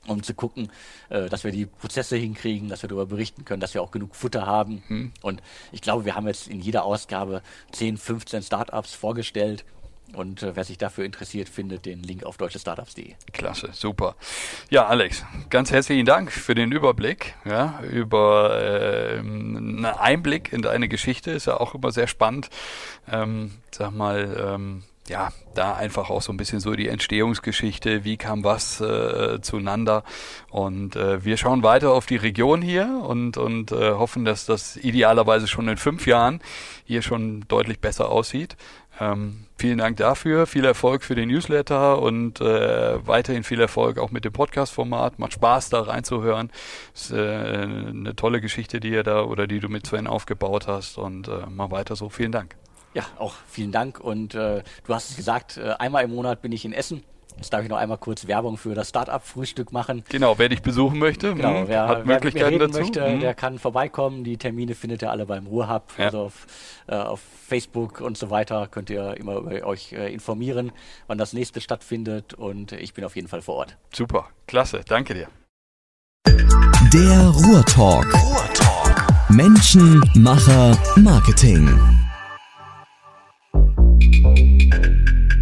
um 0.07 0.23
zu 0.23 0.35
gucken, 0.35 0.71
äh, 1.09 1.29
dass 1.29 1.45
wir 1.45 1.53
die 1.53 1.67
Prozesse 1.67 2.17
hinkriegen, 2.17 2.69
dass 2.69 2.83
wir 2.83 2.89
darüber 2.89 3.07
berichten 3.07 3.45
können, 3.45 3.61
dass 3.61 3.75
wir 3.75 3.83
auch 3.83 3.91
genug 3.91 4.15
Futter 4.15 4.47
haben. 4.47 4.83
Hm. 4.89 5.13
Und 5.23 5.43
ich 5.73 5.83
glaube, 5.83 6.05
wir 6.05 6.15
haben 6.15 6.27
jetzt 6.27 6.49
in 6.49 6.61
jeder 6.61 6.85
Ausgabe 6.85 7.43
10, 7.73 7.97
15 7.97 8.43
Startups 8.43 8.95
vorgestellt. 8.95 9.65
Und 10.13 10.43
äh, 10.43 10.57
wer 10.57 10.65
sich 10.65 10.77
dafür 10.77 11.05
interessiert, 11.05 11.49
findet 11.49 11.87
den 11.87 12.03
Link 12.03 12.25
auf 12.25 12.37
deutschestartups.de. 12.37 13.15
Klasse, 13.33 13.71
super. 13.73 14.17
Ja, 14.69 14.87
Alex, 14.87 15.25
ganz 15.51 15.71
herzlichen 15.71 16.05
Dank 16.05 16.33
für 16.33 16.57
den 16.57 16.73
Überblick, 16.73 17.35
ja, 17.45 17.81
über 17.89 18.61
äh, 18.61 19.19
einen 19.21 19.85
Einblick 19.85 20.53
in 20.53 20.63
deine 20.63 20.89
Geschichte. 20.89 21.31
Ist 21.31 21.47
ja 21.47 21.61
auch 21.61 21.77
immer 21.77 21.93
sehr 21.93 22.09
spannend. 22.09 22.51
Ähm, 23.09 23.53
sag 23.71 23.93
mal, 23.93 24.37
ähm, 24.55 24.83
ja, 25.11 25.33
da 25.55 25.75
einfach 25.75 26.09
auch 26.09 26.23
so 26.23 26.33
ein 26.33 26.37
bisschen 26.37 26.61
so 26.61 26.75
die 26.75 26.89
Entstehungsgeschichte, 26.89 28.05
wie 28.05 28.17
kam 28.17 28.45
was 28.45 28.81
äh, 28.81 29.41
zueinander. 29.43 30.05
Und 30.51 30.95
äh, 30.95 31.25
wir 31.25 31.37
schauen 31.37 31.65
weiter 31.65 31.91
auf 31.91 32.07
die 32.07 32.17
Region 32.17 32.63
hier 32.63 33.03
und, 33.05 33.37
und 33.37 33.73
äh, 33.73 33.91
hoffen, 33.91 34.25
dass 34.25 34.47
das 34.47 34.77
idealerweise 34.77 35.49
schon 35.49 35.67
in 35.67 35.77
fünf 35.77 36.07
Jahren 36.07 36.41
hier 36.85 37.03
schon 37.03 37.45
deutlich 37.49 37.81
besser 37.81 38.09
aussieht. 38.09 38.57
Ähm, 39.01 39.47
vielen 39.59 39.79
Dank 39.79 39.97
dafür, 39.97 40.47
viel 40.47 40.65
Erfolg 40.65 41.03
für 41.03 41.17
den 41.17 41.29
Newsletter 41.29 42.01
und 42.01 42.41
äh, 42.41 43.05
weiterhin 43.05 43.43
viel 43.43 43.61
Erfolg 43.61 43.99
auch 43.99 44.13
mit 44.13 44.25
dem 44.25 44.33
Podcast-Format. 44.33 45.19
Macht 45.19 45.33
Spaß, 45.33 45.71
da 45.71 45.81
reinzuhören. 45.83 46.53
Ist 46.95 47.11
äh, 47.11 47.17
eine 47.17 48.15
tolle 48.15 48.41
Geschichte, 48.41 48.79
die 48.79 48.91
ihr 48.91 49.03
da 49.03 49.25
oder 49.25 49.49
die 49.49 49.59
du 49.59 49.69
mit 49.69 49.87
Sven 49.87 50.07
aufgebaut 50.07 50.69
hast 50.69 50.99
und 50.99 51.27
äh, 51.27 51.47
mal 51.51 51.73
weiter 51.73 51.97
so. 51.97 52.11
Vielen 52.11 52.31
Dank. 52.31 52.55
Ja, 52.95 53.05
auch 53.19 53.35
vielen 53.49 53.73
Dank. 53.73 54.01
Und 54.01 54.35
äh, 54.35 54.63
du 54.87 54.95
hast 54.95 55.11
es 55.11 55.17
gesagt, 55.17 55.57
äh, 55.57 55.75
einmal 55.79 56.05
im 56.05 56.15
Monat 56.15 56.43
bin 56.43 56.53
ich 56.53 56.65
in 56.65 56.73
Essen. 56.73 57.03
Jetzt 57.37 57.55
darf 57.55 57.63
ich 57.63 57.71
noch 57.71 57.79
einmal 57.79 57.97
kurz 57.97 58.27
Werbung 58.27 58.59
für 58.59 58.75
das 58.75 58.91
Startup-Frühstück 58.91 59.73
machen. 59.73 60.05
Genau, 60.11 60.39
wer 60.39 60.51
dich 60.51 60.61
besuchen 60.61 60.99
möchte, 60.99 61.35
genau, 61.35 61.61
hm, 61.61 61.69
wer, 61.69 61.89
hat 61.89 61.99
wer 61.99 62.15
Möglichkeiten 62.17 62.51
mit 62.51 62.61
mir 62.61 62.67
dazu. 62.67 62.81
Möchte, 62.81 63.07
hm. 63.07 63.21
Der 63.21 63.35
kann 63.35 63.59
vorbeikommen. 63.59 64.25
Die 64.25 64.37
Termine 64.37 64.75
findet 64.75 65.03
ihr 65.03 65.11
alle 65.11 65.25
beim 65.25 65.47
Ruhrhub, 65.47 65.85
ja. 65.97 66.07
also 66.07 66.21
auf, 66.25 66.47
äh, 66.87 66.95
auf, 66.97 67.21
Facebook 67.21 68.01
und 68.01 68.19
so 68.19 68.31
weiter. 68.31 68.69
Könnt 68.71 68.91
ihr 68.91 69.17
immer 69.17 69.37
über 69.37 69.67
euch 69.67 69.93
äh, 69.93 70.13
informieren, 70.13 70.73
wann 71.07 71.19
das 71.19 71.33
nächste 71.33 71.61
stattfindet. 71.61 72.35
Und 72.35 72.73
ich 72.73 72.95
bin 72.95 73.05
auf 73.05 73.17
jeden 73.17 73.29
Fall 73.29 73.43
vor 73.43 73.57
Ort. 73.57 73.77
Super, 73.93 74.29
klasse, 74.47 74.83
danke 74.87 75.15
dir. 75.15 75.29
Der 76.93 77.29
Ruhrtalk. 77.29 78.13
Ruhrtalk. 78.15 79.31
Menschen, 79.31 80.03
Macher, 80.15 80.77
Marketing. 80.97 82.00
thank 84.01 84.75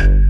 you 0.03 0.28